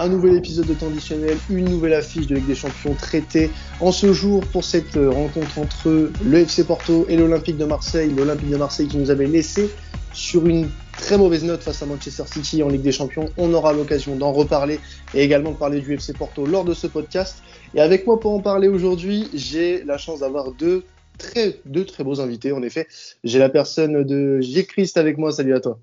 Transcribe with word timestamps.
un 0.00 0.08
nouvel 0.08 0.34
épisode 0.34 0.66
de 0.66 0.72
temps 0.72 0.86
additionnel, 0.86 1.36
une 1.50 1.68
nouvelle 1.68 1.92
affiche 1.92 2.26
de 2.26 2.34
Ligue 2.34 2.46
des 2.46 2.54
Champions 2.54 2.94
traitée 2.94 3.50
en 3.80 3.92
ce 3.92 4.14
jour 4.14 4.42
pour 4.46 4.64
cette 4.64 4.96
euh, 4.96 5.10
rencontre 5.10 5.58
entre 5.58 6.10
le 6.24 6.38
FC 6.38 6.64
Porto 6.64 7.04
et 7.10 7.18
l'Olympique 7.18 7.58
de 7.58 7.66
Marseille. 7.66 8.10
L'Olympique 8.16 8.48
de 8.48 8.56
Marseille 8.56 8.88
qui 8.88 8.96
nous 8.96 9.10
avait 9.10 9.26
laissé 9.26 9.70
sur 10.14 10.46
une 10.46 10.70
très 10.96 11.18
mauvaise 11.18 11.44
note 11.44 11.62
face 11.62 11.82
à 11.82 11.86
Manchester 11.86 12.24
City 12.26 12.62
en 12.62 12.68
Ligue 12.68 12.80
des 12.80 12.92
Champions. 12.92 13.28
On 13.36 13.52
aura 13.52 13.74
l'occasion 13.74 14.16
d'en 14.16 14.32
reparler 14.32 14.80
et 15.12 15.22
également 15.22 15.50
de 15.50 15.56
parler 15.56 15.80
du 15.80 15.92
FC 15.92 16.14
Porto 16.14 16.46
lors 16.46 16.64
de 16.64 16.72
ce 16.72 16.86
podcast. 16.86 17.42
Et 17.74 17.80
avec 17.82 18.06
moi 18.06 18.18
pour 18.18 18.32
en 18.32 18.40
parler 18.40 18.68
aujourd'hui, 18.68 19.28
j'ai 19.34 19.84
la 19.84 19.98
chance 19.98 20.20
d'avoir 20.20 20.52
deux 20.52 20.84
très, 21.18 21.60
deux 21.66 21.84
très 21.84 22.04
beaux 22.04 22.22
invités. 22.22 22.52
En 22.52 22.62
effet, 22.62 22.88
j'ai 23.22 23.38
la 23.38 23.50
personne 23.50 24.02
de 24.04 24.40
J. 24.40 24.66
Christ 24.66 24.96
avec 24.96 25.18
moi. 25.18 25.30
Salut 25.30 25.54
à 25.54 25.60
toi. 25.60 25.78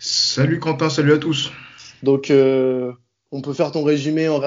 Salut 0.00 0.58
Quentin, 0.58 0.90
salut 0.90 1.12
à 1.12 1.18
tous. 1.18 1.52
Donc, 2.02 2.32
euh, 2.32 2.92
on 3.32 3.40
peut 3.40 3.54
faire 3.54 3.72
ton 3.72 3.82
résumé 3.82 4.28
en, 4.28 4.40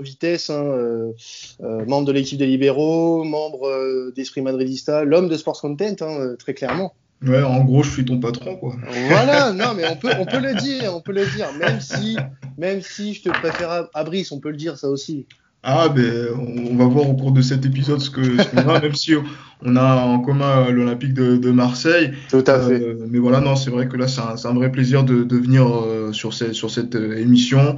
vitesse. 0.00 0.48
Hein, 0.48 0.64
euh, 0.64 1.12
euh, 1.60 1.84
membre 1.84 2.06
de 2.06 2.12
l'équipe 2.12 2.38
des 2.38 2.46
libéraux, 2.46 3.24
membre 3.24 4.12
d'Esprit 4.14 4.42
Madridista, 4.42 5.04
l'homme 5.04 5.28
de 5.28 5.36
Sports 5.36 5.60
Content, 5.60 5.96
hein, 6.00 6.34
très 6.38 6.54
clairement. 6.54 6.94
Ouais, 7.26 7.42
en 7.42 7.64
gros, 7.64 7.82
je 7.82 7.90
suis 7.90 8.04
ton 8.04 8.20
patron, 8.20 8.56
quoi. 8.56 8.76
Voilà, 9.08 9.52
non, 9.52 9.74
mais 9.76 9.82
on 9.90 9.96
peut, 9.96 10.10
on 10.20 10.24
peut 10.24 10.38
le 10.38 10.54
dire, 10.54 10.94
on 10.94 11.00
peut 11.00 11.12
le 11.12 11.26
dire, 11.26 11.48
même 11.58 11.80
si, 11.80 12.16
même 12.56 12.80
si 12.80 13.14
je 13.14 13.22
te 13.22 13.30
préfère 13.30 13.88
à, 13.92 14.04
Brice, 14.04 14.30
on 14.30 14.38
peut 14.38 14.50
le 14.50 14.56
dire, 14.56 14.78
ça 14.78 14.88
aussi. 14.88 15.26
Ah, 15.64 15.88
ben, 15.88 16.28
on, 16.38 16.76
va 16.76 16.84
voir 16.84 17.10
au 17.10 17.14
cours 17.14 17.32
de 17.32 17.42
cet 17.42 17.66
épisode 17.66 18.00
ce 18.00 18.10
que, 18.10 18.20
qu'on 18.50 18.68
a, 18.68 18.80
même 18.80 18.94
si 18.94 19.14
on 19.62 19.74
a 19.74 19.96
en 19.96 20.20
commun 20.20 20.70
l'Olympique 20.70 21.14
de, 21.14 21.50
Marseille. 21.50 22.12
Tout 22.30 22.44
à 22.46 22.60
fait. 22.60 22.80
Euh, 22.80 23.06
mais 23.10 23.18
voilà, 23.18 23.40
non, 23.40 23.56
c'est 23.56 23.70
vrai 23.70 23.88
que 23.88 23.96
là, 23.96 24.06
c'est 24.06 24.46
un, 24.46 24.54
vrai 24.54 24.70
plaisir 24.70 25.02
de, 25.02 25.24
de 25.24 25.36
venir 25.36 25.66
euh, 25.66 26.12
sur, 26.12 26.32
cette, 26.32 26.54
sur 26.54 26.70
cette 26.70 26.94
euh, 26.94 27.18
émission. 27.18 27.76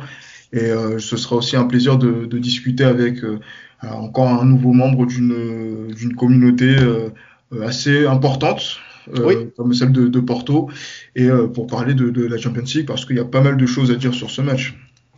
Et 0.53 0.71
ce 0.99 1.17
sera 1.17 1.37
aussi 1.37 1.57
un 1.57 1.65
plaisir 1.65 1.97
de, 1.97 2.27
de 2.27 2.39
discuter 2.39 2.83
avec 2.83 3.19
encore 3.83 4.29
un 4.29 4.45
nouveau 4.45 4.73
membre 4.73 5.07
d'une, 5.07 6.15
communauté 6.17 6.77
assez 7.63 8.05
importante 8.05 8.81
euh, 9.19 9.47
comme 9.57 9.73
celle 9.73 9.93
de, 9.93 10.21
Porto, 10.21 10.71
et 11.17 11.29
euh, 11.29 11.47
pour 11.47 11.67
parler 11.67 11.95
de, 11.95 12.27
la 12.27 12.37
Champions 12.39 12.65
League, 12.75 12.87
parce 12.87 13.07
qu'il 13.07 13.17
y 13.17 13.21
a 13.21 13.25
pas 13.25 13.41
mal 13.41 13.57
de 13.57 13.67
choses 13.67 13.91
à 13.91 13.95
dire 13.95 14.15
sur 14.15 14.31
ce 14.31 14.43
match. 14.43 14.77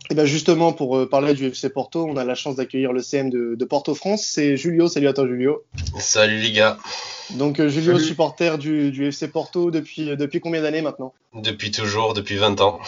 Et 0.09 0.15
bien 0.15 0.25
justement, 0.25 0.73
pour 0.73 0.97
euh, 0.97 1.07
parler 1.07 1.33
du 1.33 1.47
FC 1.47 1.69
Porto, 1.69 2.05
on 2.05 2.17
a 2.17 2.23
la 2.23 2.35
chance 2.35 2.57
d'accueillir 2.57 2.91
le 2.91 3.01
CM 3.01 3.29
de, 3.29 3.55
de 3.55 3.65
Porto 3.65 3.95
France. 3.95 4.23
C'est 4.25 4.57
Julio. 4.57 4.87
Salut 4.87 5.07
à 5.07 5.13
toi, 5.13 5.25
Julio. 5.25 5.63
Salut 5.97 6.39
les 6.39 6.51
gars. 6.51 6.77
Donc 7.31 7.59
euh, 7.59 7.69
Julio, 7.69 7.97
supporter 7.97 8.57
du, 8.57 8.91
du, 8.91 9.07
FC 9.07 9.27
Porto 9.27 9.71
depuis, 9.71 10.09
euh, 10.09 10.15
depuis 10.15 10.39
combien 10.39 10.61
d'années 10.61 10.81
maintenant? 10.81 11.13
Depuis 11.33 11.71
toujours, 11.71 12.13
depuis 12.13 12.35
20 12.35 12.61
ans. 12.61 12.79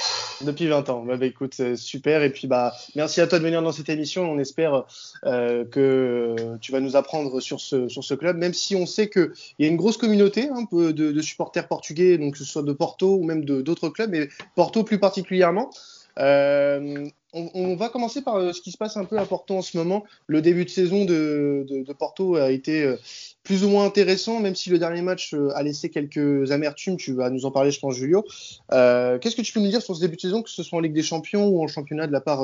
Depuis 0.42 0.68
20 0.68 0.90
ans. 0.90 1.04
Bah, 1.04 1.18
bah 1.18 1.26
écoute, 1.26 1.54
c'est 1.56 1.76
super. 1.76 2.22
Et 2.22 2.30
puis 2.30 2.48
bah 2.48 2.74
merci 2.96 3.22
à 3.22 3.28
toi 3.28 3.40
de 3.40 3.44
venir 3.44 3.62
dans 3.62 3.72
cette 3.72 3.90
émission. 3.90 4.30
On 4.30 4.38
espère 4.38 4.84
euh, 5.26 5.66
que 5.66 6.36
tu 6.62 6.72
vas 6.72 6.80
nous 6.80 6.96
apprendre 6.96 7.40
sur 7.40 7.60
ce, 7.60 7.88
sur 7.88 8.04
ce 8.04 8.14
club, 8.14 8.38
même 8.38 8.54
si 8.54 8.76
on 8.76 8.86
sait 8.86 9.10
qu'il 9.10 9.32
y 9.60 9.66
a 9.66 9.68
une 9.68 9.78
grosse 9.78 9.98
communauté 9.98 10.50
un 10.50 10.66
peu 10.66 10.94
de, 10.94 11.12
de, 11.12 11.22
supporters 11.22 11.68
portugais, 11.68 12.18
donc 12.18 12.34
que 12.34 12.40
ce 12.40 12.46
soit 12.46 12.64
de 12.64 12.74
Porto 12.74 13.16
ou 13.16 13.24
même 13.24 13.46
d'autres 13.46 13.90
clubs, 13.90 14.12
mais 14.12 14.30
Porto 14.56 14.84
plus 14.84 15.00
particulièrement. 15.00 15.72
Euh, 16.20 17.06
on, 17.34 17.50
on, 17.54 17.76
va 17.76 17.90
commencer 17.90 18.22
par 18.22 18.36
euh, 18.36 18.54
ce 18.54 18.62
qui 18.62 18.72
se 18.72 18.78
passe 18.78 18.96
un 18.96 19.06
peu 19.06 19.18
à 19.18 19.26
Porto 19.26 19.58
en 19.58 19.62
ce 19.62 19.78
moment. 19.78 20.06
Le 20.28 20.42
début 20.42 20.66
de 20.66 20.70
saison 20.70 21.04
de, 21.04 21.66
de, 21.68 21.84
de 21.84 21.94
Porto 21.94 22.36
a 22.36 22.52
été 22.52 22.84
euh, 22.84 22.98
plus 23.44 23.64
ou 23.64 23.70
moins 23.70 23.86
intéressant, 23.86 24.40
même 24.40 24.56
si 24.56 24.70
le 24.70 24.80
dernier 24.80 25.02
match 25.02 25.36
a 25.54 25.62
laissé 25.64 25.90
quelques 25.90 26.52
amertumes. 26.52 26.98
Tu 26.98 27.14
vas 27.14 27.30
nous 27.30 27.46
en 27.46 27.52
parler, 27.52 27.72
je 27.72 27.80
pense, 27.80 27.96
Julio. 27.96 28.24
Qu'est-ce 28.70 29.36
que 29.36 29.42
tu 29.42 29.54
peux 29.54 29.60
nous 29.60 29.70
dire 29.70 29.82
sur 29.82 29.96
ce 29.96 30.02
début 30.02 30.16
de 30.16 30.22
saison, 30.22 30.42
que 30.42 30.50
ce 30.50 30.64
soit 30.64 30.78
en 30.78 30.82
Ligue 30.82 30.94
des 30.94 31.04
Champions 31.04 31.48
ou 31.48 31.64
en 31.64 31.68
championnat 31.68 32.08
de 32.08 32.12
la 32.12 32.22
part 32.22 32.44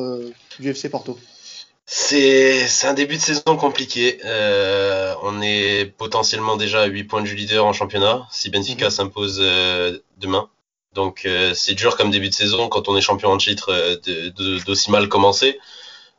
du 0.60 0.70
FC 0.70 0.90
Porto? 0.90 1.18
C'est 1.94 2.88
un 2.88 2.94
début 2.94 3.16
de 3.16 3.22
saison 3.22 3.58
compliqué. 3.58 4.20
Euh, 4.24 5.14
on 5.24 5.42
est 5.42 5.94
potentiellement 5.98 6.56
déjà 6.56 6.84
à 6.84 6.86
8 6.86 7.04
points 7.04 7.22
du 7.22 7.36
leader 7.36 7.66
en 7.66 7.74
championnat 7.74 8.26
si 8.32 8.50
Benfica 8.50 8.86
mhm. 8.86 8.92
s'impose 8.92 9.40
euh, 9.42 10.00
demain. 10.18 10.50
Donc 10.94 11.26
euh, 11.26 11.54
c'est 11.54 11.74
dur 11.74 11.96
comme 11.96 12.12
début 12.12 12.30
de 12.30 12.34
saison 12.34 12.68
quand 12.68 12.90
on 12.90 12.98
est 12.98 13.02
champion 13.02 13.30
en 13.30 13.38
titre 13.38 13.72
euh, 13.72 14.60
d'aussi 14.66 14.92
mal 14.92 15.08
commencer. 15.08 15.58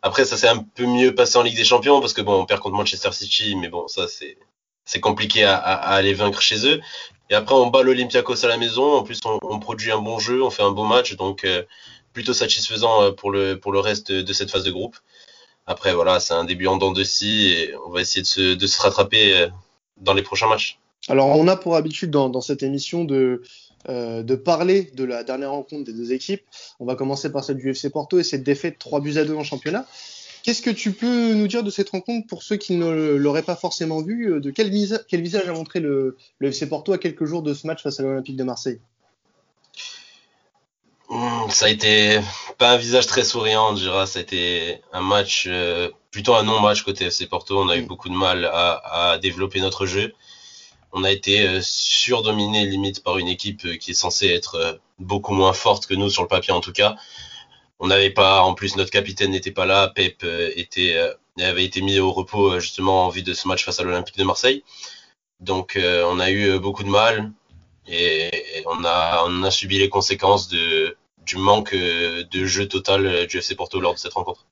Après 0.00 0.24
ça 0.24 0.36
s'est 0.36 0.48
un 0.48 0.58
peu 0.58 0.86
mieux 0.86 1.14
passé 1.14 1.36
en 1.36 1.42
Ligue 1.42 1.56
des 1.56 1.64
Champions 1.64 2.00
parce 2.00 2.14
que 2.14 2.22
bon 2.22 2.40
on 2.40 2.46
perd 2.46 2.60
contre 2.60 2.76
Manchester 2.76 3.12
City, 3.12 3.54
mais 3.56 3.68
bon 3.68 3.86
ça 3.86 4.08
c'est 4.08 4.38
c'est 4.84 5.00
compliqué 5.00 5.44
à, 5.44 5.56
à, 5.56 5.94
aller 5.94 6.14
vaincre 6.14 6.40
chez 6.40 6.66
eux. 6.66 6.80
Et 7.28 7.34
après 7.34 7.54
on 7.54 7.66
bat 7.66 7.82
l'Olympiakos 7.82 8.44
à 8.44 8.48
la 8.48 8.56
maison. 8.56 8.94
En 8.94 9.02
plus 9.02 9.20
on, 9.26 9.38
on, 9.42 9.58
produit 9.60 9.92
un 9.92 9.98
bon 9.98 10.18
jeu, 10.18 10.42
on 10.42 10.50
fait 10.50 10.62
un 10.62 10.72
beau 10.72 10.84
match, 10.84 11.16
donc 11.16 11.44
euh, 11.44 11.62
plutôt 12.14 12.32
satisfaisant 12.32 13.12
pour 13.12 13.30
le 13.30 13.60
pour 13.60 13.72
le 13.72 13.78
reste 13.78 14.10
de 14.10 14.32
cette 14.32 14.50
phase 14.50 14.64
de 14.64 14.70
groupe. 14.70 14.96
Après 15.66 15.92
voilà 15.92 16.18
c'est 16.18 16.34
un 16.34 16.44
début 16.44 16.66
en 16.66 16.78
dents 16.78 16.92
de 16.92 17.04
scie 17.04 17.52
et 17.52 17.74
on 17.86 17.90
va 17.90 18.00
essayer 18.00 18.22
de 18.22 18.26
se, 18.26 18.54
de 18.54 18.66
se 18.66 18.80
rattraper 18.80 19.48
dans 19.98 20.14
les 20.14 20.22
prochains 20.22 20.48
matchs. 20.48 20.78
Alors 21.08 21.26
on 21.26 21.46
a 21.48 21.56
pour 21.56 21.76
habitude 21.76 22.10
dans, 22.10 22.30
dans 22.30 22.40
cette 22.40 22.62
émission 22.62 23.04
de 23.04 23.42
euh, 23.88 24.22
de 24.22 24.34
parler 24.34 24.90
de 24.94 25.04
la 25.04 25.24
dernière 25.24 25.50
rencontre 25.50 25.84
des 25.84 25.92
deux 25.92 26.12
équipes. 26.12 26.42
On 26.78 26.84
va 26.84 26.94
commencer 26.94 27.32
par 27.32 27.42
celle 27.42 27.56
du 27.56 27.70
FC 27.70 27.90
Porto 27.90 28.18
et 28.18 28.22
cette 28.22 28.44
défaite 28.44 28.78
3 28.78 29.00
buts 29.00 29.18
à 29.18 29.24
2 29.24 29.34
en 29.34 29.42
championnat. 29.42 29.86
Qu'est-ce 30.42 30.62
que 30.62 30.70
tu 30.70 30.92
peux 30.92 31.34
nous 31.34 31.48
dire 31.48 31.62
de 31.62 31.70
cette 31.70 31.90
rencontre 31.90 32.26
pour 32.26 32.42
ceux 32.42 32.56
qui 32.56 32.74
ne 32.74 33.14
l'auraient 33.14 33.42
pas 33.42 33.56
forcément 33.56 34.02
vu 34.02 34.32
euh, 34.32 34.40
De 34.40 34.50
quel, 34.50 34.70
quel 35.08 35.20
visage 35.20 35.48
a 35.48 35.52
montré 35.52 35.80
le, 35.80 36.16
le, 36.38 36.48
FC 36.48 36.68
Porto 36.68 36.92
à 36.92 36.98
quelques 36.98 37.24
jours 37.24 37.42
de 37.42 37.54
ce 37.54 37.66
match 37.66 37.82
face 37.82 37.98
à 38.00 38.02
l'Olympique 38.02 38.36
de 38.36 38.44
Marseille? 38.44 38.80
Ça 41.50 41.66
a 41.66 41.68
été 41.68 42.20
pas 42.56 42.72
un 42.72 42.76
visage 42.76 43.06
très 43.06 43.24
souriant, 43.24 43.76
je 43.76 43.82
dirais. 43.82 44.06
Ça 44.06 44.20
a 44.20 44.22
été 44.22 44.80
un 44.92 45.02
match, 45.02 45.46
euh, 45.46 45.90
plutôt 46.10 46.34
un 46.34 46.42
non-match 46.42 46.82
côté 46.82 47.06
FC 47.06 47.26
Porto. 47.26 47.60
On 47.60 47.68
a 47.68 47.76
eu 47.76 47.82
mm. 47.82 47.86
beaucoup 47.86 48.08
de 48.08 48.14
mal 48.14 48.44
à, 48.46 49.10
à 49.12 49.18
développer 49.18 49.60
notre 49.60 49.86
jeu 49.86 50.14
on 50.92 51.04
a 51.04 51.10
été 51.10 51.46
euh, 51.46 51.60
surdominé 51.62 52.66
limite 52.66 53.02
par 53.02 53.18
une 53.18 53.28
équipe 53.28 53.64
euh, 53.64 53.76
qui 53.76 53.92
est 53.92 53.94
censée 53.94 54.28
être 54.28 54.54
euh, 54.56 54.72
beaucoup 54.98 55.32
moins 55.32 55.54
forte 55.54 55.86
que 55.86 55.94
nous 55.94 56.10
sur 56.10 56.22
le 56.22 56.28
papier 56.28 56.52
en 56.52 56.60
tout 56.60 56.72
cas. 56.72 56.96
On 57.80 57.88
n'avait 57.88 58.10
pas, 58.10 58.42
en 58.42 58.54
plus 58.54 58.76
notre 58.76 58.90
capitaine 58.90 59.32
n'était 59.32 59.50
pas 59.50 59.66
là, 59.66 59.88
Pep 59.88 60.24
était, 60.54 60.96
avait 61.40 61.64
été 61.64 61.80
mis 61.82 61.98
au 61.98 62.12
repos 62.12 62.60
justement 62.60 63.06
en 63.06 63.08
vue 63.08 63.22
de 63.22 63.34
ce 63.34 63.48
match 63.48 63.64
face 63.64 63.80
à 63.80 63.82
l'Olympique 63.82 64.16
de 64.16 64.22
Marseille. 64.22 64.62
Donc 65.40 65.76
on 65.76 66.20
a 66.20 66.30
eu 66.30 66.60
beaucoup 66.60 66.84
de 66.84 66.88
mal 66.88 67.32
et 67.88 68.30
on 68.66 68.84
a, 68.84 69.50
subi 69.50 69.78
les 69.80 69.88
conséquences 69.88 70.46
du 70.48 71.36
manque 71.36 71.74
de 71.74 72.44
jeu 72.44 72.68
total 72.68 73.26
du 73.26 73.38
FC 73.38 73.56
Porto 73.56 73.80
lors 73.80 73.94
de 73.94 73.98
cette 73.98 74.12
rencontre. 74.12 74.46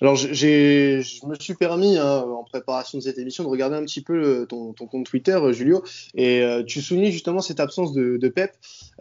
Alors, 0.00 0.16
je 0.16 1.26
me 1.26 1.34
suis 1.38 1.54
permis, 1.54 1.98
hein, 1.98 2.20
en 2.20 2.42
préparation 2.44 2.98
de 2.98 3.02
cette 3.02 3.18
émission, 3.18 3.44
de 3.44 3.48
regarder 3.48 3.76
un 3.76 3.84
petit 3.84 4.00
peu 4.00 4.46
ton, 4.48 4.72
ton 4.72 4.86
compte 4.86 5.04
Twitter, 5.04 5.32
euh, 5.32 5.52
Julio, 5.52 5.84
et 6.14 6.40
euh, 6.40 6.62
tu 6.62 6.80
soulignes 6.80 7.10
justement 7.10 7.40
cette 7.42 7.60
absence 7.60 7.92
de, 7.92 8.28
Pep. 8.28 8.52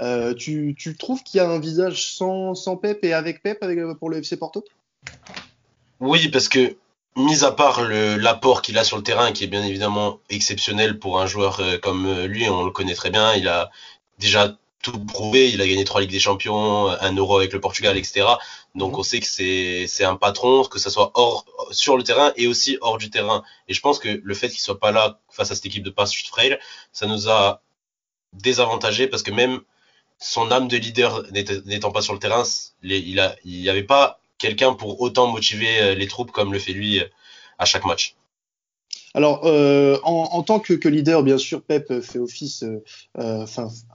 Euh, 0.01 0.33
tu, 0.33 0.75
tu, 0.77 0.97
trouves 0.97 1.23
qu'il 1.23 1.37
y 1.37 1.41
a 1.41 1.49
un 1.49 1.59
visage 1.59 2.05
sans, 2.05 2.53
sans 2.53 2.75
Pep 2.75 3.03
et 3.03 3.13
avec 3.13 3.41
Pep 3.41 3.63
pour 3.97 4.09
le 4.09 4.17
FC 4.17 4.35
Porto? 4.35 4.65
Oui, 6.01 6.27
parce 6.29 6.49
que, 6.49 6.75
mis 7.15 7.45
à 7.45 7.51
part 7.51 7.87
l'apport 7.89 8.61
qu'il 8.61 8.77
a 8.77 8.83
sur 8.83 8.97
le 8.97 9.03
terrain, 9.03 9.31
qui 9.31 9.45
est 9.45 9.47
bien 9.47 9.63
évidemment 9.63 10.19
exceptionnel 10.29 10.99
pour 10.99 11.21
un 11.21 11.27
joueur 11.27 11.61
comme 11.81 12.23
lui, 12.25 12.49
on 12.49 12.65
le 12.65 12.71
connaît 12.71 12.93
très 12.93 13.09
bien, 13.09 13.33
il 13.35 13.47
a 13.47 13.69
déjà 14.19 14.57
tout 14.81 14.99
prouvé. 15.05 15.49
Il 15.49 15.61
a 15.61 15.67
gagné 15.67 15.83
trois 15.85 16.01
Ligues 16.01 16.11
des 16.11 16.19
Champions, 16.19 16.87
un 16.87 17.13
Euro 17.13 17.37
avec 17.37 17.53
le 17.53 17.59
Portugal, 17.59 17.97
etc. 17.97 18.25
Donc 18.75 18.93
mhm. 18.93 18.99
on 18.99 19.03
sait 19.03 19.19
que 19.19 19.27
c'est 19.27 19.85
c'est 19.87 20.03
un 20.03 20.15
patron, 20.15 20.63
que 20.63 20.79
ça 20.79 20.89
soit 20.89 21.11
hors 21.15 21.45
sur 21.71 21.97
le 21.97 22.03
terrain 22.03 22.31
et 22.35 22.47
aussi 22.47 22.77
hors 22.81 22.97
du 22.97 23.09
terrain. 23.09 23.43
Et 23.67 23.73
je 23.73 23.81
pense 23.81 23.99
que 23.99 24.21
le 24.23 24.33
fait 24.33 24.49
qu'il 24.49 24.59
soit 24.59 24.79
pas 24.79 24.91
là 24.91 25.19
face 25.29 25.51
à 25.51 25.55
cette 25.55 25.65
équipe 25.65 25.83
de 25.83 25.89
passe 25.89 26.15
frail, 26.15 26.59
ça 26.91 27.05
nous 27.07 27.29
a 27.29 27.61
désavantagé 28.33 29.07
parce 29.07 29.23
que 29.23 29.31
même 29.31 29.61
son 30.19 30.51
âme 30.51 30.67
de 30.67 30.77
leader 30.77 31.23
n'étant 31.65 31.91
pas 31.91 32.01
sur 32.01 32.13
le 32.13 32.19
terrain, 32.19 32.43
il 32.83 33.19
a 33.19 33.35
il 33.45 33.69
avait 33.69 33.83
pas 33.83 34.19
quelqu'un 34.37 34.73
pour 34.73 35.01
autant 35.01 35.27
motiver 35.27 35.81
euh, 35.81 35.95
les 35.95 36.07
troupes 36.07 36.31
comme 36.31 36.53
le 36.53 36.59
fait 36.59 36.73
lui 36.73 36.99
euh, 36.99 37.05
à 37.57 37.65
chaque 37.65 37.85
match. 37.85 38.15
Alors, 39.15 39.41
euh, 39.45 39.97
en, 40.03 40.43
tant 40.43 40.59
que, 40.59 40.87
leader, 40.87 41.23
bien 41.23 41.37
sûr, 41.37 41.63
Pep 41.63 41.99
fait 42.01 42.19
office, 42.19 42.63
euh, 42.63 42.83
euh 43.17 43.45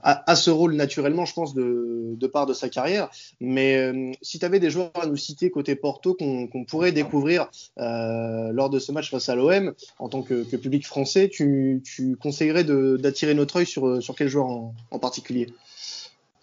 à, 0.03 0.35
ce 0.35 0.49
rôle 0.51 0.75
naturellement, 0.75 1.25
je 1.25 1.33
pense, 1.33 1.53
de, 1.53 2.27
part 2.27 2.45
de 2.45 2.53
sa 2.53 2.69
carrière. 2.69 3.09
Mais 3.39 4.11
si 4.21 4.39
tu 4.39 4.45
avais 4.45 4.59
des 4.59 4.69
joueurs 4.69 4.91
à 4.95 5.05
nous 5.05 5.15
citer 5.15 5.49
côté 5.49 5.75
Porto 5.75 6.15
qu'on 6.15 6.65
pourrait 6.65 6.91
découvrir 6.91 7.49
lors 7.77 8.69
de 8.69 8.79
ce 8.79 8.91
match 8.91 9.09
face 9.09 9.29
à 9.29 9.35
l'OM, 9.35 9.73
en 9.99 10.09
tant 10.09 10.21
que, 10.21 10.43
public 10.55 10.85
français, 10.85 11.29
tu, 11.29 11.81
conseillerais 12.21 12.63
d'attirer 12.63 13.33
notre 13.33 13.57
œil 13.57 13.65
sur, 13.65 13.99
quel 14.17 14.27
joueur 14.27 14.47
en, 14.47 14.99
particulier? 14.99 15.47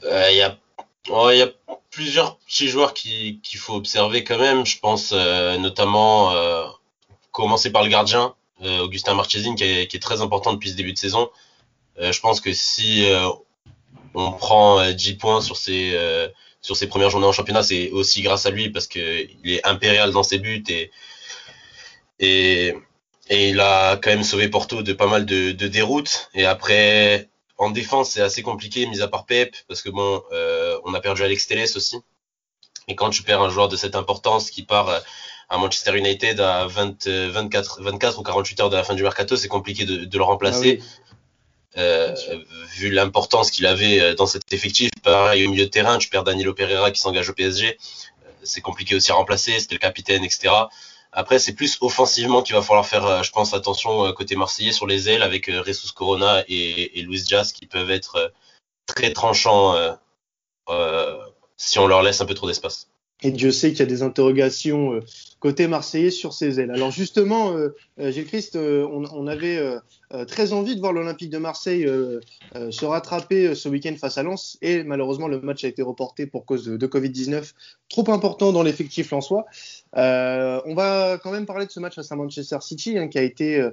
Il 0.03 0.37
y 0.37 0.43
a 0.43 0.57
il 1.09 1.37
y 1.37 1.43
a 1.43 1.53
plusieurs 1.91 2.39
petits 2.39 2.69
joueurs 2.69 2.95
qu'il 2.95 3.41
faut 3.57 3.75
observer 3.75 4.25
quand 4.25 4.39
même. 4.39 4.65
Je 4.65 4.79
pense 4.79 5.13
notamment 5.13 6.33
commencer 7.33 7.71
par 7.71 7.83
le 7.83 7.89
gardien, 7.89 8.35
Augustin 8.63 9.15
Marchesine 9.15 9.55
qui 9.55 9.65
est, 9.65 10.03
très 10.03 10.21
important 10.21 10.53
depuis 10.53 10.71
ce 10.71 10.77
début 10.77 10.93
de 10.93 10.99
saison. 10.99 11.31
Euh, 12.01 12.13
je 12.13 12.21
pense 12.21 12.41
que 12.41 12.53
si 12.53 13.11
euh, 13.11 13.29
on 14.15 14.33
prend 14.33 14.91
10 14.93 15.15
points 15.15 15.41
sur 15.41 15.57
ses, 15.57 15.97
sur 16.61 16.77
ses 16.77 16.87
premières 16.87 17.11
journées 17.11 17.27
en 17.27 17.33
championnat, 17.33 17.63
c'est 17.63 17.91
aussi 17.91 18.23
grâce 18.23 18.47
à 18.47 18.51
lui 18.51 18.71
parce 18.71 18.87
qu'il 18.87 19.29
est 19.45 19.67
impérial 19.67 20.13
dans 20.13 20.23
ses 20.23 20.39
buts 20.39 20.65
et, 20.69 20.91
et, 23.29 23.49
il 23.49 23.61
a 23.61 23.97
quand 23.97 24.11
même 24.11 24.23
sauvé 24.23 24.49
Porto 24.49 24.83
de 24.83 24.93
pas 24.93 25.07
mal 25.07 25.27
de, 25.27 25.53
déroutes. 25.53 26.31
Et 26.35 26.45
après, 26.45 27.29
en 27.59 27.71
défense, 27.71 28.11
c'est 28.11 28.23
assez 28.23 28.43
compliqué, 28.43 28.87
mis 28.87 29.03
à 29.03 29.09
part 29.09 29.27
Pep, 29.27 29.57
parce 29.69 29.83
que 29.83 29.91
bon, 29.91 30.23
euh, 30.33 30.79
on 30.85 30.95
a 30.95 31.01
perdu 31.01 31.23
Alex 31.23 31.47
Telles 31.47 31.77
aussi. 31.77 31.97
Et 32.89 32.95
quand 32.95 33.11
tu 33.11 33.23
perds 33.23 33.43
un 33.43 33.51
joueur 33.51 33.69
de 33.69 33.77
cette 33.77 33.97
importance 33.97 34.51
qui 34.51 34.63
part 34.63 35.03
à 35.53 35.59
Manchester 35.59 35.97
United 35.97 36.41
à 36.41 36.67
20, 36.67 37.07
24, 37.07 37.83
24 37.83 38.19
ou 38.19 38.23
48 38.23 38.61
heures 38.61 38.71
de 38.71 38.77
la 38.77 38.85
fin 38.85 38.95
du 38.95 39.03
mercato, 39.03 39.37
c'est 39.37 39.49
compliqué 39.49 39.85
de, 39.85 40.07
de, 40.07 40.19
le 40.19 40.25
remplacer. 40.25 40.81
Ah 40.81 41.79
euh, 41.79 42.15
vu 42.75 42.91
l'importance 42.91 43.51
qu'il 43.51 43.67
avait 43.67 44.01
euh, 44.01 44.15
dans 44.15 44.27
cet 44.27 44.51
effectif, 44.53 44.91
pareil 45.03 45.47
au 45.47 45.51
milieu 45.51 45.65
de 45.65 45.71
terrain, 45.71 45.99
tu 45.99 46.09
perds 46.09 46.25
Danilo 46.25 46.53
Pereira 46.53 46.91
qui 46.91 47.01
s'engage 47.01 47.31
au 47.31 47.35
PSG, 47.35 47.79
euh, 48.27 48.31
c'est 48.43 48.61
compliqué 48.63 48.95
aussi 48.95 49.11
à 49.11 49.15
remplacer, 49.15 49.59
c'était 49.59 49.75
le 49.75 49.81
capitaine, 49.81 50.25
etc. 50.25 50.55
Après, 51.13 51.39
c'est 51.39 51.53
plus 51.53 51.77
offensivement 51.83 52.43
qu'il 52.43 52.55
va 52.55 52.63
falloir 52.63 52.87
faire, 52.87 53.23
je 53.23 53.31
pense, 53.31 53.53
attention 53.53 54.11
côté 54.15 54.37
marseillais 54.37 54.73
sur 54.73 54.87
les 54.87 55.11
ailes 55.11 55.23
avec 55.23 55.47
Ressus 55.47 55.93
Corona 55.95 56.43
et, 56.49 56.99
et 56.99 57.03
Luis 57.03 57.23
Diaz 57.23 57.53
qui 57.53 57.67
peuvent 57.67 57.91
être 57.91 58.33
très 58.87 59.13
tranchants 59.13 59.75
euh, 60.71 61.19
si 61.59 61.79
on 61.79 61.87
leur 61.87 62.03
laisse 62.03 62.23
un 62.23 62.25
peu 62.25 62.33
trop 62.33 62.47
d'espace. 62.47 62.89
Et 63.21 63.31
Dieu 63.31 63.53
sait 63.53 63.71
qu'il 63.71 63.81
y 63.81 63.83
a 63.83 63.87
des 63.87 64.03
interrogations 64.03 65.01
côté 65.43 65.67
marseillais 65.67 66.13
sur 66.13 66.33
ses 66.33 66.61
ailes. 66.61 66.71
Alors 66.71 66.93
justement, 66.93 67.53
euh, 67.53 67.75
Gilles 67.99 68.27
Christ, 68.27 68.57
on, 68.57 69.05
on, 69.13 69.27
avait 69.27 69.59
euh, 70.15 70.27
très 70.27 70.53
envie 70.53 70.75
de 70.75 70.81
voir 70.81 70.93
l'Olympique 70.93 71.31
de 71.31 71.39
Marseille 71.39 71.87
euh, 71.87 72.21
euh, 72.55 72.71
se 72.71 72.85
rattraper 72.85 73.55
ce 73.55 73.69
week-end 73.71 73.95
face 73.99 74.19
à 74.19 74.23
Lens 74.23 74.59
et 74.61 74.83
malheureusement 74.85 75.27
le 75.27 75.41
match 75.41 75.65
a 75.65 75.69
été 75.69 75.81
reporté 75.81 76.27
pour 76.27 76.45
cause 76.45 76.65
de, 76.67 76.87
Covid-19 76.87 77.53
trop 77.89 78.11
important 78.11 78.53
dans 78.53 78.63
l'effectif 78.63 79.11
lensois. 79.11 79.47
on 79.95 80.75
va 80.75 81.19
quand 81.23 81.31
même 81.31 81.47
parler 81.47 81.65
de 81.65 81.71
ce 81.71 81.81
match 81.81 81.95
face 81.95 82.13
à 82.13 82.17
Manchester 82.17 82.59
City 82.61 82.99
hein, 82.99 83.09
qui 83.09 83.19
a 83.19 83.23
été 83.23 83.67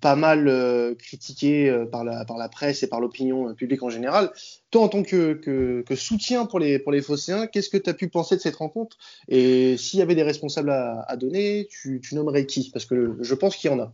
pas 0.00 0.16
mal 0.16 0.94
critiqué 0.98 1.84
par 1.90 2.04
la, 2.04 2.48
presse 2.48 2.82
et 2.82 2.88
par 2.88 3.00
l'opinion 3.00 3.54
publique 3.54 3.82
en 3.82 3.90
général. 3.90 4.30
Toi, 4.70 4.82
en 4.82 4.88
tant 4.88 5.02
que, 5.02 5.84
soutien 5.94 6.44
pour 6.44 6.58
les, 6.58 6.78
pour 6.78 6.94
Phocéens, 7.02 7.46
qu'est-ce 7.46 7.70
que 7.70 7.76
tu 7.76 7.88
as 7.88 7.94
pu 7.94 8.08
penser 8.08 8.36
de 8.36 8.40
cette 8.40 8.56
rencontre? 8.56 8.98
Et 9.28 9.76
s'il 9.76 10.00
y 10.00 10.02
avait 10.02 10.14
des 10.14 10.22
responsables 10.22 10.70
à, 10.70 10.75
donner, 11.18 11.68
tu, 11.70 12.00
nommerais 12.12 12.46
qui? 12.46 12.70
Parce 12.72 12.84
que 12.84 13.16
je 13.20 13.34
pense 13.34 13.56
qu'il 13.56 13.70
y 13.70 13.74
en 13.74 13.80
a. 13.80 13.92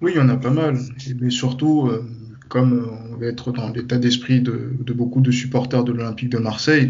Oui, 0.00 0.12
il 0.14 0.18
y 0.18 0.20
en 0.20 0.28
a 0.28 0.36
pas 0.36 0.50
mal. 0.50 0.76
Mais 1.20 1.30
surtout, 1.30 1.86
euh, 1.86 2.04
comme 2.48 2.90
on 3.12 3.16
va 3.16 3.26
être 3.26 3.52
dans 3.52 3.70
l'état 3.70 3.98
d'esprit 3.98 4.40
de, 4.40 4.74
beaucoup 4.92 5.20
de 5.20 5.30
supporters 5.30 5.84
de 5.84 5.92
l'Olympique 5.92 6.30
de 6.30 6.38
Marseille, 6.38 6.88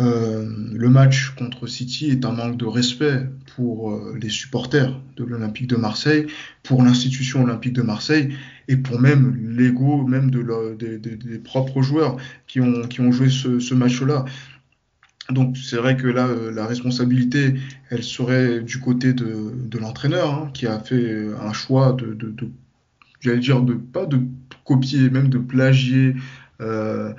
euh, 0.00 0.44
le 0.72 0.88
match 0.88 1.30
contre 1.36 1.68
City 1.68 2.10
est 2.10 2.24
un 2.24 2.32
manque 2.32 2.56
de 2.56 2.66
respect 2.66 3.28
pour 3.54 3.92
euh, 3.92 4.18
les 4.20 4.28
supporters 4.28 5.00
de 5.16 5.22
l'Olympique 5.22 5.68
de 5.68 5.76
Marseille, 5.76 6.26
pour 6.64 6.82
l'institution 6.82 7.44
Olympique 7.44 7.74
de 7.74 7.82
Marseille 7.82 8.34
et 8.66 8.76
pour 8.76 8.98
même 8.98 9.36
l'ego 9.56 10.04
même 10.04 10.32
de 10.32 10.74
des 10.74 11.38
propres 11.38 11.82
joueurs 11.82 12.16
qui 12.48 12.60
ont, 12.60 13.12
joué 13.12 13.28
ce 13.30 13.74
match-là. 13.74 14.24
Donc 15.30 15.56
c'est 15.56 15.76
vrai 15.76 15.96
que 15.96 16.06
là, 16.06 16.26
euh, 16.26 16.50
la 16.50 16.66
responsabilité, 16.66 17.54
elle 17.90 18.02
serait 18.02 18.60
du 18.60 18.78
côté 18.78 19.12
de, 19.14 19.52
de 19.54 19.78
l'entraîneur, 19.78 20.34
hein, 20.34 20.50
qui 20.52 20.66
a 20.66 20.78
fait 20.78 21.28
un 21.40 21.52
choix 21.52 21.92
de, 21.92 22.12
de, 22.12 22.30
de 22.30 22.50
j'allais 23.20 23.38
dire, 23.38 23.62
de 23.62 23.74
pas 23.74 24.06
de 24.06 24.20
copier, 24.64 25.08
même 25.10 25.28
de 25.28 25.38
plagier 25.38 26.14
euh, 26.60 27.12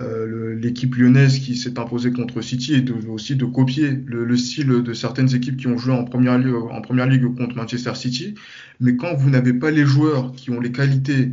euh, 0.00 0.56
l'équipe 0.56 0.96
lyonnaise 0.96 1.38
qui 1.38 1.56
s'est 1.56 1.78
imposée 1.78 2.12
contre 2.12 2.40
City 2.40 2.74
et 2.74 2.80
de, 2.80 2.94
aussi 3.08 3.36
de 3.36 3.44
copier 3.44 3.90
le, 4.06 4.24
le, 4.24 4.36
style 4.36 4.66
de 4.82 4.92
certaines 4.92 5.32
équipes 5.34 5.56
qui 5.56 5.68
ont 5.68 5.78
joué 5.78 5.94
en 5.94 6.04
première, 6.04 6.36
ligue, 6.36 6.54
en 6.54 6.80
première 6.80 7.06
ligue 7.06 7.32
contre 7.36 7.54
Manchester 7.54 7.94
City. 7.94 8.34
Mais 8.80 8.96
quand 8.96 9.14
vous 9.14 9.30
n'avez 9.30 9.52
pas 9.52 9.70
les 9.70 9.84
joueurs 9.84 10.32
qui 10.32 10.50
ont 10.50 10.60
les 10.60 10.72
qualités 10.72 11.30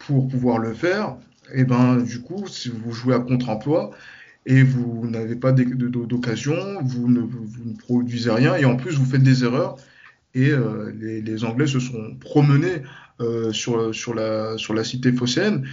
pour 0.00 0.26
pouvoir 0.26 0.58
le 0.58 0.74
faire, 0.74 1.16
et 1.52 1.60
eh 1.60 1.64
ben 1.64 1.96
du 1.96 2.20
coup, 2.20 2.46
si 2.46 2.68
vous 2.68 2.92
jouez 2.92 3.14
à 3.14 3.18
contre-emploi, 3.18 3.90
et 4.50 4.64
vous 4.64 5.08
n'avez 5.08 5.36
pas 5.36 5.52
d'occasion, 5.52 6.56
vous 6.82 7.08
ne, 7.08 7.20
vous 7.20 7.46
ne, 7.64 7.76
produisez 7.76 8.32
rien 8.32 8.56
et 8.56 8.64
en 8.64 8.76
plus 8.76 8.96
vous 8.96 9.04
faites 9.04 9.22
des 9.22 9.44
erreurs. 9.44 9.76
Et 10.34 10.50
euh, 10.50 10.92
les, 10.98 11.22
les, 11.22 11.44
Anglais 11.44 11.68
se 11.68 11.78
sont 11.78 12.16
promenés 12.18 12.82
euh, 13.20 13.52
sur, 13.52 13.94
sur, 13.94 14.12
la, 14.12 14.58
sur 14.58 14.74
la 14.74 14.82
cité 14.82 15.12
phocéenne 15.12 15.66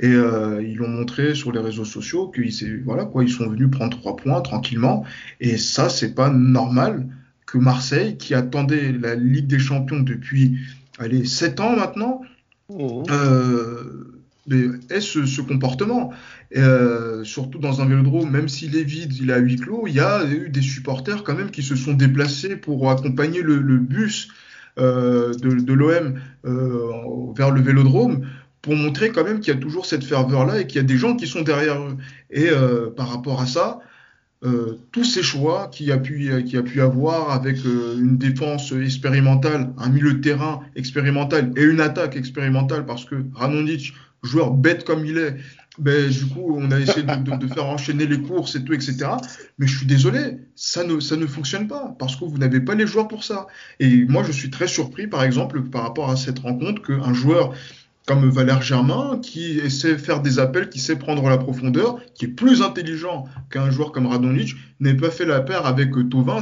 et 0.00 0.08
euh, 0.08 0.62
ils 0.62 0.76
l'ont 0.76 0.88
montré 0.88 1.34
sur 1.34 1.50
les 1.50 1.60
réseaux 1.60 1.86
sociaux 1.86 2.28
qu'ils 2.28 2.82
voilà, 2.84 3.06
quoi, 3.06 3.24
ils 3.24 3.30
sont 3.30 3.48
venus 3.48 3.70
prendre 3.70 3.98
trois 3.98 4.16
points 4.16 4.42
tranquillement. 4.42 5.04
Et 5.40 5.56
ça, 5.56 5.88
c'est 5.88 6.14
pas 6.14 6.28
normal 6.30 7.06
que 7.46 7.56
Marseille, 7.56 8.18
qui 8.18 8.34
attendait 8.34 8.92
la 8.92 9.14
Ligue 9.14 9.46
des 9.46 9.58
Champions 9.58 10.00
depuis 10.00 10.58
allez, 10.98 11.24
7 11.24 11.60
ans 11.60 11.74
maintenant, 11.74 12.20
mmh. 12.68 13.02
Ait 14.52 15.00
ce, 15.00 15.40
comportement. 15.40 16.12
Euh, 16.56 17.22
surtout 17.22 17.58
dans 17.58 17.80
un 17.80 17.86
vélodrome, 17.86 18.30
même 18.30 18.48
s'il 18.48 18.76
est 18.76 18.84
vide, 18.84 19.14
il 19.20 19.30
est 19.30 19.34
à 19.34 19.38
huis 19.38 19.56
clos, 19.56 19.84
il 19.86 19.94
y 19.94 20.00
a 20.00 20.24
eu 20.24 20.48
des 20.48 20.62
supporters 20.62 21.22
quand 21.22 21.36
même 21.36 21.50
qui 21.50 21.62
se 21.62 21.76
sont 21.76 21.94
déplacés 21.94 22.56
pour 22.56 22.90
accompagner 22.90 23.42
le, 23.42 23.78
bus 23.78 24.28
euh, 24.78 25.32
de, 25.34 25.72
l'OM 25.72 26.18
euh, 26.44 26.90
vers 27.36 27.52
le 27.52 27.60
vélodrome 27.60 28.26
pour 28.62 28.74
montrer 28.74 29.10
quand 29.10 29.24
même 29.24 29.40
qu'il 29.40 29.54
y 29.54 29.56
a 29.56 29.60
toujours 29.60 29.86
cette 29.86 30.04
ferveur-là 30.04 30.60
et 30.60 30.66
qu'il 30.66 30.76
y 30.76 30.84
a 30.84 30.86
des 30.86 30.96
gens 30.96 31.16
qui 31.16 31.26
sont 31.26 31.42
derrière 31.42 31.80
eux. 31.80 31.96
Et 32.30 32.50
par 32.94 33.08
rapport 33.08 33.40
à 33.40 33.46
ça, 33.46 33.80
tous 34.92 35.04
ces 35.04 35.22
choix 35.22 35.68
qu'il 35.72 35.90
a 35.90 35.94
a 35.94 35.98
pu 36.62 36.80
avoir 36.82 37.30
avec 37.30 37.56
une 37.64 38.18
défense 38.18 38.72
expérimentale, 38.72 39.72
un 39.78 39.88
milieu 39.88 40.12
de 40.12 40.20
terrain 40.20 40.60
expérimental 40.76 41.52
et 41.56 41.62
une 41.62 41.80
attaque 41.80 42.16
expérimentale 42.16 42.84
parce 42.84 43.06
que 43.06 43.24
Ranonic 43.32 43.94
joueur 44.22 44.50
bête 44.50 44.84
comme 44.84 45.04
il 45.04 45.18
est, 45.18 45.36
ben, 45.78 46.10
du 46.10 46.26
coup, 46.26 46.56
on 46.56 46.70
a 46.70 46.78
essayé 46.78 47.02
de, 47.02 47.46
faire 47.46 47.66
enchaîner 47.66 48.06
les 48.06 48.20
courses 48.20 48.54
et 48.56 48.64
tout, 48.64 48.74
etc. 48.74 49.06
Mais 49.58 49.66
je 49.66 49.78
suis 49.78 49.86
désolé, 49.86 50.38
ça 50.54 50.84
ne, 50.84 51.00
ça 51.00 51.16
ne 51.16 51.26
fonctionne 51.26 51.68
pas 51.68 51.94
parce 51.98 52.16
que 52.16 52.24
vous 52.24 52.38
n'avez 52.38 52.60
pas 52.60 52.74
les 52.74 52.86
joueurs 52.86 53.08
pour 53.08 53.24
ça. 53.24 53.46
Et 53.78 54.04
moi, 54.04 54.22
je 54.22 54.32
suis 54.32 54.50
très 54.50 54.68
surpris, 54.68 55.06
par 55.06 55.22
exemple, 55.22 55.62
par 55.62 55.82
rapport 55.82 56.10
à 56.10 56.16
cette 56.16 56.40
rencontre, 56.40 56.82
qu'un 56.82 57.14
joueur 57.14 57.54
comme 58.06 58.28
Valère 58.28 58.60
Germain, 58.60 59.20
qui 59.22 59.60
de 59.60 59.68
faire 59.68 60.20
des 60.20 60.38
appels, 60.38 60.68
qui 60.68 60.80
sait 60.80 60.96
prendre 60.96 61.28
la 61.28 61.38
profondeur, 61.38 62.00
qui 62.14 62.24
est 62.24 62.28
plus 62.28 62.60
intelligent 62.60 63.26
qu'un 63.50 63.70
joueur 63.70 63.92
comme 63.92 64.06
Radonjic, 64.06 64.56
n'ait 64.80 64.94
pas 64.94 65.10
fait 65.10 65.26
la 65.26 65.40
paire 65.40 65.64
avec 65.64 65.92
Tovin 66.10 66.40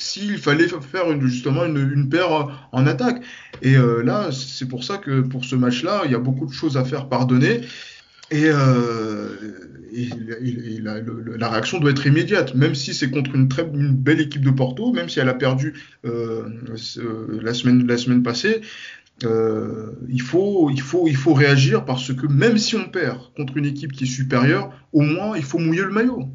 s'il 0.00 0.38
fallait 0.38 0.68
faire 0.68 1.20
justement 1.20 1.64
une, 1.66 1.90
une, 1.92 2.08
paire 2.08 2.68
en 2.72 2.86
attaque. 2.86 3.22
Et 3.62 3.76
euh, 3.76 4.02
là, 4.02 4.30
c'est 4.32 4.66
pour 4.66 4.84
ça 4.84 4.96
que 4.96 5.20
pour 5.20 5.44
ce 5.44 5.54
match-là, 5.54 6.02
il 6.06 6.10
y 6.10 6.14
a 6.14 6.18
beaucoup 6.18 6.46
de 6.46 6.52
choses 6.52 6.76
à 6.76 6.84
faire 6.84 7.08
pardonner. 7.08 7.60
Et, 8.30 8.44
euh, 8.46 9.28
et, 9.92 10.08
la, 10.80 11.48
réaction 11.48 11.78
doit 11.78 11.90
être 11.90 12.06
immédiate, 12.06 12.54
même 12.54 12.74
si 12.74 12.94
c'est 12.94 13.10
contre 13.10 13.34
une 13.34 13.48
très 13.48 13.64
belle 13.64 14.20
équipe 14.20 14.44
de 14.44 14.50
Porto, 14.50 14.92
même 14.92 15.08
si 15.08 15.20
elle 15.20 15.28
a 15.28 15.34
perdu 15.34 15.74
euh, 16.04 16.44
la, 17.42 17.54
semaine, 17.54 17.86
la 17.86 17.98
semaine 17.98 18.22
passée. 18.22 18.62
Il, 19.22 20.22
faut, 20.22 20.70
il, 20.70 20.80
faut, 20.80 21.06
il 21.08 21.16
faut 21.16 21.34
réagir 21.34 21.84
parce 21.84 22.14
que 22.14 22.26
même 22.26 22.56
si 22.56 22.76
on 22.76 22.88
perd 22.88 23.18
contre 23.36 23.58
une 23.58 23.66
équipe 23.66 23.92
qui 23.92 24.04
est 24.04 24.06
supérieure, 24.06 24.72
au 24.92 25.02
moins 25.02 25.36
il 25.36 25.42
faut 25.42 25.58
mouiller 25.58 25.82
le 25.82 25.90
maillot. 25.90 26.30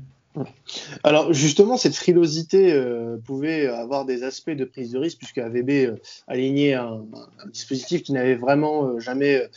Alors 1.03 1.33
justement, 1.33 1.77
cette 1.77 1.95
frilosité 1.95 2.73
euh, 2.73 3.17
pouvait 3.17 3.67
avoir 3.67 4.05
des 4.05 4.23
aspects 4.23 4.51
de 4.51 4.65
prise 4.65 4.91
de 4.91 4.99
risque 4.99 5.17
puisque 5.17 5.37
AVB 5.37 5.69
euh, 5.69 5.95
alignait 6.27 6.73
un, 6.73 7.05
dispositif 7.51 8.03
qui 8.03 8.13
n'avait 8.13 8.35
vraiment 8.35 8.87
euh, 8.87 8.99
jamais 8.99 9.49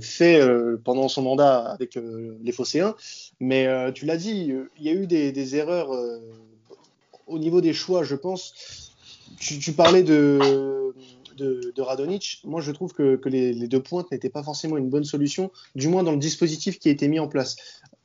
fait 0.00 0.40
pendant 0.82 1.08
son 1.08 1.20
mandat 1.20 1.58
avec 1.58 1.98
les 2.42 2.52
Phocéens. 2.52 2.94
Mais 3.38 3.68
tu 3.92 4.06
l'as 4.06 4.16
dit, 4.16 4.50
il 4.78 4.82
y 4.82 4.88
a 4.88 4.92
eu 4.92 5.06
des, 5.06 5.56
erreurs 5.56 5.90
au 7.26 7.38
niveau 7.38 7.60
des 7.60 7.74
choix, 7.74 8.02
je 8.02 8.14
pense. 8.14 8.94
Tu, 9.38 9.72
parlais 9.72 10.02
de, 10.02 10.94
de, 11.36 11.70
de, 11.76 11.82
Radonic. 11.82 12.40
Moi, 12.44 12.62
je 12.62 12.72
trouve 12.72 12.94
que, 12.94 13.16
que 13.16 13.28
les, 13.28 13.52
les 13.52 13.68
deux 13.68 13.82
pointes 13.82 14.10
n'étaient 14.10 14.30
pas 14.30 14.42
forcément 14.42 14.78
une 14.78 14.88
bonne 14.88 15.04
solution, 15.04 15.50
du 15.74 15.88
moins 15.88 16.02
dans 16.02 16.12
le 16.12 16.18
dispositif 16.18 16.78
qui 16.78 16.88
a 16.88 16.92
été 16.92 17.06
mis 17.06 17.18
en 17.20 17.28
place 17.28 17.56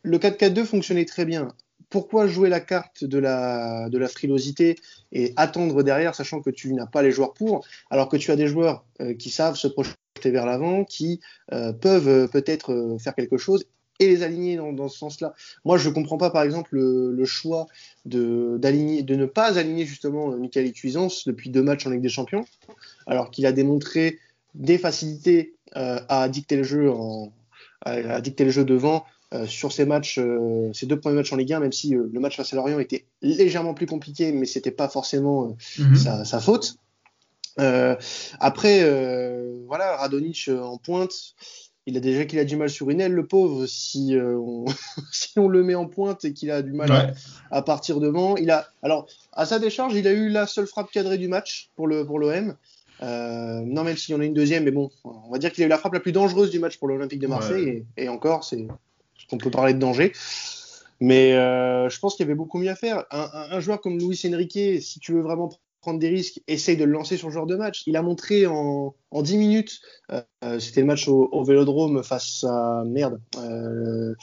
le 0.03 0.17
4-4-2 0.17 0.65
fonctionnait 0.65 1.05
très 1.05 1.25
bien. 1.25 1.49
Pourquoi 1.89 2.27
jouer 2.27 2.49
la 2.49 2.61
carte 2.61 3.03
de 3.03 3.17
la, 3.17 3.89
frilosité 4.09 4.77
et 5.11 5.33
attendre 5.35 5.83
derrière, 5.83 6.15
sachant 6.15 6.41
que 6.41 6.49
tu 6.49 6.73
n'as 6.73 6.85
pas 6.85 7.01
les 7.01 7.11
joueurs 7.11 7.33
pour, 7.33 7.65
alors 7.89 8.07
que 8.07 8.17
tu 8.17 8.31
as 8.31 8.35
des 8.35 8.47
joueurs 8.47 8.85
euh, 9.01 9.13
qui 9.13 9.29
savent 9.29 9.55
se 9.55 9.67
projeter 9.67 9.97
vers 10.25 10.45
l'avant, 10.45 10.85
qui 10.85 11.19
euh, 11.51 11.73
peuvent 11.73 12.07
euh, 12.07 12.27
peut-être 12.27 12.97
faire 12.99 13.13
quelque 13.13 13.37
chose 13.37 13.65
et 13.99 14.07
les 14.07 14.23
aligner 14.23 14.55
dans, 14.55 14.87
ce 14.87 14.97
sens-là. 14.97 15.33
Moi, 15.63 15.77
je 15.77 15.89
ne 15.89 15.93
comprends 15.93 16.17
pas, 16.17 16.31
par 16.31 16.41
exemple, 16.41 16.69
le, 16.71 17.25
choix 17.25 17.67
de, 18.05 18.57
ne 18.63 19.25
pas 19.25 19.59
aligner 19.59 19.85
justement 19.85 20.35
Michael 20.37 20.71
Cuisance 20.71 21.27
depuis 21.27 21.51
deux 21.51 21.61
matchs 21.61 21.85
en 21.85 21.91
Ligue 21.91 22.01
des 22.01 22.09
Champions, 22.09 22.45
alors 23.05 23.29
qu'il 23.29 23.45
a 23.45 23.51
démontré 23.51 24.17
des 24.55 24.79
facilités 24.79 25.53
à 25.73 26.27
dicter 26.29 26.55
le 26.55 26.63
jeu 26.63 26.85
devant 28.65 29.05
sur 29.45 29.71
ces 29.71 29.85
matchs, 29.85 30.19
ces 30.73 30.85
deux 30.85 30.99
premiers 30.99 31.15
matchs 31.15 31.31
en 31.31 31.37
Ligue 31.37 31.53
1, 31.53 31.59
même 31.61 31.71
si 31.71 31.91
le 31.91 32.19
match 32.19 32.35
face 32.35 32.51
à 32.53 32.55
Lorient 32.57 32.79
était 32.79 33.05
légèrement 33.21 33.73
plus 33.73 33.85
compliqué, 33.85 34.31
mais 34.31 34.45
c'était 34.45 34.71
pas 34.71 34.89
forcément 34.89 35.55
mhm. 35.77 35.95
sa, 35.95 36.39
faute. 36.39 36.75
après, 37.57 38.83
voilà, 39.67 39.95
Radonic 39.97 40.49
en 40.49 40.77
pointe 40.77 41.33
il 41.87 41.97
a 41.97 41.99
déjà 41.99 42.25
qu'il 42.25 42.39
a 42.39 42.45
du 42.45 42.55
mal 42.55 42.69
sur 42.69 42.89
une 42.89 43.01
aile, 43.01 43.13
le 43.13 43.25
pauvre, 43.25 43.65
si, 43.65 44.15
euh, 44.15 44.37
on, 44.37 44.65
si 45.11 45.37
on 45.39 45.47
le 45.47 45.63
met 45.63 45.75
en 45.75 45.87
pointe 45.87 46.23
et 46.25 46.33
qu'il 46.33 46.51
a 46.51 46.61
du 46.61 46.73
mal 46.73 47.15
à, 47.49 47.61
partir 47.61 47.99
devant. 47.99 48.37
Il 48.37 48.51
a, 48.51 48.67
alors, 48.83 49.07
à 49.33 49.45
sa 49.45 49.59
décharge, 49.59 49.95
il 49.95 50.07
a 50.07 50.11
eu 50.11 50.29
la 50.29 50.45
seule 50.47 50.67
frappe 50.67 50.91
cadrée 50.91 51.17
du 51.17 51.27
match 51.27 51.69
pour 51.75 51.87
le 51.87 52.05
pour 52.05 52.19
l'OM. 52.19 52.55
Euh, 53.01 53.61
non, 53.65 53.83
même 53.83 53.97
s'il 53.97 54.13
y 54.13 54.17
en 54.17 54.21
a 54.21 54.25
une 54.25 54.33
deuxième, 54.35 54.63
mais 54.63 54.71
bon, 54.71 54.91
on 55.03 55.31
va 55.31 55.39
dire 55.39 55.51
qu'il 55.51 55.63
a 55.63 55.65
eu 55.65 55.69
la 55.69 55.79
frappe 55.79 55.93
la 55.93 55.99
plus 55.99 56.11
dangereuse 56.11 56.51
du 56.51 56.59
match 56.59 56.77
pour 56.77 56.87
l'Olympique 56.87 57.19
de 57.19 57.25
Marseille, 57.25 57.83
et, 57.97 58.09
encore, 58.09 58.43
c'est 58.43 58.67
qu'on 59.31 59.39
peut 59.39 59.49
parler 59.49 59.73
de 59.73 59.79
danger. 59.79 60.13
Mais 60.99 61.33
euh, 61.33 61.89
je 61.89 61.99
pense 61.99 62.15
qu'il 62.15 62.23
y 62.23 62.27
avait 62.27 62.35
beaucoup 62.35 62.59
mieux 62.59 62.69
à 62.69 62.75
faire. 62.75 63.05
Un, 63.09 63.27
un, 63.51 63.59
joueur 63.59 63.81
comme 63.81 63.97
Luis 63.97 64.21
Enrique, 64.31 64.81
si 64.81 64.99
tu 64.99 65.13
veux 65.13 65.21
vraiment 65.21 65.49
prendre 65.81 65.99
des 65.99 66.09
risques, 66.09 66.39
essaye 66.47 66.77
de 66.77 66.83
le 66.83 66.91
lancer 66.91 67.17
sur 67.17 67.27
le 67.27 67.33
genre 67.33 67.47
de 67.47 67.55
match. 67.55 67.83
Il 67.87 67.97
a 67.97 68.03
montré 68.03 68.45
en, 68.45 68.93
en 69.09 69.21
10 69.21 69.37
minutes, 69.37 69.81
euh, 70.11 70.59
c'était 70.59 70.81
le 70.81 70.87
match 70.87 71.07
au, 71.07 71.27
au, 71.31 71.43
Vélodrome 71.43 72.03
face 72.03 72.45
à 72.47 72.83
merde. 72.85 73.19
Euh, 73.37 74.13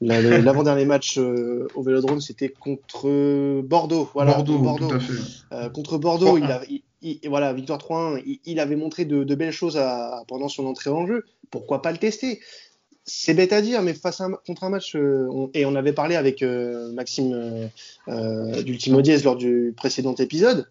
L'avant-dernier 0.00 0.84
match 0.84 1.18
euh, 1.18 1.66
au 1.74 1.82
Vélodrome, 1.82 2.20
c'était 2.20 2.48
contre 2.48 3.60
Bordeaux. 3.62 4.08
Voilà, 4.14 4.34
Bordeaux, 4.34 4.58
Bordeaux. 4.58 4.88
Tout 4.88 4.94
à 4.94 5.00
fait. 5.00 5.12
Euh, 5.52 5.68
contre 5.70 5.98
Bordeaux, 5.98 6.38
il, 6.38 6.44
a, 6.44 6.62
il, 7.02 7.18
voilà, 7.28 7.52
victoire 7.52 7.80
3-1. 7.80 8.22
Il, 8.24 8.38
il, 8.44 8.60
avait 8.60 8.76
montré 8.76 9.04
de, 9.04 9.24
de 9.24 9.34
belles 9.34 9.52
choses 9.52 9.76
à, 9.76 10.22
pendant 10.28 10.48
son 10.48 10.66
entrée 10.66 10.90
en 10.90 11.06
jeu. 11.06 11.24
Pourquoi 11.50 11.82
pas 11.82 11.92
le 11.92 11.98
tester? 11.98 12.40
C'est 13.04 13.34
bête 13.34 13.52
à 13.52 13.60
dire, 13.62 13.82
mais 13.82 13.94
face 13.94 14.20
à 14.20 14.28
contre 14.46 14.64
un 14.64 14.70
match, 14.70 14.94
euh, 14.94 15.48
et 15.54 15.66
on 15.66 15.74
avait 15.74 15.92
parlé 15.92 16.14
avec 16.14 16.42
euh, 16.42 16.92
Maxime 16.92 17.32
euh, 17.32 17.66
euh 18.08 18.62
d'Ultimo 18.62 19.02
Diez 19.02 19.18
lors 19.22 19.36
du 19.36 19.74
précédent 19.76 20.14
épisode, 20.14 20.70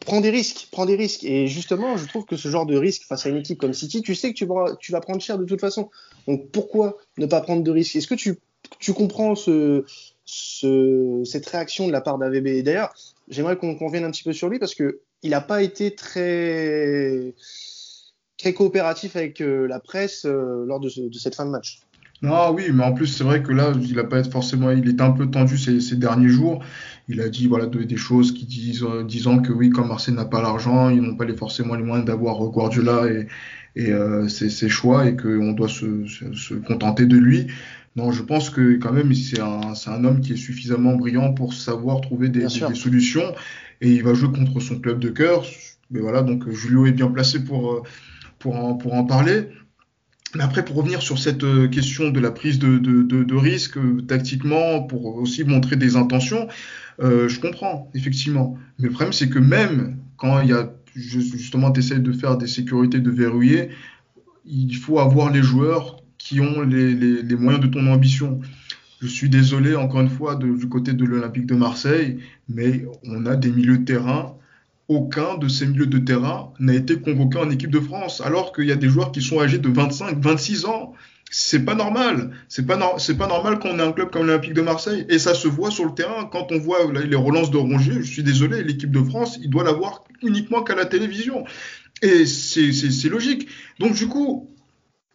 prends 0.00 0.20
des 0.20 0.30
risques, 0.30 0.68
prends 0.70 0.86
des 0.86 0.96
risques. 0.96 1.24
Et 1.24 1.46
justement, 1.46 1.96
je 1.96 2.06
trouve 2.06 2.24
que 2.24 2.36
ce 2.36 2.48
genre 2.48 2.66
de 2.66 2.76
risque 2.76 3.04
face 3.04 3.24
à 3.26 3.30
une 3.30 3.38
équipe 3.38 3.58
comme 3.58 3.72
City, 3.72 4.02
tu 4.02 4.14
sais 4.14 4.32
que 4.32 4.38
tu 4.38 4.46
vas, 4.46 4.76
tu 4.78 4.92
vas 4.92 5.00
prendre 5.00 5.20
cher 5.20 5.38
de 5.38 5.44
toute 5.44 5.60
façon. 5.60 5.90
Donc 6.26 6.50
pourquoi 6.50 6.98
ne 7.16 7.26
pas 7.26 7.40
prendre 7.40 7.62
de 7.62 7.70
risques? 7.70 7.96
Est-ce 7.96 8.06
que 8.06 8.14
tu, 8.14 8.38
comprends 8.92 9.34
ce, 9.34 9.84
ce, 10.24 11.22
cette 11.24 11.46
réaction 11.46 11.86
de 11.86 11.92
la 11.92 12.02
part 12.02 12.18
d'AVB 12.18 12.62
D'ailleurs, 12.62 12.92
j'aimerais 13.28 13.56
qu'on 13.56 13.88
vienne 13.88 14.04
un 14.04 14.10
petit 14.10 14.24
peu 14.24 14.32
sur 14.32 14.48
lui 14.48 14.58
parce 14.58 14.74
que 14.74 15.00
il 15.22 15.30
n'a 15.30 15.40
pas 15.40 15.62
été 15.62 15.94
très 15.94 17.34
très 18.38 18.54
coopératif 18.54 19.16
avec 19.16 19.40
euh, 19.40 19.66
la 19.66 19.80
presse 19.80 20.24
euh, 20.24 20.64
lors 20.66 20.80
de, 20.80 20.88
de, 21.08 21.18
cette 21.18 21.34
fin 21.34 21.44
de 21.44 21.50
match. 21.50 21.80
Ah 22.24 22.50
oui, 22.50 22.70
mais 22.72 22.82
en 22.82 22.92
plus 22.92 23.06
c'est 23.06 23.22
vrai 23.22 23.42
que 23.42 23.52
là, 23.52 23.72
il 23.80 23.98
a 23.98 24.04
pas 24.04 24.18
être 24.18 24.30
forcément, 24.30 24.70
il 24.70 24.88
était 24.88 25.02
un 25.02 25.12
peu 25.12 25.30
tendu 25.30 25.56
ces, 25.56 25.80
ces 25.80 25.96
derniers 25.96 26.28
jours. 26.28 26.64
Il 27.08 27.20
a 27.20 27.28
dit 27.28 27.46
voilà 27.46 27.66
des 27.66 27.96
choses 27.96 28.32
qui 28.32 28.44
disent, 28.44 28.82
euh, 28.82 29.04
disant 29.04 29.38
que 29.38 29.52
oui, 29.52 29.70
comme 29.70 29.88
Marseille 29.88 30.14
n'a 30.14 30.24
pas 30.24 30.42
l'argent, 30.42 30.88
ils 30.88 31.00
n'ont 31.00 31.16
pas 31.16 31.24
les, 31.24 31.36
forcément 31.36 31.74
les 31.74 31.84
moyens 31.84 32.06
d'avoir 32.06 32.38
Guardiola 32.48 33.06
et, 33.06 33.28
et 33.76 33.92
euh, 33.92 34.26
ses, 34.26 34.50
ses, 34.50 34.68
choix 34.68 35.06
et 35.06 35.16
qu'on 35.16 35.52
doit 35.52 35.68
se, 35.68 36.06
se, 36.06 36.32
se, 36.32 36.54
contenter 36.54 37.06
de 37.06 37.16
lui. 37.16 37.46
Non, 37.94 38.10
je 38.10 38.22
pense 38.22 38.50
que 38.50 38.76
quand 38.76 38.92
même 38.92 39.14
c'est 39.14 39.40
un, 39.40 39.72
un 39.86 40.04
homme 40.04 40.20
qui 40.20 40.32
est 40.32 40.36
suffisamment 40.36 40.96
brillant 40.96 41.32
pour 41.34 41.54
savoir 41.54 42.00
trouver 42.00 42.28
des, 42.28 42.46
des, 42.46 42.66
des, 42.68 42.74
solutions 42.74 43.34
et 43.80 43.92
il 43.92 44.02
va 44.02 44.14
jouer 44.14 44.32
contre 44.32 44.58
son 44.58 44.80
club 44.80 44.98
de 44.98 45.10
cœur. 45.10 45.44
Mais 45.92 46.00
voilà, 46.00 46.22
donc 46.22 46.50
Julio 46.50 46.86
est 46.86 46.92
bien 46.92 47.10
placé 47.10 47.44
pour 47.44 47.84
pour 48.38 48.56
en, 48.56 48.74
pour 48.74 48.94
en 48.94 49.04
parler. 49.04 49.48
Mais 50.34 50.42
après, 50.42 50.64
pour 50.64 50.76
revenir 50.76 51.00
sur 51.00 51.18
cette 51.18 51.42
euh, 51.42 51.68
question 51.68 52.10
de 52.10 52.20
la 52.20 52.30
prise 52.30 52.58
de, 52.58 52.78
de, 52.78 53.02
de, 53.02 53.34
risque 53.34 53.78
euh, 53.78 54.02
tactiquement, 54.02 54.82
pour 54.82 55.16
aussi 55.16 55.44
montrer 55.44 55.76
des 55.76 55.96
intentions, 55.96 56.48
euh, 57.00 57.28
je 57.28 57.40
comprends, 57.40 57.90
effectivement. 57.94 58.58
Mais 58.78 58.88
le 58.88 58.92
problème, 58.92 59.14
c'est 59.14 59.30
que 59.30 59.38
même 59.38 59.96
quand 60.18 60.40
il 60.40 60.50
y 60.50 60.52
a, 60.52 60.70
justement, 60.94 61.70
tu 61.72 61.80
essaies 61.80 62.00
de 62.00 62.12
faire 62.12 62.36
des 62.36 62.46
sécurités 62.46 63.00
de 63.00 63.10
verrouiller, 63.10 63.70
il 64.44 64.74
faut 64.76 64.98
avoir 64.98 65.30
les 65.30 65.42
joueurs 65.42 66.02
qui 66.18 66.40
ont 66.40 66.60
les, 66.60 66.94
les, 66.94 67.22
les 67.22 67.36
moyens 67.36 67.64
de 67.64 67.70
ton 67.70 67.86
ambition. 67.86 68.40
Je 69.00 69.06
suis 69.06 69.30
désolé, 69.30 69.76
encore 69.76 70.00
une 70.00 70.10
fois, 70.10 70.34
du 70.34 70.68
côté 70.68 70.92
de 70.92 71.04
l'Olympique 71.04 71.46
de 71.46 71.54
Marseille, 71.54 72.18
mais 72.48 72.84
on 73.04 73.24
a 73.26 73.36
des 73.36 73.50
milieux 73.50 73.78
de 73.78 73.84
terrain 73.84 74.34
aucun 74.88 75.36
de 75.36 75.48
ces 75.48 75.66
milieux 75.66 75.86
de 75.86 75.98
terrain 75.98 76.52
n'a 76.58 76.74
été 76.74 76.98
convoqué 76.98 77.38
en 77.38 77.50
équipe 77.50 77.70
de 77.70 77.80
France, 77.80 78.22
alors 78.22 78.52
qu'il 78.52 78.64
y 78.64 78.72
a 78.72 78.76
des 78.76 78.88
joueurs 78.88 79.12
qui 79.12 79.20
sont 79.22 79.40
âgés 79.40 79.58
de 79.58 79.68
25, 79.68 80.18
26 80.18 80.64
ans. 80.64 80.94
C'est 81.30 81.62
pas 81.62 81.74
normal. 81.74 82.30
C'est 82.48 82.66
pas, 82.66 82.78
pas 82.78 83.26
normal 83.26 83.58
quand 83.58 83.68
on 83.68 83.78
est 83.78 83.82
un 83.82 83.92
club 83.92 84.10
comme 84.10 84.26
l'Olympique 84.26 84.54
de 84.54 84.62
Marseille. 84.62 85.04
Et 85.10 85.18
ça 85.18 85.34
se 85.34 85.46
voit 85.46 85.70
sur 85.70 85.84
le 85.84 85.92
terrain 85.92 86.24
quand 86.24 86.52
on 86.52 86.58
voit 86.58 86.90
les 86.90 87.16
relances 87.16 87.50
de 87.50 87.58
Rongier. 87.58 87.96
Je 87.98 88.10
suis 88.10 88.22
désolé, 88.22 88.64
l'équipe 88.64 88.90
de 88.90 89.02
France, 89.02 89.38
il 89.42 89.50
doit 89.50 89.62
l'avoir 89.62 90.04
uniquement 90.22 90.62
qu'à 90.62 90.74
la 90.74 90.86
télévision. 90.86 91.44
Et 92.00 92.24
c'est 92.24 93.08
logique. 93.10 93.48
Donc, 93.78 93.92
du 93.92 94.08
coup, 94.08 94.48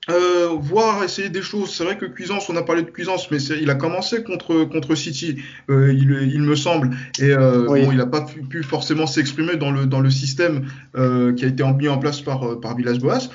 euh, 0.09 0.49
voir 0.59 1.03
essayer 1.03 1.29
des 1.29 1.41
choses. 1.41 1.73
C'est 1.73 1.83
vrai 1.83 1.97
que 1.97 2.05
Cuisance, 2.05 2.49
on 2.49 2.57
a 2.57 2.63
parlé 2.63 2.81
de 2.81 2.89
Cuisance, 2.89 3.31
mais 3.31 3.37
il 3.37 3.69
a 3.69 3.75
commencé 3.75 4.23
contre 4.23 4.65
contre 4.65 4.95
City, 4.95 5.37
euh, 5.69 5.93
il, 5.93 6.11
il, 6.33 6.41
me 6.41 6.55
semble, 6.55 6.89
et 7.19 7.31
euh, 7.31 7.65
bon, 7.65 7.91
il 7.91 7.97
n'a 7.97 8.05
pas 8.05 8.21
pu, 8.21 8.41
pu 8.41 8.63
forcément 8.63 9.07
s'exprimer 9.07 9.55
dans 9.55 9.71
le 9.71 9.85
dans 9.85 10.01
le 10.01 10.09
système 10.09 10.65
qui 10.93 11.45
a 11.45 11.47
été 11.47 11.63
mis 11.63 11.87
en 11.87 11.97
place 11.97 12.21
par 12.21 12.59
par 12.59 12.75
Villas-Boas. 12.75 13.29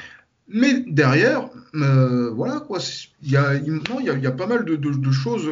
Mais 0.51 0.83
derrière, 0.87 1.49
voilà 1.73 2.61
quoi, 2.61 2.79
il 3.23 3.31
y 3.31 3.37
a, 3.37 3.55
il 3.55 3.67
y 4.05 4.11
a, 4.11 4.15
il 4.15 4.23
y 4.23 4.27
a 4.27 4.33
pas 4.33 4.47
mal 4.47 4.65
de, 4.65 4.77
de, 4.77 4.91
de, 4.93 5.11
choses 5.11 5.47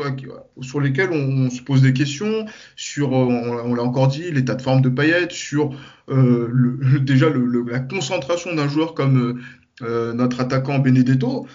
sur 0.62 0.80
lesquelles 0.80 1.11
on, 1.12 1.46
on, 1.46 1.50
se 1.50 1.61
pose 1.61 1.82
des 1.82 1.92
questions. 1.92 2.46
Sur, 2.76 3.12
on, 3.12 3.58
on 3.58 3.75
l'a 3.75 3.82
encore 3.82 4.08
dit, 4.08 4.30
l'état 4.30 4.54
de 4.54 4.62
forme 4.62 4.80
de 4.80 4.88
Payet, 4.88 5.28
sur 5.28 5.70
le, 6.08 6.99
déjà 7.00 7.28
le, 7.28 7.44
le, 7.44 7.64
la 7.70 7.80
concentration 7.80 8.54
d'un 8.54 8.68
joueur 8.68 8.94
comme 8.94 9.38
notre 9.83 10.40
attaquant 10.40 10.78
Benedetto. 10.78 11.47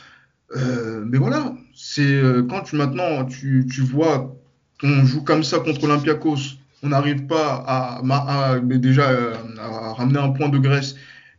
Euh, 0.55 1.03
mais 1.07 1.17
voilà, 1.17 1.53
c'est 1.73 2.01
euh, 2.01 2.43
quand 2.43 2.61
tu 2.61 2.75
maintenant 2.75 3.25
tu, 3.25 3.65
tu 3.71 3.81
vois 3.81 4.35
qu'on 4.79 5.05
joue 5.05 5.23
comme 5.23 5.43
ça 5.43 5.59
contre 5.59 5.83
Olympiakos, 5.85 6.57
on 6.83 6.89
n'arrive 6.89 7.25
pas 7.25 7.63
à, 7.65 8.01
à, 8.03 8.51
à, 8.51 8.59
déjà 8.59 9.09
à 9.59 9.93
ramener 9.93 10.19
un 10.19 10.29
point 10.31 10.49
de 10.49 10.57
Grèce 10.57 10.95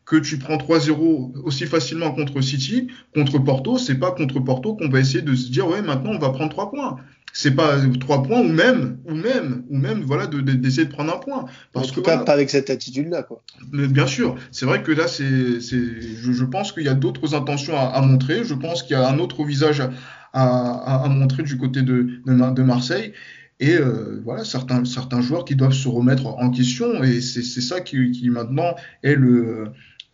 que 0.07 0.17
tu 0.17 0.39
prends 0.39 0.57
3-0 0.57 1.43
aussi 1.45 1.67
facilement 1.67 2.13
contre 2.13 2.41
City, 2.41 2.89
contre 3.15 3.39
Porto, 3.39 3.79
c'est 3.79 3.97
pas 3.97 4.13
contre 4.13 4.41
Porto 4.41 4.75
qu'on 4.75 4.89
va 4.89 5.01
essayer 5.01 5.23
de 5.23 5.35
se 5.35 5.51
dire 5.51 5.69
ouais 5.69 5.83
maintenant 5.83 6.13
on 6.13 6.19
va 6.19 6.31
prendre 6.31 6.51
3 6.51 6.71
points 6.71 6.97
c'est 7.33 7.53
pas 7.53 7.79
trois 7.99 8.23
points 8.23 8.41
ou 8.41 8.49
même 8.49 8.99
ou 9.07 9.15
même 9.15 9.65
ou 9.71 9.77
même 9.77 10.03
voilà 10.03 10.27
d'essayer 10.27 10.85
de, 10.85 10.91
de, 10.91 10.95
prendre 10.95 11.15
un 11.15 11.19
point. 11.19 11.47
Parce 11.73 11.89
en 11.89 11.93
tout 11.93 12.03
que 12.03 12.07
cas 12.07 12.19
pas 12.19 12.33
avec 12.33 12.51
cette 12.51 12.71
attitude 12.71 13.09
là 13.09 13.23
quoi. 13.23 13.43
Mais 13.73 13.89
bien 13.89 14.07
sûr. 14.07 14.37
C'est 14.51 14.67
vrai 14.67 14.83
que 14.83 14.93
là 14.93 15.09
c'est 15.09 15.61
je, 15.61 16.33
je, 16.33 16.45
pense 16.45 16.73
qu'il 16.73 16.85
y 16.85 16.89
a 16.89 16.95
d'autres 16.95 17.35
intentions 17.35 17.77
à, 17.77 17.85
à, 17.85 18.03
montrer. 18.03 18.45
Je 18.45 18.55
pense 18.55 18.83
qu'il 18.83 18.93
y 18.93 19.01
a 19.01 19.09
un 19.09 19.19
autre 19.19 19.45
visage 19.45 19.81
à, 19.81 19.91
à, 20.35 21.05
à 21.05 21.09
montrer 21.09 21.43
du 21.43 21.57
côté 21.57 21.83
de 21.83 22.21
de, 22.27 22.63
Marseille. 22.63 23.13
Et 23.61 23.77
euh, 23.77 24.21
voilà 24.25 24.45
certains 24.45 24.85
certains 24.85 25.23
joueurs 25.23 25.45
qui 25.45 25.57
doivent 25.57 25.73
se 25.73 25.89
remettre 25.89 26.27
en 26.27 26.51
question. 26.51 27.03
Et 27.03 27.21
c'est 27.21 27.43
ça 27.43 27.81
qui, 27.81 28.11
qui 28.11 28.29
maintenant 28.29 28.75
est 29.03 29.15
le 29.15 29.73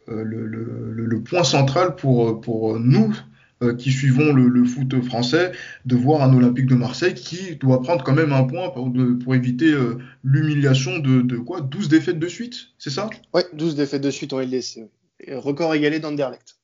euh, 0.09 0.23
le, 0.25 0.47
le, 0.47 0.93
le, 0.93 1.21
point 1.23 1.45
central 1.45 1.97
pour 1.97 2.41
pour 2.41 2.79
nous 2.79 3.15
euh, 3.63 3.75
qui 3.75 3.91
suivons 3.91 4.33
le, 4.33 4.49
le, 4.49 4.65
foot 4.65 5.01
français, 5.03 5.53
de 5.85 5.97
voir 5.97 6.23
un 6.23 6.33
Olympique 6.33 6.67
de 6.67 6.75
Marseille 6.75 7.15
qui 7.15 7.57
doit 7.57 7.83
prendre 7.83 8.05
quand 8.05 8.15
même 8.15 8.33
un 8.33 8.45
point 8.45 8.71
pour, 8.71 8.91
de, 8.91 9.15
pour 9.15 9.35
éviter 9.35 9.73
euh, 9.73 9.99
l'humiliation 10.23 10.99
de, 10.99 11.23
de, 11.23 11.37
quoi 11.37 11.61
12 11.61 11.89
défaites 11.89 12.19
de 12.19 12.29
suite, 12.29 12.69
c'est 12.79 12.91
ça? 12.91 13.11
Ouais, 13.35 13.45
12 13.55 13.75
défaites 13.75 14.03
de 14.03 14.11
suite 14.11 14.33
en 14.33 14.41
LDC. 14.41 14.89
Record 15.29 15.75
égalé 15.75 15.99
d'Anderlecht. 15.99 16.59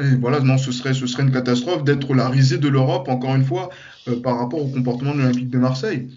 Et 0.00 0.14
voilà, 0.16 0.40
non, 0.40 0.56
ce 0.58 0.72
serait, 0.72 0.94
ce 0.94 1.06
serait 1.06 1.24
une 1.24 1.32
catastrophe 1.32 1.84
d'être 1.84 2.14
la 2.14 2.28
risée 2.28 2.58
de 2.58 2.68
l'Europe, 2.68 3.08
encore 3.08 3.34
une 3.34 3.44
fois, 3.44 3.70
euh, 4.08 4.20
par 4.20 4.38
rapport 4.38 4.62
au 4.62 4.68
comportement 4.68 5.14
de 5.14 5.20
l'Olympique 5.20 5.50
de 5.50 5.58
Marseille. 5.58 6.08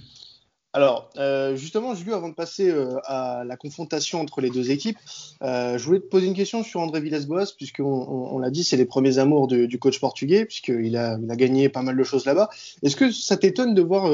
Alors, 0.75 1.10
euh, 1.15 1.55
justement, 1.55 1.96
Julio, 1.96 2.15
avant 2.15 2.27
de 2.27 2.34
passer 2.34 2.70
euh, 2.70 2.98
à 3.05 3.46
la 3.46 3.55
confrontation 3.55 4.20
entre 4.20 4.41
les 4.41 4.50
deux 4.50 4.72
équipes, 4.72 4.98
euh, 5.41 5.77
je 5.77 5.86
voulais 5.86 6.01
te 6.01 6.05
poser 6.08 6.27
une 6.27 6.34
question 6.34 6.63
sur 6.63 6.82
André 6.82 7.00
Villas-Boas, 7.00 7.53
puisqu'on 7.55 7.86
on, 7.86 8.38
l'a 8.39 8.50
dit, 8.50 8.65
c'est 8.65 8.75
les 8.75 8.84
premiers 8.84 9.17
amours 9.17 9.48
du 9.48 9.79
coach 9.79 10.01
portugais, 10.01 10.44
puisqu'il 10.44 10.98
a, 10.98 11.17
il 11.17 11.32
a 11.32 11.36
gagné 11.38 11.70
pas 11.70 11.82
mal 11.82 11.96
de 11.96 12.03
choses 12.03 12.25
là-bas. 12.25 12.50
Est-ce 12.84 12.98
que 12.98 13.10
ça 13.10 13.38
t'étonne 13.38 13.74
de 13.74 13.82
voir, 13.82 14.10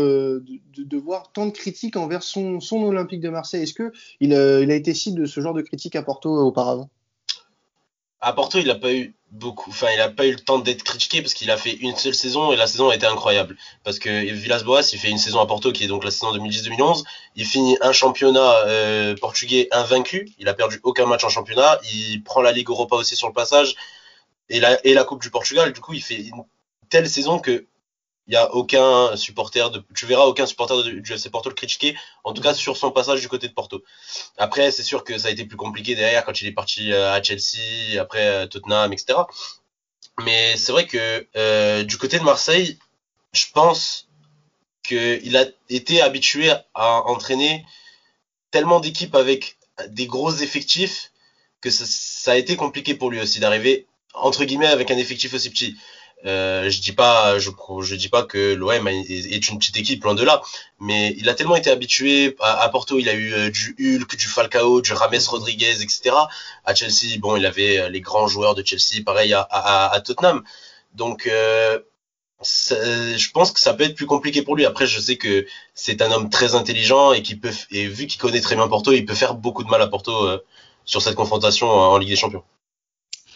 tant 1.33 1.47
de 1.47 1.51
critiques 1.51 1.97
envers 1.97 2.21
son, 2.21 2.59
Olympique 2.71 3.21
de 3.21 3.29
Marseille? 3.29 3.63
Est-ce 3.63 3.73
qu'il 3.73 3.91
il, 4.19 4.29
il 4.29 4.71
a 4.71 4.75
été 4.75 4.93
cible 4.93 5.21
de 5.21 5.25
ce 5.25 5.41
genre 5.41 5.55
de 5.55 5.63
critiques 5.63 5.95
à 5.95 6.03
Porto 6.03 6.29
auparavant? 6.29 6.91
À 8.21 8.33
Porto, 8.33 8.59
il 8.59 8.67
n'a 8.67 8.75
pas 8.75 8.93
eu 8.93 9.15
beaucoup, 9.31 9.69
enfin 9.69 9.87
il 9.93 10.01
a 10.01 10.09
pas 10.09 10.27
eu 10.27 10.31
le 10.31 10.39
temps 10.39 10.59
d'être 10.59 10.83
critiqué 10.83 11.21
parce 11.21 11.33
qu'il 11.33 11.49
a 11.49 11.57
fait 11.57 11.73
une 11.73 11.95
seule 11.95 12.13
saison 12.13 12.51
et 12.51 12.55
la 12.55 12.67
saison 12.67 12.89
a 12.89 12.95
été 12.95 13.05
incroyable. 13.05 13.57
Parce 13.83 13.97
que 13.97 14.09
Villas-Boas, 14.09 14.91
il 14.93 14.99
fait 14.99 15.09
une 15.09 15.17
saison 15.17 15.39
à 15.39 15.47
Porto 15.47 15.71
qui 15.71 15.85
est 15.85 15.87
donc 15.87 16.03
la 16.03 16.11
saison 16.11 16.31
2010-2011, 16.37 17.03
il 17.35 17.45
finit 17.45 17.77
un 17.81 17.93
championnat 17.93 18.57
euh, 18.67 19.15
portugais 19.15 19.67
invaincu, 19.71 20.29
il 20.37 20.47
a 20.49 20.53
perdu 20.53 20.79
aucun 20.83 21.05
match 21.05 21.23
en 21.23 21.29
championnat, 21.29 21.79
il 21.93 22.21
prend 22.23 22.41
la 22.41 22.51
Ligue 22.51 22.69
Europa 22.69 22.95
aussi 22.95 23.15
sur 23.15 23.27
le 23.27 23.33
passage. 23.33 23.75
et 24.49 24.59
la, 24.59 24.85
et 24.85 24.93
la 24.93 25.03
Coupe 25.03 25.21
du 25.21 25.31
Portugal. 25.31 25.73
Du 25.73 25.81
coup, 25.81 25.93
il 25.93 26.03
fait 26.03 26.17
une 26.17 26.43
telle 26.89 27.09
saison 27.09 27.39
que 27.39 27.65
il 28.31 28.35
y 28.35 28.37
a 28.37 28.53
aucun 28.55 29.17
supporter 29.17 29.69
de, 29.71 29.83
tu 29.93 30.05
verras 30.05 30.23
aucun 30.23 30.45
supporter 30.45 30.83
du 30.83 31.13
FC 31.13 31.29
Porto 31.29 31.49
le 31.49 31.55
critiquer, 31.55 31.97
en 32.23 32.31
tout 32.31 32.41
cas 32.41 32.53
sur 32.53 32.77
son 32.77 32.89
passage 32.89 33.19
du 33.19 33.27
côté 33.27 33.49
de 33.49 33.53
Porto. 33.53 33.83
Après, 34.37 34.71
c'est 34.71 34.83
sûr 34.83 35.03
que 35.03 35.17
ça 35.17 35.27
a 35.27 35.31
été 35.31 35.43
plus 35.43 35.57
compliqué 35.57 35.95
derrière 35.95 36.23
quand 36.23 36.41
il 36.41 36.47
est 36.47 36.53
parti 36.53 36.93
euh, 36.93 37.11
à 37.11 37.21
Chelsea, 37.21 37.99
après 37.99 38.25
euh, 38.25 38.47
Tottenham, 38.47 38.93
etc. 38.93 39.19
Mais 40.23 40.55
c'est 40.55 40.71
vrai 40.71 40.87
que 40.87 41.27
euh, 41.35 41.83
du 41.83 41.97
côté 41.97 42.19
de 42.19 42.23
Marseille, 42.23 42.79
je 43.33 43.47
pense 43.53 44.07
qu'il 44.81 45.35
a 45.35 45.45
été 45.67 46.01
habitué 46.01 46.51
à 46.73 47.01
entraîner 47.07 47.65
tellement 48.49 48.79
d'équipes 48.79 49.15
avec 49.15 49.57
des 49.89 50.07
gros 50.07 50.31
effectifs 50.31 51.11
que 51.59 51.69
ça, 51.69 51.83
ça, 51.85 52.31
a 52.31 52.35
été 52.37 52.55
compliqué 52.55 52.95
pour 52.95 53.11
lui 53.11 53.19
aussi 53.19 53.41
d'arriver 53.41 53.87
entre 54.13 54.45
guillemets 54.45 54.67
avec 54.67 54.89
un 54.89 54.97
effectif 54.97 55.33
aussi 55.33 55.49
petit. 55.49 55.75
Euh, 56.25 56.69
je 56.69 56.81
dis 56.81 56.91
pas, 56.91 57.39
je, 57.39 57.49
je 57.81 57.95
dis 57.95 58.09
pas 58.09 58.23
que 58.23 58.53
l'OM 58.53 58.87
est, 58.87 59.49
une 59.49 59.57
petite 59.57 59.77
équipe 59.77 60.03
loin 60.03 60.13
de 60.13 60.23
là, 60.23 60.41
mais 60.79 61.15
il 61.17 61.29
a 61.29 61.33
tellement 61.33 61.55
été 61.55 61.69
habitué 61.71 62.35
à, 62.39 62.67
Porto, 62.69 62.99
il 62.99 63.09
a 63.09 63.13
eu 63.13 63.33
euh, 63.33 63.49
du 63.49 63.75
Hulk, 63.79 64.15
du 64.15 64.27
Falcao, 64.27 64.81
du 64.81 64.93
Rames 64.93 65.19
Rodriguez, 65.27 65.81
etc. 65.81 66.15
À 66.65 66.75
Chelsea, 66.75 67.17
bon, 67.19 67.35
il 67.37 67.45
avait 67.45 67.79
euh, 67.79 67.89
les 67.89 68.01
grands 68.01 68.27
joueurs 68.27 68.55
de 68.55 68.63
Chelsea, 68.65 69.03
pareil 69.03 69.33
à, 69.33 69.41
à, 69.41 69.93
à 69.93 70.01
Tottenham. 70.01 70.43
Donc, 70.93 71.25
euh, 71.27 71.79
je 72.43 73.31
pense 73.31 73.51
que 73.51 73.59
ça 73.59 73.73
peut 73.73 73.83
être 73.83 73.95
plus 73.95 74.05
compliqué 74.07 74.41
pour 74.43 74.55
lui. 74.55 74.65
Après, 74.65 74.87
je 74.87 74.99
sais 74.99 75.17
que 75.17 75.45
c'est 75.73 76.01
un 76.01 76.11
homme 76.11 76.29
très 76.29 76.55
intelligent 76.55 77.13
et 77.13 77.23
qui 77.23 77.35
peut, 77.35 77.51
et 77.71 77.87
vu 77.87 78.07
qu'il 78.07 78.19
connaît 78.19 78.41
très 78.41 78.55
bien 78.55 78.67
Porto, 78.67 78.91
il 78.91 79.05
peut 79.05 79.15
faire 79.15 79.35
beaucoup 79.35 79.63
de 79.63 79.69
mal 79.69 79.81
à 79.81 79.87
Porto 79.87 80.13
sur 80.85 81.01
cette 81.01 81.15
confrontation 81.15 81.67
en 81.69 81.97
Ligue 81.97 82.09
des 82.09 82.15
Champions. 82.15 82.43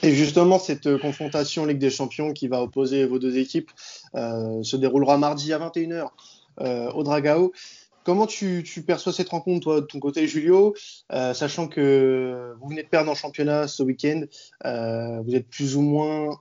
Et 0.05 0.13
justement, 0.13 0.59
cette 0.59 0.85
euh, 0.85 0.99
confrontation 0.99 1.65
Ligue 1.65 1.79
des 1.79 1.89
Champions 1.89 2.31
qui 2.31 2.47
va 2.47 2.61
opposer 2.61 3.07
vos 3.07 3.17
deux 3.17 3.39
équipes 3.39 3.71
euh, 4.13 4.61
se 4.61 4.75
déroulera 4.75 5.17
mardi 5.17 5.51
à 5.51 5.57
21h 5.57 6.09
euh, 6.61 6.91
au 6.91 7.01
Dragao. 7.01 7.53
Comment 8.03 8.27
tu, 8.27 8.63
perçois 8.85 9.11
cette 9.13 9.29
rencontre, 9.29 9.63
toi, 9.63 9.81
de 9.81 9.87
ton 9.87 9.99
côté, 9.99 10.27
Julio, 10.27 10.75
sachant 11.09 11.67
que 11.67 12.53
vous 12.61 12.69
venez 12.69 12.83
de 12.83 12.87
perdre 12.87 13.09
en 13.09 13.15
championnat 13.15 13.67
ce 13.67 13.81
week-end, 13.81 14.25
vous 14.63 15.35
êtes 15.35 15.47
plus 15.47 15.75
ou 15.75 15.81
moins 15.81 16.37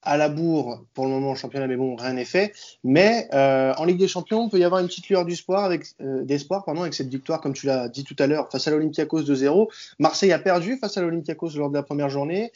à 0.00 0.16
la 0.16 0.30
bourre 0.30 0.86
pour 0.94 1.04
le 1.04 1.10
moment 1.10 1.32
en 1.32 1.34
championnat, 1.34 1.66
mais 1.66 1.76
bon, 1.76 1.96
rien 1.96 2.14
n'est 2.14 2.24
fait. 2.24 2.54
Mais 2.82 3.28
en 3.30 3.84
Ligue 3.84 3.98
des 3.98 4.08
Champions, 4.08 4.46
il 4.46 4.50
peut 4.50 4.58
y 4.58 4.64
avoir 4.64 4.80
une 4.80 4.86
petite 4.86 5.10
lueur 5.10 5.26
d'espoir 5.26 5.64
avec, 5.64 5.84
avec 6.00 6.94
cette 6.94 7.08
victoire, 7.08 7.42
comme 7.42 7.52
tu 7.52 7.66
l'as 7.66 7.90
dit 7.90 8.04
tout 8.04 8.16
à 8.18 8.26
l'heure, 8.26 8.50
face 8.50 8.66
à 8.66 8.70
l'Olympiakos 8.70 9.24
2-0. 9.24 9.68
Marseille 9.98 10.32
a 10.32 10.38
perdu 10.38 10.78
face 10.78 10.96
à 10.96 11.02
l'Olympiakos 11.02 11.50
lors 11.56 11.68
de 11.68 11.74
la 11.74 11.82
première 11.82 12.08
journée 12.08 12.52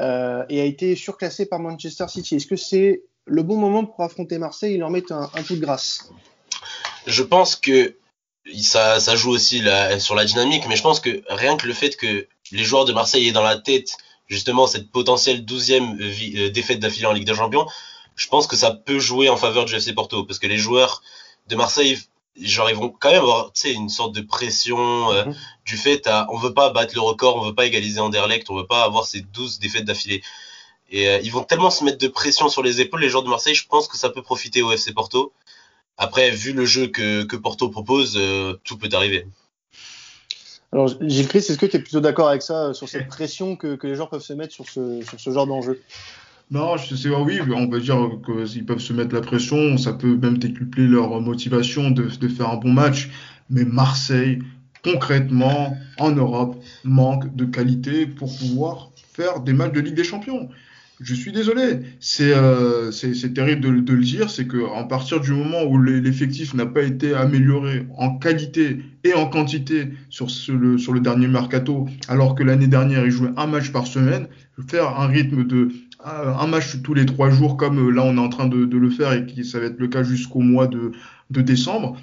euh, 0.00 0.44
et 0.48 0.60
a 0.60 0.64
été 0.64 0.96
surclassé 0.96 1.46
par 1.46 1.60
Manchester 1.60 2.06
City. 2.08 2.36
Est-ce 2.36 2.46
que 2.46 2.56
c'est 2.56 3.02
le 3.26 3.42
bon 3.42 3.56
moment 3.56 3.84
pour 3.84 4.02
affronter 4.02 4.38
Marseille? 4.38 4.74
Et 4.74 4.78
leur 4.78 4.90
mettre 4.90 5.12
un, 5.12 5.42
coup 5.42 5.54
de 5.54 5.60
grâce 5.60 6.10
Je 7.06 7.22
pense 7.22 7.54
que 7.54 7.96
ça, 8.62 8.98
joue 9.14 9.30
aussi 9.30 9.62
sur 9.98 10.14
la 10.14 10.24
dynamique, 10.24 10.64
mais 10.68 10.76
je 10.76 10.82
pense 10.82 11.00
que 11.00 11.22
rien 11.28 11.56
que 11.56 11.66
le 11.66 11.74
fait 11.74 11.96
que 11.96 12.26
les 12.52 12.64
joueurs 12.64 12.84
de 12.84 12.92
Marseille 12.92 13.28
aient 13.28 13.32
dans 13.32 13.42
la 13.42 13.58
tête 13.58 13.96
justement 14.26 14.66
cette 14.66 14.90
potentielle 14.90 15.44
douzième 15.44 15.98
euh, 16.00 16.50
défaite 16.50 16.78
d'affilée 16.78 17.06
en 17.06 17.12
Ligue 17.12 17.26
des 17.26 17.34
Champions, 17.34 17.66
je 18.16 18.28
pense 18.28 18.46
que 18.46 18.56
ça 18.56 18.70
peut 18.70 18.98
jouer 18.98 19.28
en 19.28 19.36
faveur 19.36 19.64
du 19.64 19.74
FC 19.74 19.92
Porto 19.92 20.24
parce 20.24 20.38
que 20.38 20.46
les 20.46 20.56
joueurs 20.56 21.02
de 21.48 21.56
Marseille 21.56 21.98
genre 22.40 22.70
ils 22.70 22.76
vont 22.76 22.90
quand 22.90 23.10
même 23.10 23.22
avoir 23.22 23.52
une 23.64 23.88
sorte 23.88 24.14
de 24.14 24.20
pression 24.20 25.12
euh, 25.12 25.26
mhm. 25.26 25.34
du 25.64 25.76
fait 25.76 26.06
à 26.06 26.26
on 26.30 26.38
veut 26.38 26.54
pas 26.54 26.70
battre 26.70 26.94
le 26.94 27.00
record, 27.00 27.36
on 27.36 27.42
veut 27.42 27.54
pas 27.54 27.66
égaliser 27.66 28.00
Anderlecht, 28.00 28.50
on 28.50 28.56
veut 28.56 28.66
pas 28.66 28.84
avoir 28.84 29.06
ces 29.06 29.20
12 29.20 29.58
défaites 29.58 29.84
d'affilée. 29.84 30.22
Et 30.90 31.08
euh, 31.08 31.20
ils 31.22 31.30
vont 31.30 31.44
tellement 31.44 31.70
se 31.70 31.84
mettre 31.84 31.98
de 31.98 32.08
pression 32.08 32.48
sur 32.48 32.62
les 32.62 32.80
épaules 32.80 33.00
les 33.00 33.08
joueurs 33.08 33.22
de 33.22 33.28
Marseille, 33.28 33.54
je 33.54 33.66
pense 33.66 33.88
que 33.88 33.96
ça 33.96 34.10
peut 34.10 34.22
profiter 34.22 34.62
au 34.62 34.72
FC 34.72 34.92
Porto. 34.92 35.32
Après 35.96 36.30
vu 36.30 36.52
le 36.52 36.64
jeu 36.64 36.86
que, 36.86 37.24
que 37.24 37.36
Porto 37.36 37.68
propose, 37.68 38.18
tout 38.64 38.78
peut 38.78 38.88
arriver. 38.92 39.26
Alors, 40.72 40.88
Gilles 41.00 41.26
Chris, 41.26 41.38
est-ce 41.38 41.58
que 41.58 41.66
tu 41.66 41.76
es 41.76 41.80
plutôt 41.80 42.00
d'accord 42.00 42.28
avec 42.28 42.42
ça, 42.42 42.66
euh, 42.66 42.72
sur 42.72 42.88
cette 42.88 43.08
pression 43.08 43.56
que, 43.56 43.74
que, 43.74 43.86
les 43.86 43.96
joueurs 43.96 44.08
peuvent 44.08 44.22
se 44.22 44.32
mettre 44.32 44.54
sur 44.54 44.68
ce, 44.68 45.02
sur 45.02 45.18
ce 45.18 45.30
genre 45.32 45.46
d'enjeu? 45.46 45.82
Non, 46.50 46.76
je 46.76 46.96
sais, 46.96 47.08
oui, 47.10 47.38
on 47.54 47.68
peut 47.68 47.80
dire 47.80 47.96
qu'ils 48.26 48.66
peuvent 48.66 48.80
se 48.80 48.92
mettre 48.92 49.14
la 49.14 49.20
pression, 49.20 49.78
ça 49.78 49.92
peut 49.92 50.16
même 50.16 50.36
décupler 50.36 50.88
leur 50.88 51.20
motivation 51.20 51.92
de, 51.92 52.08
faire 52.08 52.50
un 52.50 52.56
bon 52.56 52.72
match. 52.72 53.08
Mais 53.50 53.64
Marseille, 53.64 54.40
concrètement, 54.82 55.76
en 56.00 56.10
Europe, 56.10 56.60
manque 56.82 57.36
de 57.36 57.44
qualité 57.44 58.04
pour 58.04 58.36
pouvoir 58.36 58.90
faire 59.12 59.40
des 59.40 59.52
matchs 59.52 59.74
de 59.74 59.80
Ligue 59.80 59.94
des 59.94 60.02
Champions. 60.02 60.48
Je 60.98 61.14
suis 61.14 61.30
désolé, 61.30 61.78
c'est 62.00 62.32
euh, 62.34 62.90
terrible 63.32 63.60
de, 63.84 63.92
le 63.92 64.02
dire, 64.02 64.28
c'est 64.28 64.46
qu'à 64.46 64.84
partir 64.84 65.20
du 65.20 65.32
moment 65.32 65.62
où 65.62 65.80
l'effectif 65.80 66.52
n'a 66.52 66.66
pas 66.66 66.82
été 66.82 67.14
amélioré 67.14 67.86
en 67.96 68.18
qualité 68.18 68.80
et 69.04 69.14
en 69.14 69.26
quantité 69.26 69.88
sur, 70.10 70.30
sur 70.30 70.52
le 70.58 71.00
dernier 71.00 71.28
mercato, 71.28 71.88
alors 72.08 72.34
que 72.34 72.42
l'année 72.42 72.66
dernière 72.66 73.06
il 73.06 73.12
jouait 73.12 73.30
un 73.38 73.46
match 73.46 73.72
par 73.72 73.86
semaine, 73.86 74.26
faire 74.68 75.00
un 75.00 75.06
rythme 75.06 75.44
de 75.46 75.70
un 76.04 76.46
match 76.46 76.80
tous 76.82 76.94
les 76.94 77.06
trois 77.06 77.30
jours 77.30 77.56
comme 77.56 77.88
euh, 77.88 77.90
là 77.90 78.02
on 78.04 78.16
est 78.16 78.20
en 78.20 78.28
train 78.28 78.46
de, 78.46 78.76
le 78.76 78.90
faire 78.90 79.12
et 79.12 79.26
qui 79.26 79.44
ça 79.44 79.60
va 79.60 79.66
être 79.66 79.78
le 79.78 79.88
cas 79.88 80.02
jusqu'au 80.02 80.40
mois 80.40 80.66
de, 80.66 80.92
décembre, 81.30 81.96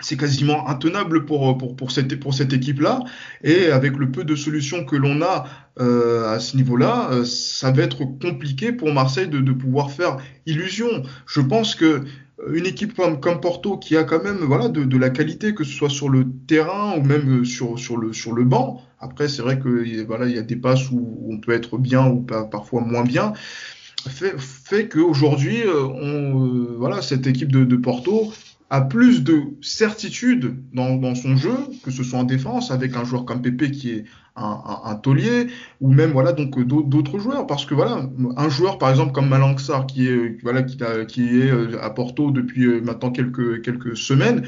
c'est 0.00 0.16
quasiment 0.16 0.68
intenable 0.68 1.24
pour, 1.24 1.56
pour, 1.56 1.76
pour 1.76 1.90
cette, 1.90 2.18
pour 2.20 2.34
cette 2.34 2.52
équipe-là. 2.52 3.00
Et 3.42 3.66
avec 3.66 3.96
le 3.96 4.10
peu 4.10 4.24
de 4.24 4.34
solutions 4.34 4.84
que 4.84 4.96
l'on 4.96 5.22
a 5.22 5.44
euh, 5.80 6.32
à 6.32 6.40
ce 6.40 6.56
niveau-là, 6.56 7.08
euh, 7.10 7.24
ça 7.24 7.70
va 7.72 7.82
être 7.82 8.04
compliqué 8.04 8.72
pour 8.72 8.92
Marseille 8.92 9.28
de, 9.28 9.40
de, 9.40 9.52
pouvoir 9.52 9.90
faire 9.90 10.18
illusion. 10.46 11.02
Je 11.26 11.40
pense 11.40 11.74
que 11.74 11.84
euh, 11.84 12.00
une 12.52 12.66
équipe 12.66 12.94
comme, 12.94 13.40
Porto 13.40 13.76
qui 13.76 13.96
a 13.96 14.04
quand 14.04 14.22
même 14.22 14.38
voilà 14.38 14.68
de, 14.68 14.98
la 14.98 15.10
qualité, 15.10 15.54
que 15.54 15.64
ce 15.64 15.72
soit 15.72 15.90
sur 15.90 16.08
le 16.08 16.26
terrain 16.46 16.96
ou 16.98 17.02
même 17.02 17.44
sur, 17.44 17.78
sur, 17.78 17.96
le, 17.96 18.12
sur 18.12 18.32
le 18.32 18.44
banc. 18.44 18.82
Après, 18.98 19.28
c'est 19.28 19.42
vrai 19.42 19.58
que 19.58 20.04
voilà, 20.04 20.26
il 20.26 20.34
y 20.34 20.38
a 20.38 20.42
des 20.42 20.56
passes 20.56 20.90
où 20.90 21.26
on 21.28 21.38
peut 21.38 21.52
être 21.52 21.78
bien 21.78 22.06
ou 22.08 22.20
parfois 22.22 22.80
moins 22.80 23.04
bien. 23.04 23.32
Fait, 24.08 24.34
fait 24.38 24.88
qu'aujourd'hui, 24.88 25.62
on, 25.66 26.76
voilà, 26.76 27.02
cette 27.02 27.26
équipe 27.26 27.52
de 27.52 27.76
Porto 27.76 28.32
a 28.70 28.80
plus 28.80 29.22
de 29.22 29.42
certitude 29.60 30.56
dans, 30.72 30.96
dans, 30.96 31.14
son 31.14 31.36
jeu, 31.36 31.54
que 31.82 31.90
ce 31.90 32.02
soit 32.02 32.18
en 32.18 32.24
défense, 32.24 32.70
avec 32.70 32.96
un 32.96 33.04
joueur 33.04 33.24
comme 33.24 33.42
Pépé 33.42 33.70
qui 33.70 33.90
est 33.90 34.04
un, 34.36 34.80
un, 34.84 34.94
taulier, 34.96 35.48
ou 35.80 35.92
même 35.92 36.10
voilà 36.10 36.32
donc 36.32 36.60
d'autres 36.60 37.18
joueurs, 37.18 37.46
parce 37.46 37.66
que 37.66 37.74
voilà 37.74 38.08
un 38.36 38.48
joueur 38.48 38.78
par 38.78 38.90
exemple 38.90 39.12
comme 39.12 39.28
Malanxar 39.28 39.86
qui 39.86 40.08
est 40.08 40.42
voilà 40.42 40.62
qui, 40.62 40.82
est 40.82 41.50
euh, 41.50 41.80
à 41.80 41.90
Porto 41.90 42.30
depuis 42.30 42.64
euh, 42.64 42.80
maintenant 42.80 43.10
quelques 43.10 43.62
quelques 43.62 43.96
semaines. 43.96 44.44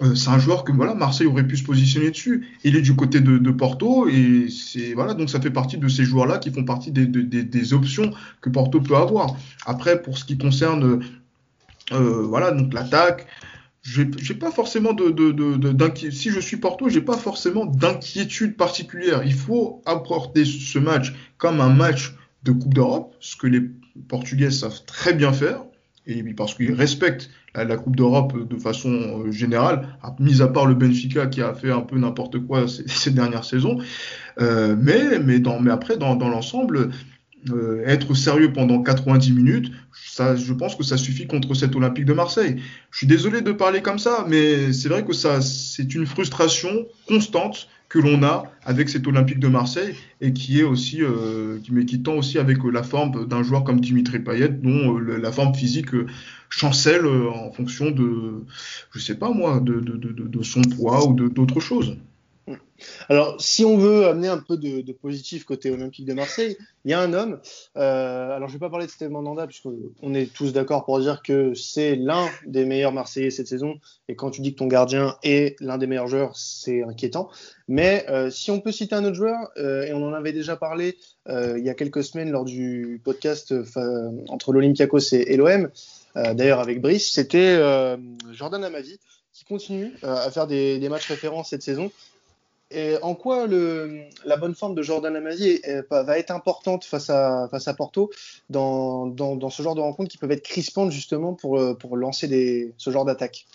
Euh, 0.00 0.14
c'est 0.14 0.30
un 0.30 0.38
joueur 0.38 0.64
que 0.64 0.72
voilà 0.72 0.94
Marseille 0.94 1.26
aurait 1.26 1.46
pu 1.46 1.56
se 1.56 1.64
positionner 1.64 2.10
dessus. 2.10 2.46
Il 2.64 2.76
est 2.76 2.82
du 2.82 2.94
côté 2.94 3.20
de, 3.20 3.50
Porto 3.50 4.08
et 4.08 4.46
c'est 4.48 4.94
voilà 4.94 5.14
donc 5.14 5.28
ça 5.28 5.40
fait 5.40 5.50
partie 5.50 5.76
de 5.76 5.88
ces 5.88 6.04
joueurs-là 6.04 6.38
qui 6.38 6.50
font 6.50 6.64
partie 6.64 6.92
des, 6.92 7.06
des, 7.06 7.74
options 7.74 8.12
que 8.40 8.48
Porto 8.48 8.80
peut 8.80 8.96
avoir. 8.96 9.36
Après 9.66 10.00
pour 10.00 10.16
ce 10.16 10.24
qui 10.24 10.38
concerne 10.38 11.00
euh, 11.92 12.22
voilà 12.22 12.50
donc 12.50 12.72
l'attaque, 12.74 13.26
j'ai 13.82 14.34
pas 14.34 14.50
forcément 14.50 14.92
de, 14.92 15.10
de, 15.10 15.32
de, 15.32 16.10
si 16.10 16.30
je 16.30 16.40
suis 16.40 16.58
Porto, 16.58 16.88
j'ai 16.88 17.00
pas 17.00 17.16
forcément 17.16 17.64
d'inquiétude 17.64 18.56
particulière. 18.56 19.22
Il 19.24 19.32
faut 19.32 19.82
apporter 19.86 20.44
ce 20.44 20.78
match 20.78 21.14
comme 21.38 21.60
un 21.60 21.70
match 21.70 22.14
de 22.42 22.52
Coupe 22.52 22.74
d'Europe, 22.74 23.14
ce 23.20 23.36
que 23.36 23.46
les 23.46 23.62
Portugais 24.08 24.50
savent 24.50 24.84
très 24.84 25.14
bien 25.14 25.32
faire, 25.32 25.62
et 26.06 26.22
parce 26.34 26.54
qu'ils 26.54 26.72
respectent 26.72 27.30
la, 27.54 27.76
Coupe 27.76 27.96
d'Europe 27.96 28.48
de 28.48 28.56
façon 28.56 29.24
euh, 29.24 29.32
générale, 29.32 29.88
mis 30.18 30.42
à 30.42 30.48
part 30.48 30.66
le 30.66 30.74
Benfica 30.74 31.26
qui 31.26 31.42
a 31.42 31.54
fait 31.54 31.70
un 31.70 31.80
peu 31.80 31.98
n'importe 31.98 32.38
quoi 32.40 32.68
ces, 32.68 32.84
ces, 32.88 33.10
dernières 33.10 33.44
saisons. 33.44 33.78
Euh, 34.40 34.76
mais, 34.78 35.18
mais, 35.18 35.38
dans, 35.38 35.60
mais 35.60 35.70
après, 35.70 35.96
dans, 35.96 36.14
dans 36.14 36.28
l'ensemble, 36.28 36.90
euh, 37.50 37.82
être 37.86 38.14
sérieux 38.14 38.52
pendant 38.52 38.82
90 38.82 39.32
minutes, 39.32 39.72
ça, 40.06 40.36
je 40.36 40.52
pense 40.52 40.74
que 40.74 40.82
ça 40.82 40.96
suffit 40.96 41.26
contre 41.26 41.54
cet 41.54 41.76
Olympique 41.76 42.04
de 42.04 42.12
Marseille. 42.12 42.56
Je 42.90 42.98
suis 42.98 43.06
désolé 43.06 43.40
de 43.40 43.52
parler 43.52 43.82
comme 43.82 43.98
ça, 43.98 44.26
mais 44.28 44.72
c'est 44.72 44.88
vrai 44.88 45.04
que 45.04 45.12
ça, 45.12 45.40
c'est 45.40 45.94
une 45.94 46.06
frustration 46.06 46.86
constante 47.06 47.68
que 47.88 47.98
l'on 47.98 48.22
a 48.22 48.44
avec 48.64 48.88
cet 48.88 49.06
Olympique 49.06 49.38
de 49.38 49.48
Marseille 49.48 49.94
et 50.20 50.32
qui 50.32 50.60
est 50.60 50.64
aussi, 50.64 51.02
euh, 51.02 51.58
mais 51.70 51.86
qui 51.86 52.02
tend 52.02 52.14
aussi 52.14 52.38
avec 52.38 52.58
la 52.70 52.82
forme 52.82 53.26
d'un 53.26 53.42
joueur 53.42 53.64
comme 53.64 53.80
Dimitri 53.80 54.18
Payet, 54.18 54.50
dont 54.50 54.98
euh, 54.98 55.16
la 55.16 55.32
forme 55.32 55.54
physique 55.54 55.94
euh, 55.94 56.06
chancelle 56.50 57.06
euh, 57.06 57.30
en 57.30 57.50
fonction 57.50 57.90
de, 57.90 58.44
je 58.92 58.98
sais 58.98 59.14
pas 59.14 59.30
moi, 59.30 59.60
de, 59.60 59.80
de, 59.80 59.96
de, 59.96 60.26
de 60.26 60.42
son 60.42 60.60
poids 60.62 61.08
ou 61.08 61.14
d'autres 61.14 61.60
choses. 61.60 61.96
Alors, 63.08 63.40
si 63.40 63.64
on 63.64 63.76
veut 63.76 64.06
amener 64.06 64.28
un 64.28 64.38
peu 64.38 64.56
de, 64.56 64.92
positif 64.92 65.44
côté 65.44 65.70
Olympique 65.70 66.06
de 66.06 66.14
Marseille, 66.14 66.56
il 66.84 66.90
y 66.90 66.94
a 66.94 67.00
un 67.00 67.12
homme. 67.12 67.40
Euh, 67.76 68.30
alors, 68.30 68.48
je 68.48 68.54
ne 68.54 68.58
vais 68.58 68.66
pas 68.66 68.70
parler 68.70 68.86
de 68.86 68.90
Steve 68.90 69.10
Mandanda, 69.10 69.46
puisqu'on 69.46 70.14
est 70.14 70.32
tous 70.32 70.52
d'accord 70.52 70.84
pour 70.84 70.98
dire 71.00 71.22
que 71.22 71.54
c'est 71.54 71.96
l'un 71.96 72.28
des 72.46 72.64
meilleurs 72.64 72.92
Marseillais 72.92 73.30
cette 73.30 73.48
saison. 73.48 73.78
Et 74.08 74.16
quand 74.16 74.30
tu 74.30 74.40
dis 74.40 74.52
que 74.52 74.58
ton 74.58 74.66
gardien 74.66 75.16
est 75.22 75.56
l'un 75.60 75.78
des 75.78 75.86
meilleurs 75.86 76.06
joueurs, 76.06 76.36
c'est 76.36 76.82
inquiétant. 76.82 77.30
Mais 77.66 78.06
euh, 78.08 78.30
si 78.30 78.50
on 78.50 78.60
peut 78.60 78.72
citer 78.72 78.94
un 78.94 79.04
autre 79.04 79.16
joueur, 79.16 79.50
euh, 79.56 79.82
et 79.82 79.92
on 79.92 80.06
en 80.06 80.12
avait 80.12 80.32
déjà 80.32 80.56
parlé 80.56 80.96
il 81.30 81.62
y 81.62 81.68
a 81.68 81.74
quelques 81.74 82.02
semaines 82.02 82.30
lors 82.30 82.46
du 82.46 83.02
podcast 83.04 83.52
entre 84.28 84.54
l'Olympiakos 84.54 85.12
et, 85.12 85.36
l'OM, 85.36 85.68
d'ailleurs 86.14 86.60
avec 86.60 86.80
Brice, 86.80 87.12
c'était 87.12 87.58
Jordan 88.32 88.64
Amavi 88.64 88.98
qui 89.34 89.44
continue 89.44 89.92
à 90.02 90.30
faire 90.30 90.46
des, 90.46 90.78
des 90.78 90.88
matchs 90.88 91.06
référents 91.06 91.44
cette 91.44 91.60
saison. 91.60 91.90
Et 92.70 92.96
en 93.00 93.14
quoi 93.14 93.46
la 93.46 94.36
bonne 94.36 94.54
forme 94.54 94.74
de 94.74 94.82
Jordan 94.82 95.16
Amazi 95.16 95.62
va 95.90 96.18
être 96.18 96.30
importante 96.30 96.84
face 96.84 97.08
à, 97.08 97.74
Porto 97.76 98.10
dans, 98.50 99.50
ce 99.50 99.62
genre 99.62 99.74
de 99.74 99.80
rencontres 99.80 100.10
qui 100.10 100.18
peuvent 100.18 100.32
être 100.32 100.42
crispantes 100.42 100.92
justement 100.92 101.32
pour, 101.32 101.78
pour 101.78 101.96
lancer 101.96 102.74
ce 102.76 102.90
genre 102.90 103.06
d'attaque? 103.06 103.46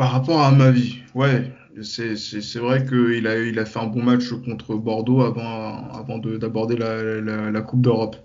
Par 0.00 0.12
rapport 0.12 0.40
à 0.40 0.46
Amavi, 0.46 1.02
ouais, 1.14 1.52
c'est 1.82 2.58
vrai 2.58 2.86
qu'il 2.86 3.26
a, 3.26 3.64
fait 3.66 3.78
un 3.78 3.86
bon 3.86 4.02
match 4.02 4.30
contre 4.46 4.74
Bordeaux 4.74 5.20
avant, 5.20 6.18
d'aborder 6.18 6.76
la, 6.76 7.60
Coupe 7.60 7.82
d'Europe. 7.82 8.16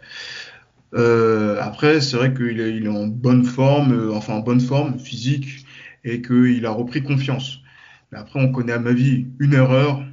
Euh, 0.93 1.59
après, 1.59 1.99
c'est 1.99 2.15
vrai 2.15 2.33
qu'il 2.33 2.61
est, 2.61 2.77
est 2.77 2.87
en 2.87 3.07
bonne 3.07 3.43
forme, 3.43 3.91
euh, 3.91 4.13
enfin 4.13 4.35
en 4.35 4.39
bonne 4.39 4.61
forme 4.61 4.97
physique, 4.97 5.65
et 6.05 6.21
qu'il 6.21 6.65
a 6.65 6.71
repris 6.71 7.03
confiance 7.03 7.59
après, 8.15 8.39
on 8.39 8.51
connaît 8.51 8.73
à 8.73 8.79
ma 8.79 8.93
vie 8.93 9.27
une 9.39 9.53
erreur, 9.53 10.03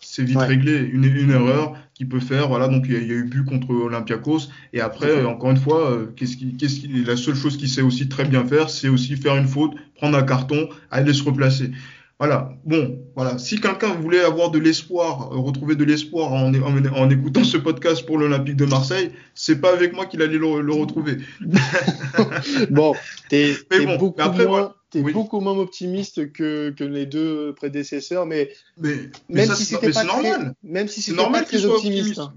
c'est 0.00 0.24
vite 0.24 0.38
réglé. 0.38 0.78
Une, 0.78 1.04
une, 1.04 1.30
erreur 1.30 1.74
qui 1.94 2.04
peut 2.04 2.20
faire, 2.20 2.48
voilà, 2.48 2.68
donc 2.68 2.86
il 2.88 2.92
y, 2.92 2.96
a, 2.96 3.00
eu 3.00 3.24
but 3.24 3.44
contre 3.44 3.70
Olympiakos. 3.70 4.48
Et 4.72 4.80
après, 4.80 5.24
encore 5.24 5.50
une 5.50 5.56
fois, 5.56 5.90
euh, 5.90 6.06
qu'est-ce 6.16 6.36
qui, 6.36 6.56
qu'est-ce 6.56 6.80
qui, 6.80 6.88
la 7.04 7.16
seule 7.16 7.34
chose 7.34 7.56
qu'il 7.56 7.68
sait 7.68 7.82
aussi 7.82 8.08
très 8.08 8.24
bien 8.24 8.44
faire, 8.44 8.70
c'est 8.70 8.88
aussi 8.88 9.16
faire 9.16 9.36
une 9.36 9.46
faute, 9.46 9.72
prendre 9.96 10.16
un 10.16 10.22
carton, 10.22 10.68
aller 10.90 11.12
se 11.12 11.22
replacer. 11.22 11.70
Voilà. 12.18 12.52
Bon, 12.66 12.98
voilà. 13.16 13.38
Si 13.38 13.60
quelqu'un 13.60 13.94
voulait 13.94 14.20
avoir 14.20 14.50
de 14.50 14.58
l'espoir, 14.58 15.32
euh, 15.32 15.38
retrouver 15.38 15.74
de 15.74 15.84
l'espoir 15.84 16.32
en, 16.32 16.52
en, 16.54 17.10
écoutant 17.10 17.44
ce 17.44 17.56
podcast 17.56 18.04
pour 18.04 18.18
l'Olympique 18.18 18.56
de 18.56 18.66
Marseille, 18.66 19.10
c'est 19.34 19.60
pas 19.60 19.72
avec 19.72 19.94
moi 19.94 20.04
qu'il 20.04 20.20
allait 20.20 20.38
le, 20.38 20.60
le 20.60 20.72
retrouver. 20.72 21.16
bon, 22.70 22.94
t'es, 23.30 23.56
bon, 23.70 23.96
beaucoup 23.96 24.20
après, 24.20 24.46
moins, 24.46 24.74
tu 24.90 24.98
es 24.98 25.02
beaucoup 25.12 25.40
moins 25.40 25.56
optimiste 25.56 26.32
que, 26.32 26.70
que, 26.70 26.84
les 26.84 27.06
deux 27.06 27.54
prédécesseurs, 27.54 28.26
mais, 28.26 28.50
mais, 28.78 29.10
même, 29.28 29.54
si 29.54 29.64
c'était 29.64 29.90
pas 29.90 30.04
normal. 30.04 30.54
même 30.62 30.88
si 30.88 31.02
c'est 31.02 31.12
normal 31.12 31.46
qu'il 31.46 31.60
soit 31.60 31.76
optimiste. 31.76 32.18
Hein. 32.18 32.34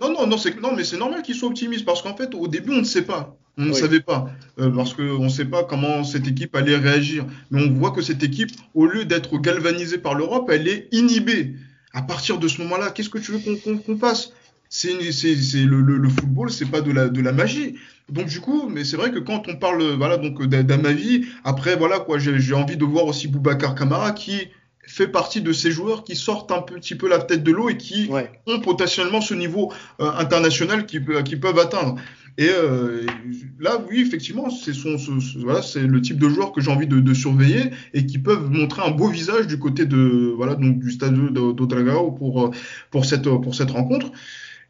non, 0.00 0.12
non, 0.12 0.26
non, 0.26 0.36
non, 0.62 0.76
mais 0.76 0.84
c'est 0.84 0.98
normal 0.98 1.22
qu'il 1.22 1.34
soit 1.34 1.48
optimiste 1.48 1.84
parce 1.84 2.02
qu'en 2.02 2.16
fait, 2.16 2.34
au 2.34 2.48
début, 2.48 2.72
on 2.72 2.80
ne 2.80 2.84
sait 2.84 3.02
pas. 3.02 3.36
On 3.56 3.66
ne 3.66 3.72
savait 3.72 4.00
pas. 4.00 4.26
Euh, 4.58 4.70
parce 4.70 4.94
qu'on 4.94 5.24
ne 5.24 5.28
sait 5.28 5.44
pas 5.44 5.64
comment 5.64 6.02
cette 6.02 6.26
équipe 6.26 6.54
allait 6.56 6.76
réagir. 6.76 7.24
Mais 7.50 7.64
on 7.64 7.72
voit 7.72 7.92
que 7.92 8.02
cette 8.02 8.22
équipe, 8.22 8.50
au 8.74 8.86
lieu 8.86 9.04
d'être 9.04 9.38
galvanisée 9.38 9.98
par 9.98 10.14
l'Europe, 10.14 10.50
elle 10.52 10.68
est 10.68 10.88
inhibée. 10.92 11.54
À 11.92 12.02
partir 12.02 12.38
de 12.38 12.48
ce 12.48 12.60
moment-là, 12.62 12.90
qu'est-ce 12.90 13.10
que 13.10 13.18
tu 13.18 13.32
veux 13.32 13.38
qu'on 13.38 13.96
fasse? 13.96 14.32
C'est 14.68 14.92
le, 14.92 15.80
le, 15.80 15.98
le, 15.98 16.08
football, 16.08 16.50
c'est 16.50 16.66
pas 16.66 16.80
de 16.80 16.90
la, 16.90 17.08
de 17.08 17.20
la 17.20 17.30
magie. 17.30 17.76
Donc 18.10 18.26
du 18.26 18.40
coup, 18.40 18.68
mais 18.68 18.84
c'est 18.84 18.96
vrai 18.96 19.10
que 19.10 19.18
quand 19.18 19.48
on 19.48 19.56
parle 19.56 19.82
voilà 19.96 20.18
donc 20.18 20.44
d'Amavi, 20.44 21.26
après 21.42 21.76
voilà 21.76 22.00
quoi, 22.00 22.18
j'ai 22.18 22.54
envie 22.54 22.76
de 22.76 22.84
voir 22.84 23.06
aussi 23.06 23.28
Boubacar 23.28 23.74
Kamara 23.74 24.12
qui 24.12 24.48
fait 24.86 25.08
partie 25.08 25.40
de 25.40 25.52
ces 25.52 25.70
joueurs 25.70 26.04
qui 26.04 26.14
sortent 26.14 26.52
un 26.52 26.60
petit 26.60 26.94
peu 26.94 27.08
la 27.08 27.18
tête 27.18 27.42
de 27.42 27.50
l'eau 27.50 27.70
et 27.70 27.78
qui 27.78 28.10
ont 28.46 28.60
potentiellement 28.60 29.22
ce 29.22 29.32
niveau 29.32 29.72
euh, 30.00 30.10
international 30.18 30.84
qu'ils 30.84 31.04
qui 31.24 31.36
peuvent 31.36 31.58
atteindre. 31.58 31.96
Et 32.36 32.48
euh, 32.48 33.06
là, 33.60 33.80
oui, 33.88 34.00
effectivement, 34.00 34.50
c'est 34.50 34.72
voilà, 35.36 35.60
le 35.76 36.02
type 36.02 36.18
de 36.18 36.28
joueur 36.28 36.52
que 36.52 36.60
j'ai 36.60 36.70
envie 36.70 36.88
de, 36.88 36.98
de, 36.98 37.14
surveiller 37.14 37.70
et 37.94 38.06
qui 38.06 38.18
peuvent 38.18 38.50
montrer 38.50 38.82
un 38.82 38.90
beau 38.90 39.06
visage 39.06 39.46
du 39.46 39.58
côté 39.58 39.86
de 39.86 40.34
voilà 40.36 40.56
donc 40.56 40.80
du 40.80 40.90
stade 40.90 41.14
d'Otragao 41.14 42.10
pour 42.10 42.50
pour 42.90 43.04
cette 43.04 43.22
pour 43.22 43.54
cette 43.54 43.70
rencontre. 43.70 44.10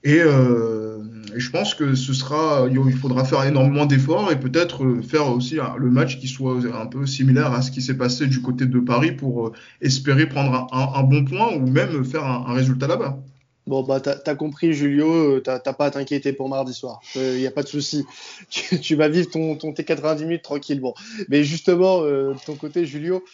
Euh, 0.07 0.99
et, 0.99 1.14
je 1.37 1.51
pense 1.51 1.75
que 1.75 1.95
ce 1.95 2.13
sera, 2.13 2.67
il 2.71 2.93
faudra 2.93 3.25
faire 3.25 3.45
énormément 3.45 3.87
d'efforts 3.87 4.31
et 4.31 4.39
peut-être 4.39 4.85
euh, 4.85 5.03
faire 5.03 5.29
aussi 5.29 5.57
le 5.79 5.91
match 5.91 6.19
qui 6.19 6.29
soit 6.29 6.59
un 6.75 6.87
peu 6.87 7.07
similaire 7.07 7.53
à 7.53 7.63
ce 7.63 7.71
qui 7.71 7.83
s'est 7.83 7.97
passé 7.97 8.27
du 8.27 8.41
côté 8.41 8.67
de 8.67 8.79
Paris 8.79 9.13
pour 9.13 9.49
euh, 9.49 9.53
espérer 9.81 10.29
prendre 10.29 10.67
un, 10.73 11.03
bon 11.03 11.25
point 11.25 11.55
ou 11.55 11.67
même 11.67 12.05
faire 12.05 12.25
un, 12.25 12.53
résultat 12.53 12.87
là-bas. 12.87 13.19
Bon, 13.67 13.83
bah, 13.83 13.99
t'as 14.01 14.17
as 14.27 14.35
compris, 14.35 14.75
Julio, 14.75 15.41
t'as 15.41 15.59
pas 15.59 15.87
à 15.87 15.91
t'inquiéter 15.91 16.35
pour 16.35 16.51
mardi 16.51 16.75
soir. 16.75 17.01
Il 17.15 17.37
n'y 17.37 17.47
a 17.47 17.51
pas 17.51 17.63
de 17.63 17.69
souci. 17.69 18.05
Tu, 18.83 18.95
vas 18.95 19.09
vivre 19.09 19.31
ton, 19.31 19.57
ton 19.57 19.73
T90 19.73 20.21
minutes 20.25 20.43
tranquille. 20.43 20.81
Bon. 20.81 20.93
Mais 21.31 21.45
justement, 21.45 22.03
de 22.03 22.35
ton 22.45 22.57
côté, 22.57 22.85
Julio, 22.85 23.25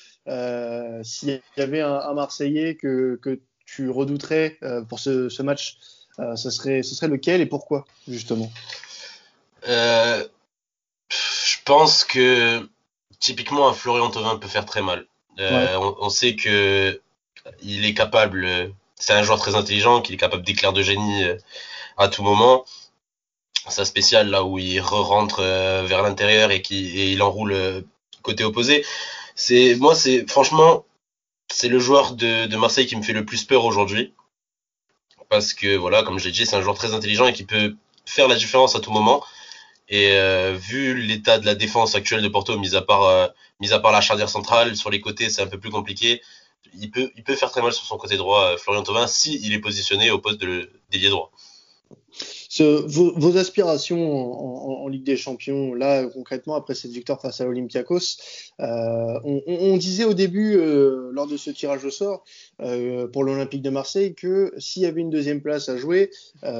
s'il 1.02 1.40
y 1.56 1.60
avait 1.60 1.80
un, 1.80 2.14
Marseillais 2.14 2.76
que, 2.76 3.18
tu 3.66 3.90
redouterais 3.90 4.58
pour 4.88 5.00
ce, 5.00 5.42
match 5.42 5.76
euh, 5.76 5.99
ce, 6.18 6.50
serait, 6.50 6.82
ce 6.82 6.94
serait 6.94 7.08
lequel 7.08 7.40
et 7.40 7.46
pourquoi, 7.46 7.84
justement? 8.08 8.50
Euh, 9.68 10.24
Je 11.08 11.56
pense 11.64 12.04
que 12.04 12.68
typiquement 13.18 13.68
un 13.68 13.74
Florian 13.74 14.10
Thauvin 14.10 14.36
peut 14.36 14.48
faire 14.48 14.66
très 14.66 14.82
mal. 14.82 15.06
Euh, 15.38 15.78
on, 16.00 16.10
sait 16.10 16.36
que 16.36 17.00
il 17.62 17.84
est 17.86 17.94
capable, 17.94 18.46
c'est 18.96 19.12
un 19.12 19.22
joueur 19.22 19.38
très 19.38 19.54
intelligent, 19.54 20.02
qu'il 20.02 20.14
est 20.14 20.18
capable 20.18 20.42
d'éclair 20.42 20.72
de 20.72 20.82
génie 20.82 21.24
à 21.96 22.08
tout 22.08 22.22
moment. 22.22 22.64
Sa 23.68 23.84
spéciale 23.84 24.28
là 24.28 24.44
où 24.44 24.58
il 24.58 24.80
re-rentre 24.80 25.40
vers 25.86 26.02
l'intérieur 26.02 26.50
et 26.50 26.60
qui 26.60 26.98
et 26.98 27.12
il 27.12 27.22
enroule 27.22 27.84
côté 28.22 28.44
opposé. 28.44 28.84
C'est 29.34 29.76
moi 29.76 29.94
c'est 29.94 30.28
franchement 30.30 30.84
c'est 31.50 31.68
le 31.68 31.78
joueur 31.78 32.12
de, 32.12 32.46
de 32.46 32.56
Marseille 32.56 32.86
qui 32.86 32.96
me 32.96 33.02
fait 33.02 33.12
le 33.12 33.24
plus 33.24 33.44
peur 33.44 33.64
aujourd'hui 33.64 34.12
parce 35.30 35.54
que 35.54 35.76
voilà, 35.76 36.02
comme 36.02 36.18
je 36.18 36.26
l'ai 36.26 36.32
dit, 36.32 36.44
c'est 36.44 36.56
un 36.56 36.60
joueur 36.60 36.76
très 36.76 36.92
intelligent 36.92 37.26
et 37.26 37.32
qui 37.32 37.44
peut 37.44 37.76
faire 38.04 38.28
la 38.28 38.34
différence 38.34 38.74
à 38.76 38.80
tout 38.80 38.90
moment. 38.90 39.24
Et 39.88 40.12
euh, 40.12 40.54
vu 40.58 41.00
l'état 41.00 41.38
de 41.38 41.46
la 41.46 41.54
défense 41.54 41.94
actuelle 41.94 42.20
de 42.22 42.28
Porto, 42.28 42.58
mis 42.58 42.74
à 42.74 42.82
part, 42.82 43.04
euh, 43.04 43.28
mis 43.60 43.72
à 43.72 43.78
part 43.78 43.92
la 43.92 44.00
charnière 44.00 44.28
centrale, 44.28 44.76
sur 44.76 44.90
les 44.90 45.00
côtés, 45.00 45.30
c'est 45.30 45.42
un 45.42 45.46
peu 45.46 45.58
plus 45.58 45.70
compliqué. 45.70 46.20
Il 46.74 46.90
peut, 46.90 47.10
il 47.16 47.22
peut 47.24 47.36
faire 47.36 47.50
très 47.50 47.62
mal 47.62 47.72
sur 47.72 47.84
son 47.84 47.96
côté 47.96 48.16
droit, 48.16 48.44
euh, 48.52 48.56
Florian 48.56 48.82
Thauvin, 48.82 49.06
s'il 49.06 49.44
il 49.44 49.54
est 49.54 49.60
positionné 49.60 50.10
au 50.10 50.18
poste 50.18 50.40
de 50.40 50.70
d'ailier 50.90 51.08
droit 51.08 51.32
vos, 52.60 53.36
aspirations 53.36 54.82
en, 54.82 54.88
Ligue 54.88 55.04
des 55.04 55.16
Champions, 55.16 55.72
là 55.74 56.04
concrètement 56.06 56.56
après 56.56 56.74
cette 56.74 56.90
victoire 56.90 57.20
face 57.20 57.40
à 57.40 57.44
l'Olympiakos, 57.44 58.18
euh, 58.60 59.20
on, 59.46 59.76
disait 59.76 60.04
au 60.04 60.14
début, 60.14 60.56
euh, 60.56 61.10
lors 61.12 61.26
de 61.26 61.36
ce 61.36 61.50
tirage 61.50 61.84
au 61.84 61.90
sort 61.90 62.24
euh, 62.60 63.06
pour 63.06 63.22
l'Olympique 63.24 63.62
de 63.62 63.70
Marseille, 63.70 64.14
que 64.14 64.52
s'il 64.58 64.82
y 64.82 64.86
avait 64.86 65.00
une 65.00 65.10
deuxième 65.10 65.40
place 65.40 65.68
à 65.68 65.76
jouer 65.76 66.10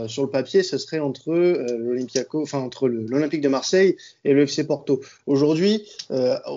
sur 0.07 0.23
le 0.23 0.31
papier, 0.31 0.63
ce 0.63 0.79
serait 0.79 1.01
entre 1.01 1.33
l'Olympiakos, 1.33 2.43
enfin 2.43 2.61
entre 2.61 2.89
l'Olympique 2.89 3.41
de 3.41 3.49
Marseille 3.49 3.97
et 4.25 4.33
le 4.33 4.43
FC 4.43 4.67
Porto. 4.67 5.01
Aujourd'hui, 5.27 5.89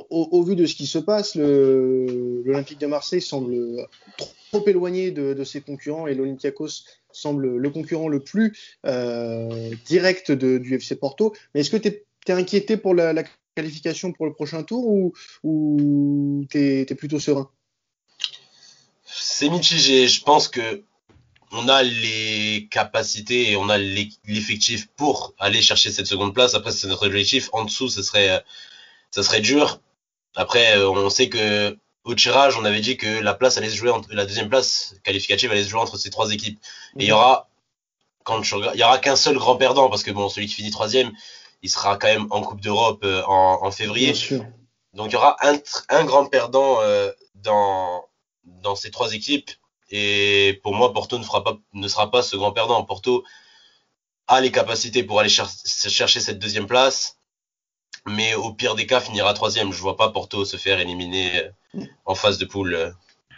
au, 0.09 0.43
vu 0.43 0.55
de 0.55 0.65
ce 0.65 0.75
qui 0.75 0.85
se 0.85 0.99
passe, 0.99 1.35
l'Olympique 1.35 2.79
de 2.79 2.87
Marseille 2.87 3.21
semble 3.21 3.87
trop 4.51 4.67
éloigné 4.67 5.11
de, 5.11 5.33
de 5.33 5.43
ses 5.43 5.61
concurrents 5.61 6.07
et 6.07 6.13
l'Olympiakos 6.13 6.83
semble 7.13 7.57
le 7.57 7.69
concurrent 7.69 8.07
le 8.07 8.19
plus 8.19 8.57
euh, 8.85 9.71
direct 9.85 10.31
du 10.31 10.75
FC 10.75 10.95
Porto. 10.95 11.33
Mais 11.53 11.61
est-ce 11.61 11.69
que 11.69 11.77
tu 11.77 11.89
es, 11.89 12.31
inquiété 12.31 12.77
pour 12.77 12.95
la, 12.95 13.23
qualification 13.55 14.11
pour 14.11 14.25
le 14.25 14.33
prochain 14.33 14.63
tour 14.63 15.13
ou, 15.43 16.45
tu 16.49 16.57
es, 16.57 16.95
plutôt 16.95 17.19
serein? 17.19 17.49
C'est 19.05 19.49
mitigé. 19.49 20.07
Je 20.07 20.23
pense 20.23 20.47
que 20.47 20.83
on 21.51 21.67
a 21.67 21.83
les 21.83 22.67
capacités 22.71 23.51
et 23.51 23.55
on 23.55 23.69
a 23.69 23.77
l'effectif 23.77 24.87
pour 24.95 25.35
aller 25.37 25.61
chercher 25.61 25.91
cette 25.91 26.07
seconde 26.07 26.33
place. 26.33 26.55
Après, 26.55 26.71
c'est 26.71 26.87
notre 26.87 27.05
objectif. 27.05 27.49
En 27.53 27.65
dessous, 27.65 27.89
ce 27.89 28.01
serait, 28.01 28.43
ce 29.11 29.21
serait 29.21 29.41
dur. 29.41 29.79
Après, 30.35 30.75
on 30.83 31.09
sait 31.11 31.29
que 31.29 31.77
au 32.03 32.15
tirage, 32.15 32.57
on 32.57 32.65
avait 32.65 32.81
dit 32.81 32.97
que 32.97 33.21
la 33.21 33.33
place 33.33 33.57
allait 33.57 33.69
se 33.69 33.75
jouer 33.75 33.89
entre, 33.89 34.13
la 34.13 34.25
deuxième 34.25 34.49
place 34.49 34.95
qualificative 35.03 35.51
allait 35.51 35.63
se 35.63 35.69
jouer 35.69 35.79
entre 35.79 35.97
ces 35.97 36.09
trois 36.09 36.31
équipes. 36.31 36.59
Et 36.99 37.03
il 37.03 37.07
y 37.07 37.11
aura, 37.11 37.49
quand 38.23 38.41
il 38.41 38.79
y 38.79 38.83
aura 38.83 38.99
qu'un 38.99 39.15
seul 39.15 39.37
grand 39.37 39.55
perdant 39.55 39.89
parce 39.89 40.03
que 40.03 40.11
bon, 40.11 40.29
celui 40.29 40.47
qui 40.47 40.55
finit 40.55 40.71
troisième, 40.71 41.11
il 41.61 41.69
sera 41.69 41.97
quand 41.97 42.07
même 42.07 42.27
en 42.29 42.41
Coupe 42.41 42.61
d'Europe 42.61 43.03
euh, 43.03 43.23
en, 43.25 43.65
en, 43.65 43.71
février. 43.71 44.13
Donc 44.93 45.09
il 45.09 45.13
y 45.13 45.15
aura 45.15 45.37
un, 45.41 45.57
un 45.89 46.03
grand 46.03 46.25
perdant 46.25 46.81
euh, 46.81 47.11
dans 47.35 48.05
dans 48.43 48.75
ces 48.75 48.91
trois 48.91 49.13
équipes. 49.13 49.49
Et 49.89 50.59
pour 50.63 50.75
moi, 50.75 50.91
Porto 50.91 51.17
ne 51.17 51.23
fera 51.23 51.43
pas, 51.43 51.57
ne 51.73 51.87
sera 51.87 52.11
pas 52.11 52.21
ce 52.21 52.35
grand 52.35 52.51
perdant. 52.51 52.83
Porto 52.83 53.23
a 54.27 54.41
les 54.41 54.51
capacités 54.51 55.03
pour 55.03 55.19
aller 55.19 55.29
chercher 55.29 56.19
cette 56.19 56.39
deuxième 56.39 56.67
place 56.67 57.17
mais 58.05 58.35
au 58.35 58.53
pire 58.53 58.75
des 58.75 58.85
cas 58.85 58.99
finira 58.99 59.33
troisième. 59.33 59.71
Je 59.71 59.79
vois 59.79 59.97
pas 59.97 60.09
Porto 60.09 60.45
se 60.45 60.57
faire 60.57 60.79
éliminer 60.79 61.43
euh, 61.43 61.49
en 62.05 62.15
phase 62.15 62.37
de 62.37 62.45
poule. 62.45 62.75
Euh. 62.75 62.89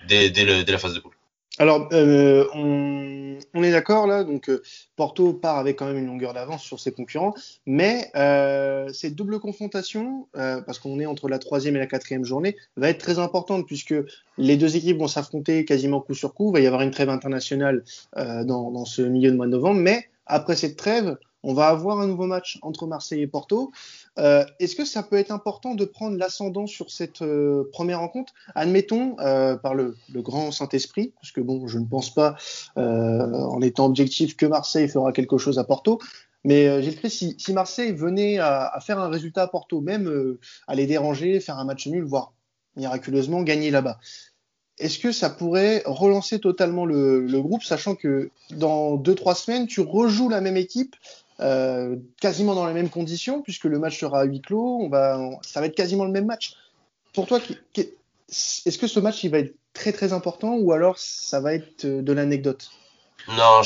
dès, 0.07 0.29
la 0.29 0.77
phase 0.77 0.93
de 0.93 0.99
poule. 0.99 1.13
Alors, 1.57 1.87
euh, 1.93 2.45
on, 2.53 3.63
est 3.63 3.71
d'accord 3.71 4.07
là, 4.07 4.25
donc 4.25 4.49
euh, 4.49 4.61
Porto 4.97 5.31
part 5.31 5.57
avec 5.57 5.79
quand 5.79 5.85
même 5.85 5.97
une 5.97 6.07
longueur 6.07 6.33
d'avance 6.33 6.61
sur 6.61 6.81
ses 6.81 6.91
concurrents, 6.91 7.33
mais 7.65 8.11
cette 8.93 9.15
double 9.15 9.39
confrontation, 9.39 10.27
parce 10.33 10.79
qu'on 10.79 10.99
est 10.99 11.05
entre 11.05 11.29
la 11.29 11.39
troisième 11.39 11.77
et 11.77 11.79
la 11.79 11.87
quatrième 11.87 12.25
journée, 12.25 12.57
va 12.75 12.89
être 12.89 12.97
très 12.97 13.19
importante 13.19 13.65
puisque 13.67 13.95
les 14.37 14.57
deux 14.57 14.75
équipes 14.75 14.99
vont 14.99 15.07
s'affronter 15.07 15.63
quasiment 15.63 16.01
coup 16.01 16.13
sur 16.13 16.33
coup. 16.33 16.49
Il 16.49 16.53
va 16.53 16.59
y 16.59 16.67
avoir 16.67 16.81
une 16.81 16.91
trêve 16.91 17.09
internationale 17.09 17.85
dans, 18.15 18.43
dans, 18.71 18.85
ce 18.85 19.01
milieu 19.01 19.31
de 19.31 19.37
mois 19.37 19.45
de 19.45 19.51
novembre, 19.51 19.79
mais 19.79 20.09
après 20.25 20.57
cette 20.57 20.75
trêve, 20.75 21.17
on 21.45 21.53
va 21.53 21.67
avoir 21.67 21.99
un 21.99 22.07
nouveau 22.07 22.25
match 22.25 22.57
entre 22.63 22.87
Marseille 22.87 23.21
et 23.21 23.27
Porto. 23.27 23.71
Euh, 24.17 24.43
Est-ce 24.59 24.75
que 24.75 24.83
ça 24.83 25.03
peut 25.03 25.15
être 25.15 25.31
important 25.31 25.75
de 25.75 25.85
prendre 25.85 26.17
l'ascendant 26.17 26.65
sur 26.65 26.89
cette 26.89 27.21
euh, 27.21 27.69
première 27.71 27.99
rencontre? 27.99 28.33
Admettons, 28.55 29.15
euh, 29.19 29.55
par 29.55 29.75
le, 29.75 29.95
grand 30.15 30.51
Saint-Esprit, 30.51 31.13
parce 31.21 31.31
que 31.31 31.41
bon, 31.41 31.67
je 31.67 31.77
ne 31.77 31.85
pense 31.85 32.13
pas, 32.13 32.35
en 32.75 33.61
étant 33.61 33.85
objectif, 33.85 34.35
que 34.35 34.47
Marseille 34.47 34.89
fera 34.89 35.11
quelque 35.13 35.37
chose 35.37 35.59
à 35.59 35.63
Porto. 35.63 35.99
Mais 36.43 36.81
Gilles 36.81 36.97
Christ, 36.97 37.39
si, 37.39 37.53
Marseille 37.53 37.91
venait 37.91 38.39
à, 38.39 38.77
faire 38.81 38.99
un 38.99 39.09
résultat 39.09 39.43
à 39.43 39.47
Porto, 39.47 39.81
même 39.81 40.37
à 40.67 40.75
les 40.75 40.87
déranger, 40.87 41.39
faire 41.39 41.59
un 41.59 41.65
match 41.65 41.87
nul, 41.87 42.03
voire 42.03 42.33
miraculeusement 42.75 43.43
gagner 43.43 43.71
là-bas, 43.71 43.99
est-ce 44.77 44.99
que 44.99 45.11
ça 45.11 45.29
pourrait 45.29 45.83
relancer 45.85 46.39
totalement 46.39 46.85
le, 46.85 47.25
groupe, 47.41 47.63
sachant 47.63 47.95
que 47.95 48.29
dans 48.51 48.95
deux 48.95 49.15
trois 49.15 49.35
semaines, 49.35 49.67
tu 49.67 49.81
rejoues 49.81 50.29
la 50.29 50.41
même 50.41 50.57
équipe 50.57 50.95
euh, 51.39 51.97
quasiment 52.21 52.55
dans 52.55 52.67
les 52.67 52.73
mêmes 52.73 52.89
conditions, 52.89 53.41
puisque 53.41 53.65
le 53.65 53.79
match 53.79 53.99
sera 53.99 54.21
à 54.21 54.23
huis 54.23 54.41
clos, 54.41 54.89
ça 55.41 55.59
va 55.59 55.65
être 55.65 55.75
quasiment 55.75 56.05
le 56.05 56.11
même 56.11 56.25
match. 56.25 56.53
Pour 57.13 57.27
toi, 57.27 57.39
est-ce 57.75 58.77
que 58.77 58.87
ce 58.87 58.99
match 58.99 59.23
il 59.23 59.31
va 59.31 59.39
être 59.39 59.55
très 59.73 59.91
très 59.91 60.13
important 60.13 60.55
ou 60.55 60.71
alors 60.71 60.97
ça 60.97 61.39
va 61.39 61.53
être 61.53 61.85
de 61.85 62.13
l'anecdote? 62.13 62.71
Non. 63.27 63.61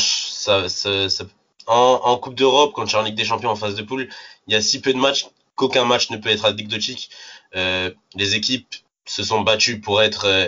En, 1.68 2.18
Coupe 2.18 2.34
d'Europe, 2.34 2.72
quand 2.74 2.86
tu 2.86 2.96
es 2.96 3.00
en 3.00 3.04
Ligue 3.04 3.16
des 3.16 3.26
Champions 3.26 3.52
en 3.52 3.56
phase 3.56 3.76
de 3.76 3.84
poule, 3.84 4.10
il 4.48 4.54
y 4.54 4.56
a 4.56 4.62
si 4.62 4.82
peu 4.82 4.92
de 4.92 4.98
matchs 4.98 5.28
qu'aucun 5.56 5.86
match 5.86 6.10
ne 6.10 6.18
peut 6.18 6.30
être 6.30 6.46
anecdotique. 6.46 7.12
Euh, 7.56 7.92
les 8.16 8.36
équipes 8.36 8.76
se 9.06 9.24
sont 9.24 9.42
battues 9.42 9.80
pour 9.80 10.02
être 10.02 10.26
euh, 10.26 10.48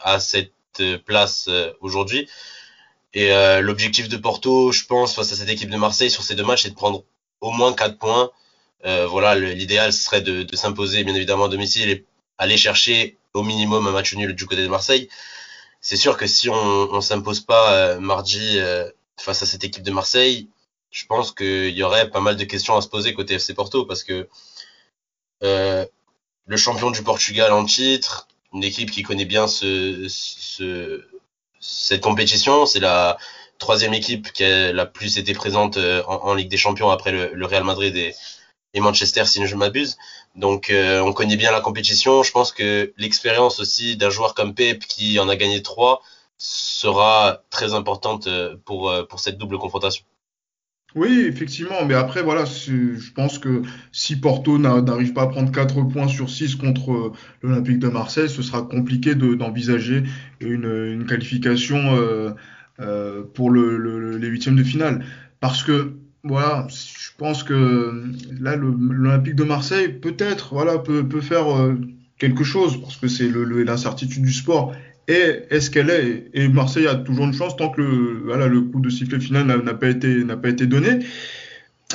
à 0.00 0.18
cette 0.18 0.52
place 1.04 1.46
euh, 1.48 1.72
aujourd'hui. 1.80 2.28
Et 3.14 3.32
euh, 3.32 3.60
l'objectif 3.60 4.08
de 4.08 4.16
Porto, 4.16 4.72
je 4.72 4.84
pense, 4.84 5.14
face 5.14 5.32
à 5.32 5.36
cette 5.36 5.48
équipe 5.48 5.70
de 5.70 5.76
Marseille 5.76 6.10
sur 6.10 6.22
ces 6.22 6.34
deux 6.34 6.44
matchs, 6.44 6.62
c'est 6.64 6.70
de 6.70 6.74
prendre 6.74 7.04
au 7.40 7.50
moins 7.50 7.72
4 7.72 7.98
points. 7.98 8.30
Euh, 8.84 9.06
voilà, 9.06 9.34
l'idéal 9.34 9.92
serait 9.92 10.22
de, 10.22 10.42
de 10.42 10.56
s'imposer 10.56 11.04
bien 11.04 11.14
évidemment 11.14 11.44
à 11.46 11.48
domicile 11.48 11.90
et 11.90 12.04
aller 12.38 12.56
chercher 12.56 13.16
au 13.34 13.42
minimum 13.42 13.86
un 13.86 13.92
match 13.92 14.14
nul 14.14 14.34
du 14.34 14.46
côté 14.46 14.62
de 14.62 14.68
Marseille. 14.68 15.08
C'est 15.80 15.96
sûr 15.96 16.16
que 16.16 16.26
si 16.26 16.48
on, 16.48 16.54
on 16.54 17.00
s'impose 17.00 17.40
pas 17.40 17.72
euh, 17.72 18.00
mardi 18.00 18.58
euh, 18.58 18.88
face 19.18 19.42
à 19.42 19.46
cette 19.46 19.64
équipe 19.64 19.82
de 19.82 19.90
Marseille, 19.90 20.48
je 20.90 21.06
pense 21.06 21.32
qu'il 21.32 21.70
y 21.76 21.82
aurait 21.82 22.10
pas 22.10 22.20
mal 22.20 22.36
de 22.36 22.44
questions 22.44 22.76
à 22.76 22.82
se 22.82 22.88
poser 22.88 23.14
côté 23.14 23.34
FC 23.34 23.54
Porto 23.54 23.84
parce 23.84 24.02
que 24.04 24.28
euh, 25.42 25.86
le 26.46 26.56
champion 26.56 26.90
du 26.90 27.02
Portugal 27.02 27.52
en 27.52 27.64
titre, 27.64 28.28
une 28.52 28.64
équipe 28.64 28.90
qui 28.90 29.02
connaît 29.02 29.24
bien 29.24 29.46
ce, 29.46 30.06
ce 30.08 31.06
cette 31.60 32.00
compétition. 32.02 32.66
C'est 32.66 32.80
la 32.80 33.18
troisième 33.58 33.94
équipe 33.94 34.32
qui 34.32 34.44
a 34.44 34.72
la 34.72 34.86
plus 34.86 35.18
été 35.18 35.34
présente 35.34 35.76
euh, 35.76 36.02
en, 36.06 36.16
en 36.28 36.34
Ligue 36.34 36.48
des 36.48 36.56
Champions 36.56 36.90
après 36.90 37.12
le, 37.12 37.32
le 37.34 37.46
Real 37.46 37.64
Madrid 37.64 37.96
et, 37.96 38.14
et, 38.74 38.80
Manchester, 38.80 39.24
si 39.26 39.44
je 39.46 39.56
m'abuse. 39.56 39.96
Donc, 40.34 40.70
euh, 40.70 41.00
on 41.00 41.12
connaît 41.12 41.36
bien 41.36 41.50
la 41.50 41.60
compétition. 41.60 42.22
Je 42.22 42.32
pense 42.32 42.52
que 42.52 42.92
l'expérience 42.96 43.58
aussi 43.60 43.96
d'un 43.96 44.10
joueur 44.10 44.34
comme 44.34 44.54
Pep 44.54 44.84
qui 44.86 45.18
en 45.18 45.28
a 45.28 45.36
gagné 45.36 45.62
trois 45.62 46.02
sera 46.38 47.42
très 47.50 47.74
importante 47.74 48.28
euh, 48.28 48.56
pour, 48.64 48.92
pour 49.08 49.20
cette 49.20 49.38
double 49.38 49.58
confrontation. 49.58 50.04
Oui, 50.94 51.24
effectivement, 51.28 51.84
mais 51.86 51.92
après, 51.94 52.22
voilà, 52.22 52.44
je 52.46 53.12
pense 53.12 53.38
que 53.38 53.60
si 53.92 54.18
Porto 54.18 54.58
n'arrive 54.58 55.12
pas 55.12 55.22
à 55.22 55.26
prendre 55.26 55.52
4 55.52 55.82
points 55.82 56.08
sur 56.08 56.30
6 56.30 56.56
contre 56.56 56.92
euh, 56.92 57.12
l'Olympique 57.42 57.78
de 57.78 57.88
Marseille, 57.88 58.30
ce 58.30 58.40
sera 58.40 58.62
compliqué 58.62 59.14
d'envisager 59.14 60.04
une, 60.40 61.04
qualification 61.06 61.94
euh, 61.94 62.30
euh, 62.80 63.22
pour 63.34 63.50
le, 63.50 63.76
le, 63.76 64.16
les 64.16 64.28
huitièmes 64.28 64.56
de 64.56 64.62
finale. 64.62 65.04
Parce 65.40 65.62
que, 65.62 65.92
voilà, 66.24 66.66
je 66.70 67.10
pense 67.18 67.42
que 67.42 68.04
là, 68.40 68.56
l'Olympique 68.56 69.36
de 69.36 69.44
Marseille, 69.44 69.88
peut-être, 69.88 70.54
voilà, 70.54 70.78
peut, 70.78 71.20
faire 71.20 71.44
quelque 72.18 72.44
chose, 72.44 72.80
parce 72.80 72.96
que 72.96 73.08
c'est 73.08 73.28
l'incertitude 73.28 74.22
du 74.22 74.32
sport 74.32 74.74
et 75.08 75.42
est-ce 75.50 75.70
qu'elle 75.70 75.90
est 75.90 76.30
Et 76.34 76.48
Marseille 76.48 76.86
a 76.86 76.94
toujours 76.94 77.24
une 77.24 77.32
chance 77.32 77.56
tant 77.56 77.70
que 77.70 77.80
le, 77.80 78.60
coup 78.60 78.80
de 78.80 78.90
sifflet 78.90 79.18
final 79.18 79.46
n'a 79.46 79.74
pas 79.74 79.88
été 79.88 80.66
donné. 80.66 81.00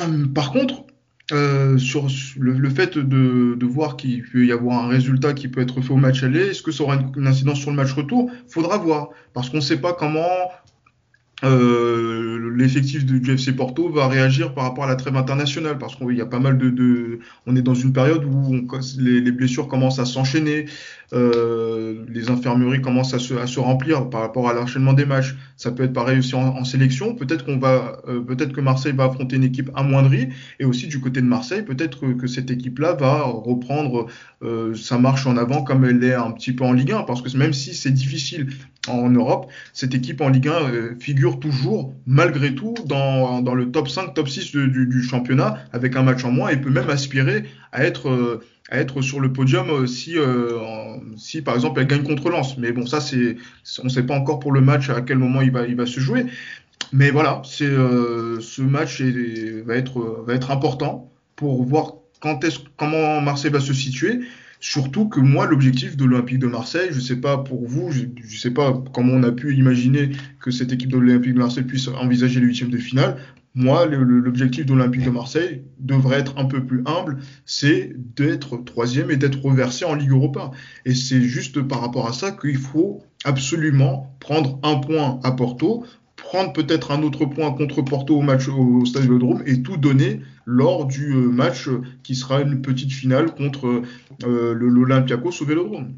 Hum, 0.01 0.33
par 0.33 0.51
contre, 0.51 0.85
euh, 1.31 1.77
sur 1.77 2.07
le, 2.37 2.69
fait 2.69 2.97
de, 2.97 3.65
voir 3.65 3.95
qu'il 3.95 4.23
peut 4.23 4.45
y 4.45 4.51
avoir 4.51 4.83
un 4.83 4.87
résultat 4.89 5.33
qui 5.33 5.47
peut 5.47 5.61
être 5.61 5.81
fait 5.81 5.93
au 5.93 5.97
match 5.97 6.21
aller, 6.23 6.49
est-ce 6.49 6.61
que 6.61 6.71
ça 6.71 6.83
aura 6.83 6.97
une, 7.15 7.27
incidence 7.27 7.59
sur 7.59 7.69
le 7.69 7.77
match 7.77 7.93
retour? 7.93 8.29
Faudra 8.47 8.77
voir, 8.77 9.09
parce 9.33 9.49
qu'on 9.49 9.57
ne 9.57 9.61
sait 9.61 9.79
pas 9.79 9.93
comment 9.93 10.27
euh, 11.43 12.51
l'effectif 12.55 13.05
du 13.05 13.31
FC 13.31 13.53
Porto 13.53 13.89
va 13.89 14.07
réagir 14.07 14.53
par 14.53 14.65
rapport 14.65 14.83
à 14.83 14.87
la 14.87 14.95
trêve 14.95 15.15
internationale. 15.15 15.77
Parce 15.77 15.95
qu'il 15.95 16.11
y 16.11 16.21
a 16.21 16.25
pas 16.25 16.39
mal 16.39 16.57
de, 16.57 17.19
on 17.47 17.55
est 17.55 17.61
dans 17.61 17.73
une 17.73 17.93
période 17.93 18.25
où 18.25 18.67
les, 18.99 19.31
blessures 19.31 19.67
commencent 19.67 19.99
à 19.99 20.05
s'enchaîner, 20.05 20.65
euh, 21.11 22.05
les 22.07 22.29
infirmeries 22.29 22.81
commencent 22.81 23.13
à 23.13 23.19
se, 23.19 23.33
à 23.33 23.47
se, 23.47 23.59
remplir 23.59 24.09
par 24.09 24.21
rapport 24.21 24.49
à 24.49 24.53
l'enchaînement 24.53 24.93
des 24.93 25.05
matchs. 25.05 25.35
Ça 25.57 25.71
peut 25.71 25.83
être 25.83 25.93
pareil 25.93 26.19
aussi 26.19 26.35
en, 26.35 26.63
sélection. 26.63 27.15
Peut-être 27.15 27.45
qu'on 27.45 27.57
va, 27.57 28.01
euh, 28.07 28.21
peut-être 28.21 28.53
que 28.53 28.61
Marseille 28.61 28.93
va 28.93 29.05
affronter 29.05 29.35
une 29.35 29.43
équipe 29.43 29.69
amoindrie 29.75 30.29
et 30.59 30.65
aussi 30.65 30.87
du 30.87 30.99
côté 30.99 31.21
de 31.21 31.25
Marseille, 31.25 31.63
peut-être 31.63 31.99
que, 31.99 32.13
que, 32.13 32.27
cette 32.27 32.49
équipe-là 32.49 32.93
va 32.93 33.23
reprendre 33.23 34.07
euh, 34.41 34.73
sa 34.75 34.97
marche 34.97 35.27
en 35.27 35.37
avant 35.37 35.63
comme 35.63 35.85
elle 35.85 36.03
est 36.03 36.13
un 36.13 36.31
petit 36.31 36.51
peu 36.51 36.63
en 36.63 36.73
Ligue 36.73 36.91
1 36.91 37.03
parce 37.03 37.21
que 37.21 37.35
même 37.37 37.53
si 37.53 37.73
c'est 37.73 37.91
difficile 37.91 38.47
en 38.87 39.09
Europe, 39.09 39.49
cette 39.71 39.93
équipe 39.93 40.21
en 40.21 40.29
Ligue 40.29 40.47
1 40.47 40.51
euh, 40.51 40.95
figure 40.99 41.39
toujours, 41.39 41.93
malgré 42.05 42.53
tout, 42.53 42.73
dans, 42.85 43.41
dans 43.41 43.55
le 43.55 43.71
top 43.71 43.87
5, 43.87 44.13
top 44.13 44.27
6 44.27 44.51
du, 44.51 44.67
du, 44.67 44.87
du, 44.87 45.03
championnat, 45.03 45.59
avec 45.71 45.95
un 45.95 46.03
match 46.03 46.25
en 46.25 46.31
moins, 46.31 46.49
et 46.49 46.57
peut 46.57 46.69
même 46.69 46.89
aspirer 46.89 47.45
à 47.73 47.83
être, 47.83 48.07
euh, 48.09 48.41
à 48.69 48.79
être 48.79 49.01
sur 49.01 49.19
le 49.19 49.33
podium 49.33 49.69
euh, 49.69 49.87
si, 49.87 50.15
si, 51.17 51.41
par 51.41 51.55
exemple, 51.55 51.81
elle 51.81 51.87
gagne 51.87 52.03
contre 52.03 52.29
Lens. 52.29 52.57
Mais 52.57 52.71
bon, 52.71 52.85
ça, 52.85 53.01
c'est, 53.01 53.35
on 53.81 53.85
ne 53.85 53.89
sait 53.89 54.03
pas 54.03 54.15
encore 54.15 54.39
pour 54.39 54.53
le 54.53 54.61
match 54.61 54.89
à 54.89 55.01
quel 55.01 55.17
moment 55.17 55.41
il 55.41 55.51
va, 55.51 55.67
il 55.67 55.75
va 55.75 55.85
se 55.85 55.99
jouer. 55.99 56.25
Mais 56.93 57.09
voilà, 57.11 57.41
c'est, 57.43 57.65
ce 57.65 58.61
match 58.61 59.01
va, 59.01 59.75
être, 59.75 60.23
va 60.25 60.33
être 60.33 60.51
important 60.51 61.11
pour 61.35 61.63
voir 61.65 61.95
quand 62.19 62.43
est 62.43 62.63
comment 62.77 63.19
Marseille 63.19 63.51
va 63.51 63.59
se 63.59 63.73
situer. 63.73 64.19
Surtout 64.65 65.09
que 65.09 65.19
moi, 65.19 65.45
l'objectif 65.45 65.97
de 65.97 66.05
l'Olympique 66.05 66.39
de 66.39 66.47
Marseille, 66.47 66.87
je 66.91 66.95
ne 66.95 67.01
sais 67.01 67.17
pas 67.17 67.37
pour 67.37 67.67
vous, 67.67 67.91
je 67.91 68.03
ne 68.05 68.37
sais 68.37 68.51
pas 68.51 68.81
comment 68.93 69.11
on 69.11 69.23
a 69.23 69.33
pu 69.33 69.53
imaginer 69.57 70.11
que 70.39 70.51
cette 70.51 70.71
équipe 70.71 70.89
de 70.89 70.97
l'Olympique 70.97 71.33
de 71.33 71.39
Marseille 71.39 71.65
puisse 71.65 71.89
envisager 71.89 72.39
les 72.39 72.45
huitièmes 72.45 72.69
de 72.69 72.77
finale. 72.77 73.17
Moi, 73.55 73.85
l'objectif 73.87 74.65
de 74.65 74.73
l'Olympique 74.73 75.03
de 75.03 75.09
Marseille 75.09 75.63
devrait 75.79 76.19
être 76.19 76.37
un 76.37 76.45
peu 76.45 76.65
plus 76.65 76.81
humble, 76.85 77.17
c'est 77.45 77.93
d'être 78.15 78.55
troisième 78.55 79.11
et 79.11 79.17
d'être 79.17 79.43
reversé 79.43 79.83
en 79.83 79.95
Ligue 79.95 80.11
Europa. 80.11 80.51
Et 80.85 80.95
c'est 80.95 81.21
juste 81.21 81.61
par 81.61 81.81
rapport 81.81 82.07
à 82.07 82.13
ça 82.13 82.31
qu'il 82.31 82.55
faut 82.55 83.03
absolument 83.25 84.15
prendre 84.21 84.61
un 84.63 84.75
point 84.75 85.19
à 85.23 85.33
Porto, 85.33 85.85
prendre 86.23 86.53
peut-être 86.53 86.91
un 86.91 87.03
autre 87.03 87.25
point 87.25 87.51
contre 87.51 87.81
Porto 87.81 88.17
au 88.17 88.21
match 88.21 88.47
au 88.47 88.85
Stade 88.85 89.03
Vélodrome 89.03 89.43
et 89.45 89.61
tout 89.61 89.77
donner 89.77 90.21
lors 90.45 90.85
du 90.85 91.13
match 91.13 91.69
qui 92.03 92.15
sera 92.15 92.41
une 92.41 92.61
petite 92.61 92.91
finale 92.91 93.33
contre 93.35 93.83
euh, 94.25 94.53
l'Olympiakos 94.53 95.41
au 95.41 95.45
Vélodrome. 95.45 95.93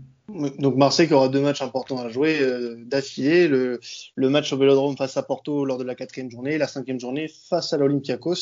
Donc 0.59 0.75
Marseille 0.75 1.07
qui 1.07 1.13
aura 1.13 1.29
deux 1.29 1.39
matchs 1.39 1.61
importants 1.61 1.99
à 1.99 2.09
jouer 2.09 2.39
euh, 2.41 2.75
d'affilée, 2.85 3.47
le, 3.47 3.79
le, 4.15 4.29
match 4.29 4.51
au 4.51 4.57
Vélodrome 4.57 4.97
face 4.97 5.17
à 5.17 5.23
Porto 5.23 5.65
lors 5.65 5.77
de 5.77 5.83
la 5.83 5.93
quatrième 5.93 6.31
journée, 6.31 6.57
la 6.57 6.67
cinquième 6.67 6.99
journée 6.99 7.27
face 7.27 7.73
à 7.73 7.77
l'Olympiakos, 7.77 8.35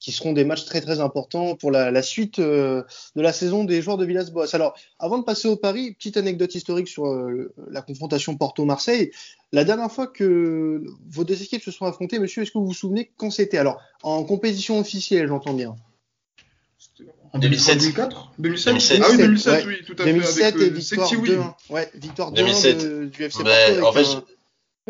qui 0.00 0.12
seront 0.12 0.32
des 0.32 0.44
matchs 0.44 0.64
très 0.64 0.80
très 0.80 1.00
importants 1.00 1.56
pour 1.56 1.70
la, 1.70 1.90
la 1.90 2.02
suite 2.02 2.38
euh, 2.38 2.82
de 3.16 3.22
la 3.22 3.32
saison 3.32 3.64
des 3.64 3.80
joueurs 3.80 3.96
de 3.96 4.04
Villas-Boas. 4.04 4.54
Alors 4.54 4.76
avant 4.98 5.18
de 5.18 5.24
passer 5.24 5.48
au 5.48 5.56
Paris, 5.56 5.92
petite 5.92 6.16
anecdote 6.16 6.54
historique 6.54 6.88
sur 6.88 7.06
euh, 7.06 7.54
la 7.70 7.80
confrontation 7.80 8.36
Porto-Marseille. 8.36 9.10
La 9.52 9.64
dernière 9.64 9.90
fois 9.90 10.06
que 10.06 10.84
vos 11.08 11.24
deux 11.24 11.40
équipes 11.42 11.62
se 11.62 11.70
sont 11.70 11.86
affrontées, 11.86 12.18
monsieur, 12.18 12.42
est-ce 12.42 12.50
que 12.50 12.58
vous 12.58 12.66
vous 12.66 12.74
souvenez 12.74 13.12
quand 13.16 13.30
c'était? 13.30 13.58
Alors 13.58 13.80
en 14.02 14.24
compétition 14.24 14.78
officielle, 14.78 15.28
j'entends 15.28 15.54
bien. 15.54 15.74
En 17.32 17.38
2007 17.38 17.78
2004 17.78 18.32
2007, 18.38 18.72
2007 18.74 19.00
Ah 19.02 19.08
oui, 19.10 19.16
2007, 19.16 19.52
ouais. 19.52 19.64
oui, 19.66 19.84
tout 19.86 20.02
à 20.02 20.04
2007 20.04 20.34
fait. 20.34 20.44
Avec, 20.44 20.60
et 20.62 20.70
victoire 20.70 21.12
2-1. 21.12 21.54
Ouais, 21.70 21.90
victoire 21.94 22.32
2 22.32 22.42
2007. 22.42 23.10
du 23.10 23.24
FC 23.24 23.42
Porto. 23.42 23.86
En 23.86 23.92
fait, 23.92 24.06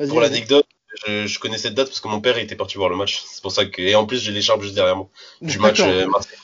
un... 0.03 0.09
pour 0.09 0.21
l'anecdote, 0.21 0.64
je, 1.07 1.27
je, 1.27 1.39
connais 1.39 1.59
cette 1.59 1.75
date 1.75 1.89
parce 1.89 2.01
que 2.01 2.09
mon 2.09 2.21
père 2.21 2.39
était 2.39 2.57
parti 2.57 2.77
voir 2.77 2.89
le 2.89 2.97
match. 2.97 3.23
C'est 3.27 3.43
pour 3.43 3.53
ça 3.53 3.65
que, 3.65 3.83
et 3.83 3.95
en 3.95 4.07
plus, 4.07 4.19
j'ai 4.19 4.33
l'écharpe 4.33 4.63
juste 4.63 4.75
derrière 4.75 4.97
moi 4.97 5.09
du 5.41 5.59
match 5.59 5.81
euh, 5.81 6.07
Marseille. 6.07 6.39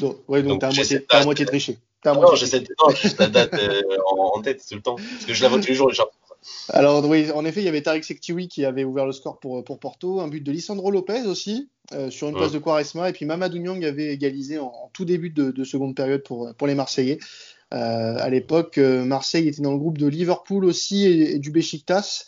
Donc, 0.00 0.18
ouais, 0.28 0.42
donc, 0.42 0.60
donc 0.60 0.72
t'as 1.08 1.18
à 1.18 1.24
moitié, 1.24 1.46
triché. 1.46 1.78
Non, 2.04 2.34
j'ai 2.36 2.46
cette, 2.46 2.70
non, 2.78 2.94
juste 2.94 3.18
la 3.18 3.26
date 3.26 3.54
euh, 3.54 3.82
en, 4.10 4.36
en, 4.36 4.42
tête 4.42 4.64
tout 4.68 4.76
le 4.76 4.82
temps. 4.82 4.96
Parce 4.96 5.24
que 5.24 5.34
je 5.34 5.42
la 5.42 5.48
vois 5.48 5.58
tous 5.58 5.68
les 5.68 5.74
jours, 5.74 5.88
l'écharpe. 5.88 6.12
Alors 6.68 7.04
oui, 7.04 7.30
en 7.32 7.44
effet, 7.44 7.60
il 7.60 7.64
y 7.64 7.68
avait 7.68 7.82
Tariq 7.82 8.04
Sektiwi 8.04 8.46
qui 8.46 8.64
avait 8.64 8.84
ouvert 8.84 9.06
le 9.06 9.12
score 9.12 9.40
pour, 9.40 9.64
pour 9.64 9.80
Porto, 9.80 10.20
un 10.20 10.28
but 10.28 10.42
de 10.42 10.52
Lisandro 10.52 10.92
Lopez 10.92 11.22
aussi, 11.26 11.68
euh, 11.92 12.08
sur 12.10 12.28
une 12.28 12.36
passe 12.36 12.52
de 12.52 12.60
Quaresma, 12.60 13.08
et 13.08 13.12
puis 13.12 13.26
Mamadou 13.26 13.58
Niang 13.58 13.84
avait 13.84 14.12
égalisé 14.12 14.60
en, 14.60 14.90
tout 14.92 15.04
début 15.04 15.30
de, 15.30 15.64
seconde 15.64 15.96
période 15.96 16.22
pour, 16.22 16.54
pour 16.54 16.68
les 16.68 16.76
Marseillais. 16.76 17.18
À 17.72 18.30
l'époque, 18.30 18.78
Marseille 18.78 19.48
était 19.48 19.62
dans 19.62 19.72
le 19.72 19.78
groupe 19.78 19.98
de 19.98 20.06
Liverpool 20.06 20.64
aussi 20.64 21.04
et, 21.06 21.38
du 21.40 21.50
Besiktas. 21.50 22.24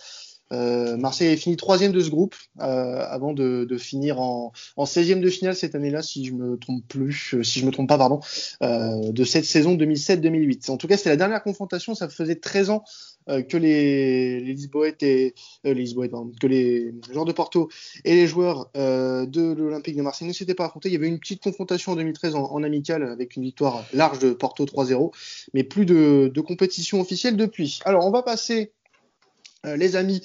Marseille 0.51 1.29
avait 1.29 1.37
fini 1.37 1.57
troisième 1.57 1.93
de 1.93 2.01
ce 2.01 2.11
groupe 2.11 2.35
avant 2.59 3.33
de, 3.33 3.77
finir 3.79 4.21
en, 4.21 4.53
en 4.77 4.85
16e 4.85 5.21
de 5.21 5.29
finale 5.29 5.55
cette 5.55 5.75
année-là, 5.75 6.03
si 6.03 6.25
je 6.25 6.33
me 6.33 6.57
trompe 6.57 6.87
plus, 6.89 7.37
si 7.43 7.61
je 7.61 7.67
me 7.67 7.71
trompe 7.71 7.89
pas, 7.89 7.99
pardon, 7.99 8.21
de 8.61 9.25
cette 9.25 9.45
saison 9.45 9.77
2007-2008. 9.77 10.71
En 10.71 10.77
tout 10.77 10.89
cas, 10.89 10.97
c'était 10.97 11.11
la 11.11 11.17
dernière 11.17 11.43
confrontation. 11.43 11.95
Ça 11.95 12.09
faisait 12.09 12.37
13 12.37 12.71
ans 12.71 12.85
euh, 13.29 13.43
que 13.43 13.57
les, 13.59 14.41
Lisboètes 14.41 15.03
euh, 15.03 15.31
les 15.65 15.95
que 16.41 16.47
les 16.47 16.95
joueurs 17.13 17.27
de 17.27 17.33
Porto 17.33 17.69
et 18.05 18.15
les 18.15 18.27
joueurs 18.27 18.71
euh, 18.77 19.27
de 19.27 19.53
l'Olympique 19.53 19.97
de 19.97 20.03
Marseille 20.03 20.27
ne 20.27 20.33
s'étaient 20.33 20.55
pas 20.55 20.67
affrontés. 20.67 20.89
Il 20.89 20.93
y 20.93 20.97
avait 20.97 21.09
une 21.09 21.19
petite 21.19 21.43
confrontation 21.43 21.93
en 21.93 21.97
2013 21.97 22.37
en, 22.37 22.45
en 22.45 22.63
amical 22.63 23.03
avec 23.03 23.37
une 23.37 23.43
victoire 23.43 23.85
large 23.93 24.19
de 24.19 24.33
Porto 24.33 24.65
3-0, 24.65 25.13
mais 25.53 25.63
plus 25.63 25.85
de, 25.85 26.31
de 26.33 26.41
compétition 26.41 27.01
officielle 27.01 27.37
depuis. 27.37 27.81
Alors 27.85 28.07
on 28.07 28.11
va 28.11 28.23
passer 28.23 28.73
les 29.65 29.97
amis 29.97 30.23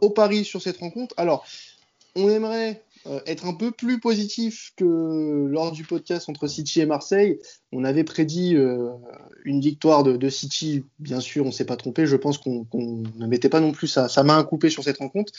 au 0.00 0.10
pari 0.10 0.44
sur 0.44 0.62
cette 0.62 0.78
rencontre. 0.78 1.14
Alors 1.18 1.44
on 2.16 2.28
aimerait 2.28 2.82
euh, 3.06 3.20
être 3.26 3.46
un 3.46 3.54
peu 3.54 3.70
plus 3.70 3.98
positif 3.98 4.72
que 4.76 4.84
lors 5.48 5.72
du 5.72 5.84
podcast 5.84 6.28
entre 6.28 6.46
City 6.46 6.80
et 6.80 6.86
Marseille. 6.86 7.38
On 7.72 7.84
avait 7.84 8.04
prédit 8.04 8.56
euh, 8.56 8.90
une 9.44 9.60
victoire 9.60 10.02
de, 10.02 10.16
de, 10.18 10.28
City, 10.28 10.84
bien 10.98 11.20
sûr, 11.20 11.44
on 11.44 11.48
ne 11.48 11.52
s'est 11.52 11.64
pas 11.64 11.76
trompé. 11.76 12.06
Je 12.06 12.16
pense 12.16 12.36
qu'on 12.36 12.66
ne 12.72 13.26
mettait 13.26 13.48
pas 13.48 13.60
non 13.60 13.72
plus 13.72 13.88
sa, 13.88 14.08
sa, 14.08 14.22
main 14.22 14.38
à 14.38 14.44
couper 14.44 14.68
sur 14.68 14.84
cette 14.84 14.98
rencontre. 14.98 15.32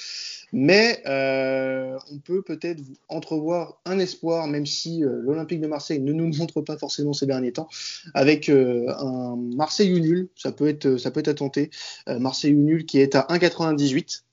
Mais 0.53 1.01
euh, 1.07 1.97
on 2.11 2.17
peut 2.19 2.41
peut-être 2.41 2.81
entrevoir 3.07 3.79
un 3.85 3.99
espoir, 3.99 4.47
même 4.47 4.65
si 4.65 5.03
euh, 5.03 5.21
l'Olympique 5.21 5.61
de 5.61 5.67
Marseille 5.67 5.99
ne 5.99 6.13
nous 6.13 6.27
montre 6.37 6.61
pas 6.61 6.77
forcément 6.77 7.13
ces 7.13 7.25
derniers 7.25 7.53
temps, 7.53 7.69
avec 8.13 8.49
un 8.49 9.35
Marseille 9.55 9.99
nul. 9.99 10.29
Ça 10.35 10.51
peut 10.51 10.67
être, 10.67 10.97
ça 10.97 11.11
peut 11.11 11.19
être 11.19 11.29
à 11.29 11.33
tenter. 11.33 11.69
Marseille 12.07 12.53
nul 12.53 12.85
qui 12.85 12.99
est 12.99 13.15
à 13.15 13.21
1,98. 13.29 14.23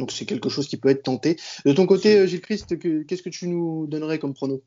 Donc 0.00 0.12
c'est 0.12 0.24
quelque 0.24 0.48
chose 0.48 0.66
qui 0.66 0.76
peut 0.76 0.88
être 0.88 1.02
tenté. 1.02 1.36
De 1.64 1.72
ton 1.72 1.86
côté, 1.86 2.16
euh, 2.16 2.26
Gilles 2.26 2.40
Christ, 2.40 2.78
qu'est-ce 3.06 3.22
que 3.22 3.28
tu 3.28 3.46
nous 3.46 3.86
donnerais 3.86 4.18
comme 4.18 4.34
prono? 4.34 4.62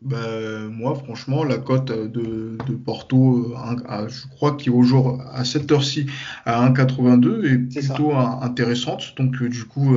Ben, 0.00 0.68
moi, 0.68 0.94
franchement, 0.94 1.44
la 1.44 1.58
cote 1.58 1.90
de, 1.90 2.56
Porto, 2.84 3.54
euh, 3.56 4.08
je 4.08 4.28
crois 4.28 4.56
qu'il 4.56 4.72
est 4.72 4.74
au 4.74 4.82
jour 4.82 5.20
à 5.32 5.44
cette 5.44 5.70
heure-ci 5.72 6.06
à 6.44 6.68
1,82 6.70 7.44
est, 7.44 7.58
plutôt 7.58 8.14
intéressante. 8.14 9.14
Donc, 9.16 9.42
euh, 9.42 9.48
du 9.48 9.64
coup, 9.64 9.96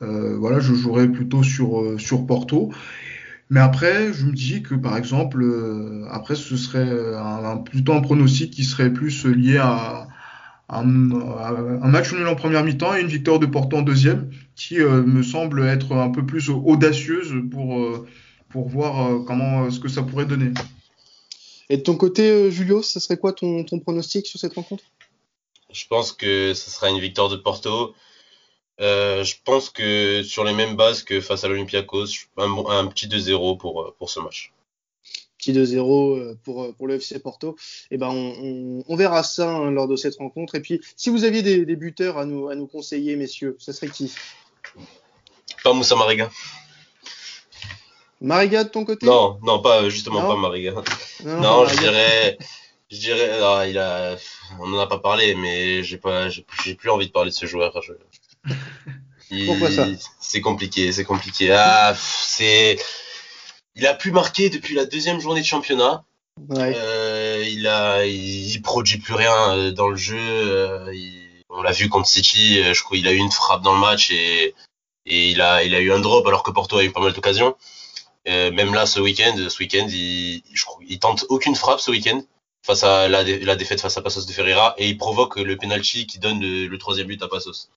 voilà, 0.00 0.60
je 0.60 0.74
jouerais 0.74 1.08
plutôt 1.08 1.42
sur, 1.42 2.00
sur 2.00 2.26
Porto. 2.26 2.72
Mais 3.50 3.60
après, 3.60 4.12
je 4.12 4.26
me 4.26 4.32
dis 4.32 4.62
que 4.62 4.74
par 4.74 4.96
exemple, 4.96 5.44
après, 6.10 6.34
ce 6.34 6.56
serait 6.56 6.90
plutôt 7.64 7.92
un 7.92 8.00
pronostic 8.00 8.50
qui 8.50 8.64
serait 8.64 8.92
plus 8.92 9.26
lié 9.26 9.58
à, 9.58 10.08
un, 10.72 11.88
match 11.88 12.12
nul 12.12 12.26
en 12.26 12.34
première 12.34 12.64
mi-temps 12.64 12.94
et 12.94 13.00
une 13.00 13.08
victoire 13.08 13.38
de 13.38 13.46
Porto 13.46 13.76
en 13.76 13.82
deuxième, 13.82 14.30
qui 14.54 14.80
euh, 14.80 15.02
me 15.02 15.22
semble 15.22 15.64
être 15.64 15.92
un 15.92 16.10
peu 16.10 16.24
plus 16.24 16.48
audacieuse 16.48 17.34
pour, 17.50 17.78
euh, 17.78 18.06
pour 18.52 18.68
voir 18.68 19.06
euh, 19.06 19.18
comment 19.20 19.70
ce 19.70 19.80
que 19.80 19.88
ça 19.88 20.02
pourrait 20.02 20.26
donner. 20.26 20.52
Et 21.68 21.78
de 21.78 21.82
ton 21.82 21.96
côté, 21.96 22.50
Julio, 22.50 22.82
ce 22.82 23.00
serait 23.00 23.16
quoi 23.16 23.32
ton, 23.32 23.64
ton 23.64 23.78
pronostic 23.78 24.26
sur 24.26 24.38
cette 24.38 24.54
rencontre? 24.54 24.84
Je 25.72 25.86
pense 25.86 26.12
que 26.12 26.52
ce 26.54 26.70
sera 26.70 26.90
une 26.90 27.00
victoire 27.00 27.28
de 27.30 27.36
Porto. 27.36 27.94
je 28.78 29.34
pense 29.44 29.70
que 29.70 30.22
sur 30.22 30.44
les 30.44 30.52
mêmes 30.52 30.76
bases 30.76 31.02
que 31.02 31.20
face 31.20 31.44
à 31.44 31.48
l'Olympiakos, 31.48 32.06
un, 32.36 32.50
un 32.68 32.86
petit 32.88 33.06
2-0 33.06 33.56
pour, 33.56 33.94
pour 33.98 34.10
ce 34.10 34.20
match 34.20 34.52
petit 35.42 35.52
2-0 35.52 36.18
euh, 36.18 36.38
pour, 36.44 36.62
euh, 36.62 36.72
pour 36.72 36.86
le 36.86 36.94
FC 36.94 37.18
Porto. 37.18 37.56
Et 37.90 37.94
eh 37.94 37.98
ben 37.98 38.08
on, 38.08 38.84
on, 38.86 38.96
verra 38.96 39.22
ça 39.22 39.50
hein, 39.50 39.70
lors 39.70 39.88
de 39.88 39.96
cette 39.96 40.16
rencontre. 40.16 40.54
Et 40.54 40.60
puis, 40.60 40.80
si 40.96 41.10
vous 41.10 41.24
aviez 41.24 41.42
des, 41.42 41.64
des, 41.64 41.76
buteurs 41.76 42.18
à 42.18 42.24
nous, 42.24 42.48
à 42.48 42.54
nous 42.54 42.66
conseiller, 42.66 43.16
messieurs, 43.16 43.56
ça 43.58 43.72
serait 43.72 43.88
qui? 43.88 44.14
Pas 45.64 45.72
Moussa 45.72 45.96
Mariga. 45.96 46.30
Mariga 48.22 48.64
de 48.64 48.68
ton 48.68 48.84
côté? 48.84 49.04
Non, 49.04 49.38
non, 49.42 49.60
pas 49.60 49.88
justement 49.88 50.26
pas 50.26 50.36
Mariga. 50.36 50.74
Non, 51.24 51.66
je 51.66 51.76
dirais, 51.76 52.38
je 52.90 52.98
dirais, 52.98 53.30
ah, 53.42 53.66
il 53.66 53.78
a, 53.78 54.16
on 54.60 54.68
n'en 54.68 54.78
a 54.78 54.86
pas 54.86 54.98
parlé, 54.98 55.34
mais 55.34 55.82
j'ai 55.82 55.98
pas, 55.98 56.28
j'ai 56.28 56.74
plus 56.74 56.90
envie 56.90 57.08
de 57.08 57.12
parler 57.12 57.30
de 57.30 57.34
ce 57.34 57.46
joueur. 57.46 57.74
Pourquoi 59.46 59.70
ça? 59.70 59.86
C'est 60.20 60.40
compliqué, 60.40 60.92
c'est 60.92 61.04
compliqué. 61.04 61.52
Ah, 61.52 61.94
c'est 61.96 62.78
il 63.74 63.86
a 63.86 63.94
plus 63.94 64.12
marqué 64.12 64.50
depuis 64.50 64.74
la 64.74 64.84
deuxième 64.84 65.20
journée 65.20 65.40
de 65.40 65.46
championnat. 65.46 66.04
Ouais. 66.48 66.74
Euh, 66.76 67.44
il 67.46 67.66
a, 67.66 68.04
il, 68.06 68.60
produit 68.62 68.98
plus 68.98 69.14
rien 69.14 69.56
euh, 69.56 69.70
dans 69.72 69.88
le 69.88 69.96
jeu. 69.96 70.16
Euh, 70.18 70.92
on 71.48 71.62
l'a 71.62 71.72
vu 71.72 71.88
contre 71.88 72.06
City. 72.06 72.62
Je 72.72 72.82
crois 72.82 72.96
il 72.96 73.08
a 73.08 73.12
eu 73.12 73.16
une 73.16 73.30
frappe 73.30 73.62
dans 73.62 73.74
le 73.74 73.80
match 73.80 74.10
et, 74.10 74.54
et 75.06 75.30
il 75.30 75.40
a, 75.40 75.64
il 75.64 75.74
a 75.74 75.80
eu 75.80 75.92
un 75.92 75.98
drop 75.98 76.26
alors 76.26 76.42
que 76.42 76.50
Porto 76.50 76.76
a 76.76 76.84
eu 76.84 76.90
pas 76.90 77.00
mal 77.00 77.12
d'occasions. 77.12 77.56
Euh, 78.28 78.50
même 78.52 78.72
là, 78.74 78.86
ce 78.86 79.00
week-end, 79.00 79.34
ce 79.48 79.58
week-end, 79.58 79.86
il, 79.88 80.42
je 80.52 80.64
il 80.88 80.98
tente 80.98 81.24
aucune 81.28 81.56
frappe 81.56 81.80
ce 81.80 81.90
week-end 81.90 82.22
face 82.62 82.84
à 82.84 83.08
la, 83.08 83.24
la, 83.24 83.56
défaite 83.56 83.80
face 83.80 83.96
à 83.96 84.02
Passos 84.02 84.26
de 84.26 84.32
Ferreira 84.32 84.74
et 84.78 84.88
il 84.88 84.96
provoque 84.96 85.36
le 85.36 85.56
penalty 85.56 86.06
qui 86.06 86.20
donne 86.20 86.40
le, 86.40 86.68
le 86.68 86.78
troisième 86.78 87.08
but 87.08 87.20
à 87.22 87.28
Passos. 87.28 87.70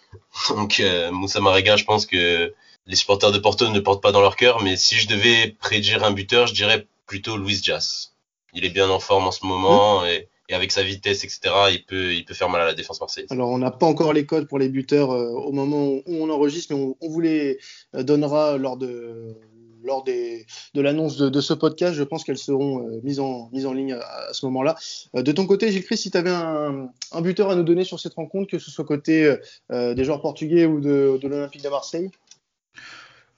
Donc 0.50 0.80
Moussa 1.10 1.40
Marega, 1.40 1.76
je 1.76 1.84
pense 1.84 2.06
que 2.06 2.54
les 2.88 2.96
supporters 2.96 3.32
de 3.32 3.38
Porto 3.38 3.68
ne 3.68 3.80
portent 3.80 4.02
pas 4.02 4.12
dans 4.12 4.22
leur 4.22 4.36
cœur, 4.36 4.62
mais 4.62 4.76
si 4.76 4.96
je 4.96 5.06
devais 5.06 5.54
prédire 5.60 6.04
un 6.04 6.10
buteur, 6.10 6.46
je 6.46 6.54
dirais 6.54 6.86
plutôt 7.06 7.36
Luis 7.36 7.60
Diaz. 7.60 8.14
Il 8.54 8.64
est 8.64 8.70
bien 8.70 8.88
en 8.88 8.98
forme 8.98 9.26
en 9.26 9.30
ce 9.30 9.44
moment 9.44 10.06
et, 10.06 10.28
avec 10.50 10.72
sa 10.72 10.82
vitesse, 10.82 11.24
etc., 11.24 11.40
il 11.70 11.84
peut, 11.84 12.14
il 12.14 12.24
peut 12.24 12.32
faire 12.32 12.48
mal 12.48 12.62
à 12.62 12.64
la 12.64 12.72
défense 12.72 13.00
marseillaise. 13.00 13.30
Alors, 13.30 13.50
on 13.50 13.58
n'a 13.58 13.70
pas 13.70 13.84
encore 13.84 14.14
les 14.14 14.24
codes 14.24 14.48
pour 14.48 14.58
les 14.58 14.70
buteurs 14.70 15.10
euh, 15.10 15.28
au 15.28 15.52
moment 15.52 15.84
où 15.88 16.02
on 16.06 16.30
enregistre, 16.30 16.74
mais 16.74 16.94
on, 16.98 17.08
vous 17.08 17.20
les 17.20 17.58
euh, 17.94 18.02
donnera 18.02 18.56
lors 18.56 18.78
de, 18.78 19.36
lors 19.82 20.04
de 20.04 20.80
l'annonce 20.80 21.16
de, 21.18 21.40
ce 21.40 21.54
podcast. 21.54 21.94
Je 21.94 22.02
pense 22.02 22.24
qu'elles 22.24 22.38
seront 22.38 22.86
euh, 22.86 23.00
mises, 23.02 23.20
en, 23.20 23.50
ligne 23.52 23.94
à, 23.94 24.32
ce 24.32 24.46
moment-là. 24.46 24.76
de 25.14 25.32
ton 25.32 25.46
côté, 25.46 25.70
Gilles 25.70 25.84
Christ, 25.84 26.02
si 26.02 26.10
tu 26.10 26.18
avais 26.18 26.30
un, 26.30 26.90
buteur 27.20 27.50
à 27.50 27.56
nous 27.56 27.64
donner 27.64 27.84
sur 27.84 27.98
cette 28.00 28.14
rencontre, 28.14 28.50
que 28.50 28.58
ce 28.58 28.70
soit 28.70 28.84
côté 28.84 29.34
des 29.70 30.04
joueurs 30.04 30.20
portugais 30.20 30.66
ou 30.66 30.80
de, 30.80 31.18
l'Olympique 31.22 31.62
de 31.62 31.68
Marseille? 31.68 32.10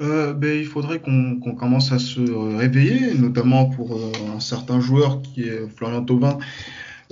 Euh, 0.00 0.32
ben, 0.32 0.56
il 0.56 0.64
faudrait 0.64 0.98
qu'on 0.98 1.38
commence 1.58 1.92
à 1.92 1.98
se 1.98 2.20
réveiller, 2.56 3.12
notamment 3.14 3.66
pour 3.66 3.96
euh, 3.96 4.12
un 4.34 4.40
certain 4.40 4.80
joueur 4.80 5.20
qui 5.20 5.42
est 5.42 5.68
Florian 5.76 6.02
Thauvin, 6.02 6.38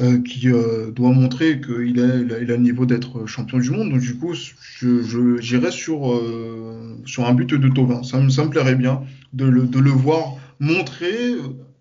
euh, 0.00 0.22
qui 0.22 0.48
euh, 0.48 0.92
doit 0.92 1.10
montrer 1.10 1.60
qu'il 1.60 2.00
a, 2.00 2.16
il 2.16 2.32
a, 2.32 2.38
il 2.38 2.52
a, 2.52 2.56
le 2.56 2.62
niveau 2.62 2.86
d'être 2.86 3.26
champion 3.26 3.58
du 3.58 3.70
monde. 3.70 3.90
Donc 3.90 4.00
du 4.00 4.16
coup, 4.16 4.32
je 4.32 5.38
j'irais 5.40 5.72
sur, 5.72 6.12
euh, 6.12 6.96
sur 7.04 7.26
un 7.26 7.34
but 7.34 7.54
de 7.54 7.68
Thauvin. 7.68 8.04
Ça, 8.04 8.20
me, 8.20 8.28
ça 8.28 8.44
me 8.44 8.50
plairait 8.50 8.76
bien 8.76 9.02
de 9.32 9.44
le, 9.44 9.62
de 9.66 9.78
le 9.80 9.90
voir 9.90 10.36
montrer 10.60 11.34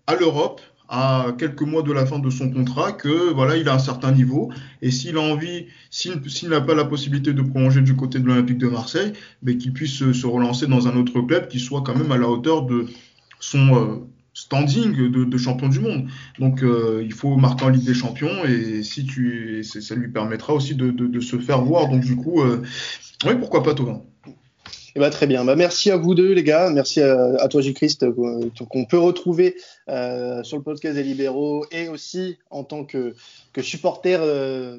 à 0.08 0.16
l'Europe 0.16 0.60
à 0.88 1.34
quelques 1.38 1.62
mois 1.62 1.82
de 1.82 1.92
la 1.92 2.06
fin 2.06 2.18
de 2.18 2.30
son 2.30 2.50
contrat 2.50 2.92
que 2.92 3.32
voilà 3.34 3.56
il 3.56 3.68
a 3.68 3.74
un 3.74 3.78
certain 3.78 4.10
niveau 4.10 4.50
et 4.80 4.90
s'il 4.90 5.18
a 5.18 5.20
envie 5.20 5.66
s'il 5.90 6.48
n'a 6.48 6.62
pas 6.62 6.74
la 6.74 6.86
possibilité 6.86 7.34
de 7.34 7.42
prolonger 7.42 7.82
du 7.82 7.94
côté 7.94 8.18
de 8.18 8.26
l'Olympique 8.26 8.56
de 8.56 8.68
Marseille 8.68 9.12
mais 9.42 9.58
qu'il 9.58 9.74
puisse 9.74 10.12
se, 10.12 10.26
relancer 10.26 10.66
dans 10.66 10.88
un 10.88 10.96
autre 10.96 11.20
club 11.20 11.48
qui 11.48 11.60
soit 11.60 11.82
quand 11.82 11.94
même 11.94 12.10
à 12.10 12.16
la 12.16 12.26
hauteur 12.26 12.62
de 12.62 12.86
son 13.38 13.76
euh, 13.76 13.96
standing 14.38 15.10
de, 15.10 15.38
champion 15.38 15.68
du 15.68 15.80
monde 15.80 16.08
donc 16.38 16.62
euh, 16.62 17.02
il 17.04 17.12
faut 17.12 17.36
marquer 17.36 17.64
en 17.64 17.70
Ligue 17.70 17.84
des 17.84 17.94
Champions 17.94 18.44
et 18.44 18.84
si 18.84 19.04
tu 19.04 19.64
ça 19.64 19.94
lui 19.96 20.08
permettra 20.08 20.54
aussi 20.54 20.76
de, 20.76 20.90
de, 20.90 21.20
se 21.20 21.38
faire 21.38 21.62
voir 21.62 21.88
donc 21.88 22.02
du 22.04 22.14
coup 22.14 22.40
euh, 22.42 22.62
oui 23.26 23.34
pourquoi 23.38 23.62
pas 23.62 23.74
Thomas? 23.74 24.00
Eh 24.96 25.00
ben, 25.00 25.10
très 25.10 25.28
bien. 25.28 25.44
Bah, 25.44 25.54
merci 25.54 25.92
à 25.92 25.96
vous 25.96 26.16
deux, 26.16 26.32
les 26.32 26.42
gars. 26.42 26.70
Merci 26.70 27.00
à, 27.02 27.46
toi, 27.48 27.60
J. 27.60 27.72
Christ, 27.72 28.02
euh, 28.02 28.50
qu'on 28.68 28.84
peut 28.84 28.98
retrouver 28.98 29.54
sur 29.86 30.56
le 30.56 30.62
podcast 30.62 30.96
des 30.96 31.04
libéraux 31.04 31.64
et 31.70 31.88
aussi 31.88 32.38
en 32.50 32.64
tant 32.64 32.84
que, 32.84 33.14
que 33.52 33.62
supporter 33.62 34.18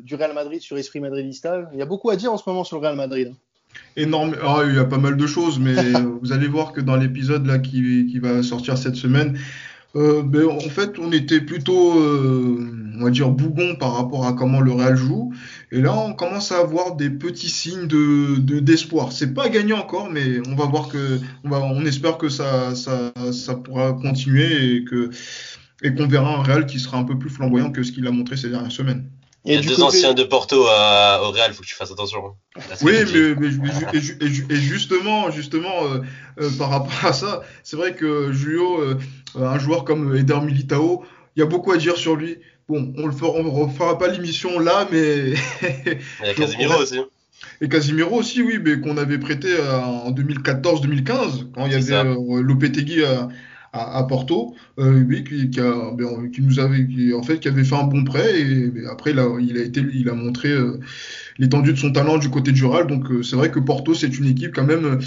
du 0.02 0.16
Real 0.16 0.34
Madrid 0.34 0.60
sur 0.60 0.78
Esprit 0.78 1.00
Madridista. 1.00 1.70
Il 1.72 1.80
y 1.80 1.82
a 1.82 1.86
beaucoup 1.86 2.10
à 2.10 2.18
dire 2.18 2.34
en 2.34 2.38
ce 2.38 2.44
moment 2.48 2.66
sur 2.66 2.78
le 2.78 2.82
Real 2.82 2.98
Madrid. 2.98 3.34
Énorme. 3.96 4.36
Ah, 4.42 4.62
il 4.68 4.76
y 4.76 4.80
a 4.80 4.86
pas 4.86 4.98
mal 4.98 5.18
de 5.18 5.28
choses, 5.28 5.60
mais 5.60 5.76
vous 6.22 6.32
allez 6.32 6.48
voir 6.48 6.74
que 6.74 6.82
dans 6.82 6.96
l'épisode 6.96 7.46
là 7.46 7.60
qui, 7.60 8.08
qui, 8.08 8.20
va 8.20 8.44
sortir 8.44 8.78
cette 8.78 8.96
semaine, 8.96 9.38
euh, 9.96 10.22
ben, 10.22 10.48
en 10.48 10.60
fait, 10.60 11.00
on 11.00 11.12
était 11.12 11.42
plutôt, 11.42 12.00
euh, 12.00 12.72
on 13.00 13.04
va 13.04 13.10
dire, 13.10 13.30
bougon 13.30 13.76
par 13.76 13.96
rapport 13.96 14.28
à 14.28 14.34
comment 14.34 14.62
le 14.62 14.72
Real 14.72 14.96
joue. 14.96 15.34
Et 15.72 15.82
là, 15.82 15.96
on 15.98 16.14
commence 16.14 16.52
à 16.52 16.60
avoir 16.60 16.96
des 16.96 17.10
petits 17.10 17.50
signes 17.50 17.88
de 17.88 18.60
d'espoir. 18.60 19.12
C'est 19.12 19.34
pas 19.34 19.50
gagné 19.50 19.74
encore, 19.74 20.10
mais 20.12 20.40
on 20.48 20.56
va 20.56 20.66
voir 20.66 20.90
que, 20.90 21.20
on 21.44 21.50
va, 21.50 21.60
on 21.60 21.86
espère 21.86 22.18
que 22.18 22.30
ça, 22.30 22.76
ça, 22.76 23.12
ça 23.32 23.56
pourra 23.56 23.94
continuer 23.94 24.76
et 24.76 24.84
que 24.84 25.10
et 25.82 25.94
qu'on 25.94 26.08
verra 26.08 26.36
un 26.36 26.44
Real 26.44 26.66
qui 26.66 26.80
sera 26.80 26.98
un 26.98 27.04
peu 27.04 27.18
plus 27.18 27.30
flamboyant 27.30 27.72
que 27.72 27.84
ce 27.84 27.92
qu'il 27.92 28.06
a 28.06 28.12
montré 28.12 28.38
ces 28.38 28.50
dernières 28.50 28.72
semaines. 28.72 29.06
Il 29.46 29.54
y 29.54 29.58
a 29.58 29.62
deux 29.62 29.82
anciens 29.82 30.14
de 30.14 30.24
Porto 30.24 30.66
à, 30.68 31.22
au 31.24 31.32
Real, 31.32 31.54
faut 31.54 31.62
que 31.62 31.68
tu 31.68 31.76
fasses 31.76 31.92
attention. 31.92 32.20
Oui, 32.82 32.94
mais, 33.40 33.48
et, 33.94 34.56
justement, 34.56 35.32
justement 35.32 35.86
euh, 36.40 36.50
par 36.58 36.70
rapport 36.70 37.06
à 37.06 37.14
ça, 37.14 37.42
c'est 37.64 37.78
vrai 37.78 37.96
que 37.96 38.32
Julio, 38.34 38.84
un 39.36 39.60
joueur 39.60 39.86
comme 39.86 40.16
Eder 40.16 40.42
Militao, 40.42 41.06
il 41.36 41.40
y 41.40 41.44
a 41.44 41.46
beaucoup 41.46 41.72
à 41.72 41.78
dire 41.78 41.96
sur 41.98 42.16
lui. 42.16 42.40
Bon, 42.68 42.94
on 42.98 43.08
ne 43.08 43.50
refera 43.50 43.98
pas 43.98 44.10
l'émission 44.10 44.60
là, 44.60 44.88
mais. 44.92 45.34
Il 45.62 46.28
y 46.28 46.30
a 46.30 46.34
Casemiro 46.34 46.82
aussi. 46.82 47.00
Hein. 47.00 47.08
Et 47.62 47.70
Casimiro 47.70 48.18
aussi, 48.18 48.42
oui, 48.42 48.60
mais 48.64 48.80
qu'on 48.80 48.98
avait 48.98 49.18
prêté 49.18 49.48
euh, 49.52 49.80
en 49.80 50.12
2014-2015, 50.12 51.52
quand 51.54 51.66
il 51.66 51.72
y 51.72 51.76
avait 51.76 51.94
euh, 51.94 52.42
Lopetegui 52.42 53.04
à, 53.04 53.30
Porto, 54.08 54.56
euh, 54.80 55.06
qui, 55.24 55.48
ben, 55.48 56.32
qui, 56.32 56.42
nous 56.42 56.60
avait, 56.60 56.88
en 57.14 57.24
fait, 57.24 57.40
qui 57.40 57.48
avait 57.48 57.64
fait 57.64 57.76
un 57.76 57.84
bon 57.84 58.04
prêt 58.04 58.42
et, 58.42 58.72
après 58.90 59.18
a, 59.18 59.40
il 59.40 59.58
a 59.58 59.62
été, 59.62 59.82
il 59.94 60.10
a 60.10 60.14
montré 60.14 60.50
l'étendue 61.38 61.74
de 61.74 61.78
son 61.78 61.92
talent 61.92 62.18
du 62.18 62.30
côté 62.30 62.52
du 62.52 62.66
Real. 62.66 62.88
Donc 62.88 63.06
c'est 63.24 63.36
vrai 63.36 63.52
que 63.52 63.60
Porto 63.60 63.94
c'est 63.94 64.18
une 64.18 64.26
équipe 64.26 64.54
quand 64.54 64.66
même 64.66 65.00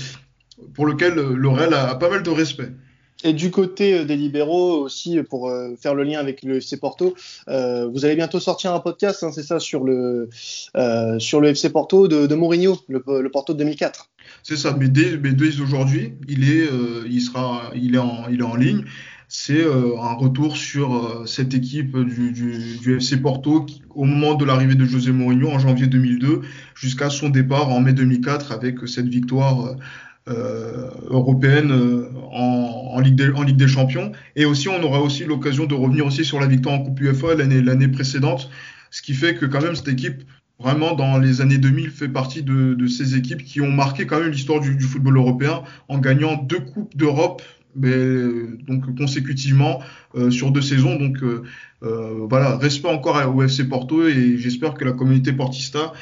pour 0.74 0.86
lequel 0.86 1.14
le 1.14 1.48
Real 1.48 1.74
a 1.74 1.94
pas 1.96 2.10
mal 2.10 2.22
de 2.22 2.30
respect. 2.30 2.72
Et 3.24 3.32
du 3.32 3.50
côté 3.50 3.94
euh, 3.94 4.04
des 4.04 4.16
libéraux 4.16 4.82
aussi, 4.82 5.22
pour 5.22 5.48
euh, 5.48 5.74
faire 5.80 5.94
le 5.94 6.02
lien 6.02 6.18
avec 6.18 6.42
le 6.42 6.56
FC 6.56 6.76
Porto, 6.78 7.14
euh, 7.48 7.86
vous 7.88 8.04
allez 8.04 8.16
bientôt 8.16 8.40
sortir 8.40 8.74
un 8.74 8.80
podcast, 8.80 9.22
hein, 9.22 9.30
c'est 9.32 9.42
ça, 9.42 9.58
sur 9.60 9.84
le, 9.84 10.28
sur 11.18 11.40
le 11.40 11.48
FC 11.48 11.70
Porto 11.70 12.08
de, 12.08 12.34
Mourinho, 12.34 12.78
le, 12.88 13.28
Porto 13.30 13.52
de 13.52 13.58
2004. 13.58 14.10
C'est 14.42 14.56
ça, 14.56 14.76
mais 14.78 14.88
dès, 14.88 15.16
dès 15.16 15.60
aujourd'hui, 15.60 16.14
il 16.28 16.50
est, 16.50 16.68
il 17.06 17.22
il 17.74 17.98
en, 17.98 18.28
il 18.28 18.40
est 18.40 18.44
en 18.44 18.56
ligne. 18.56 18.84
C'est 19.28 19.64
un 19.64 20.12
retour 20.12 20.58
sur 20.58 21.22
cette 21.26 21.54
équipe 21.54 21.96
du, 21.96 22.32
du, 22.32 22.96
FC 22.96 23.16
Porto 23.16 23.64
au 23.94 24.04
moment 24.04 24.34
de 24.34 24.44
l'arrivée 24.44 24.74
de 24.74 24.84
José 24.84 25.10
Mourinho 25.12 25.48
en 25.48 25.58
janvier 25.58 25.86
2002 25.86 26.42
jusqu'à 26.74 27.10
son 27.10 27.28
départ 27.28 27.70
en 27.70 27.80
mai 27.80 27.92
2004 27.92 28.52
avec 28.52 28.86
cette 28.86 29.08
victoire 29.08 29.66
euh, 29.66 29.74
européenne 30.28 31.70
euh, 31.72 32.08
en, 32.30 33.00
Ligue 33.00 33.16
des, 33.16 33.30
en 33.30 33.42
Ligue 33.42 33.56
des 33.56 33.68
Champions. 33.68 34.12
Et 34.36 34.44
aussi, 34.44 34.68
on 34.68 34.82
aura 34.82 35.00
aussi 35.00 35.24
l'occasion 35.24 35.66
de 35.66 35.74
revenir 35.74 36.06
aussi 36.06 36.24
sur 36.24 36.40
la 36.40 36.46
victoire 36.46 36.76
en 36.76 36.82
Coupe 36.82 37.00
UEFA 37.00 37.34
l'année 37.34 37.60
l'année 37.60 37.88
précédente, 37.88 38.50
ce 38.90 39.02
qui 39.02 39.14
fait 39.14 39.34
que 39.34 39.46
quand 39.46 39.60
même 39.60 39.74
cette 39.74 39.88
équipe 39.88 40.22
vraiment 40.58 40.94
dans 40.94 41.18
les 41.18 41.40
années 41.40 41.58
2000 41.58 41.90
fait 41.90 42.08
partie 42.08 42.42
de, 42.42 42.74
de 42.74 42.86
ces 42.86 43.16
équipes 43.16 43.42
qui 43.42 43.60
ont 43.60 43.70
marqué 43.72 44.06
quand 44.06 44.20
même 44.20 44.30
l'histoire 44.30 44.60
du, 44.60 44.76
du, 44.76 44.84
football 44.84 45.16
européen 45.16 45.62
en 45.88 45.98
gagnant 45.98 46.36
deux 46.36 46.60
coupes 46.60 46.96
d'Europe 46.96 47.42
donc 47.74 48.96
consécutivement 48.96 49.80
euh, 50.14 50.30
sur 50.30 50.50
deux 50.50 50.62
saisons. 50.62 50.96
Donc 50.96 51.22
euh, 51.22 51.42
voilà. 52.28 52.56
Respect 52.56 52.88
encore 52.88 53.34
au 53.34 53.42
FC 53.42 53.68
Porto 53.68 54.06
et 54.06 54.36
j'espère 54.38 54.74
que 54.74 54.84
la 54.84 54.92
communauté 54.92 55.32
portista 55.32 55.92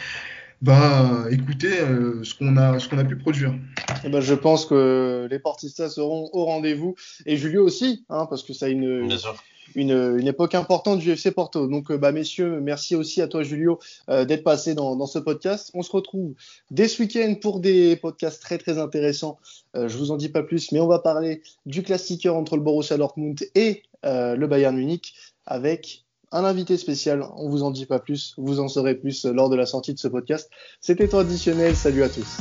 va 0.62 1.24
écouter 1.30 1.70
ce 2.22 2.34
qu'on 2.34 2.56
a 2.56 2.78
ce 2.78 2.88
qu'on 2.88 2.98
a 2.98 3.04
pu 3.04 3.16
produire 3.16 3.54
ben, 4.08 4.20
je 4.20 4.34
pense 4.34 4.66
que 4.66 5.28
les 5.30 5.38
portistas 5.38 5.90
seront 5.90 6.30
au 6.32 6.44
rendez-vous 6.44 6.94
et 7.26 7.36
Julio 7.36 7.64
aussi, 7.64 8.04
hein, 8.08 8.26
parce 8.26 8.42
que 8.42 8.52
ça 8.52 8.66
a 8.66 8.68
une, 8.68 9.08
une, 9.74 10.18
une, 10.18 10.26
époque 10.26 10.54
importante 10.54 11.00
du 11.00 11.10
FC 11.10 11.30
Porto. 11.30 11.66
Donc, 11.66 11.90
euh, 11.90 11.98
bah, 11.98 12.12
messieurs, 12.12 12.60
merci 12.60 12.94
aussi 12.96 13.20
à 13.20 13.28
toi, 13.28 13.42
Julio, 13.42 13.78
euh, 14.08 14.24
d'être 14.24 14.44
passé 14.44 14.74
dans, 14.74 14.96
dans, 14.96 15.06
ce 15.06 15.18
podcast. 15.18 15.70
On 15.74 15.82
se 15.82 15.92
retrouve 15.92 16.34
dès 16.70 16.88
ce 16.88 17.02
week-end 17.02 17.34
pour 17.40 17.60
des 17.60 17.96
podcasts 17.96 18.42
très 18.42 18.58
très 18.58 18.78
intéressants. 18.78 19.38
Euh, 19.76 19.88
je 19.88 19.98
vous 19.98 20.10
en 20.10 20.16
dis 20.16 20.28
pas 20.28 20.42
plus, 20.42 20.72
mais 20.72 20.80
on 20.80 20.88
va 20.88 20.98
parler 20.98 21.42
du 21.66 21.82
classiqueur 21.82 22.36
entre 22.36 22.56
le 22.56 22.62
Borussia 22.62 22.96
Dortmund 22.96 23.40
et 23.54 23.82
euh, 24.04 24.34
le 24.36 24.46
Bayern 24.46 24.76
Munich 24.76 25.14
avec 25.46 26.04
un 26.32 26.44
invité 26.44 26.76
spécial. 26.76 27.24
On 27.36 27.48
vous 27.48 27.62
en 27.62 27.70
dit 27.70 27.86
pas 27.86 27.98
plus, 27.98 28.34
vous 28.38 28.60
en 28.60 28.68
saurez 28.68 28.94
plus 28.94 29.24
lors 29.24 29.48
de 29.48 29.56
la 29.56 29.66
sortie 29.66 29.94
de 29.94 29.98
ce 29.98 30.08
podcast. 30.08 30.50
C'était 30.80 31.08
traditionnel. 31.08 31.76
Salut 31.76 32.02
à 32.02 32.08
tous. 32.08 32.38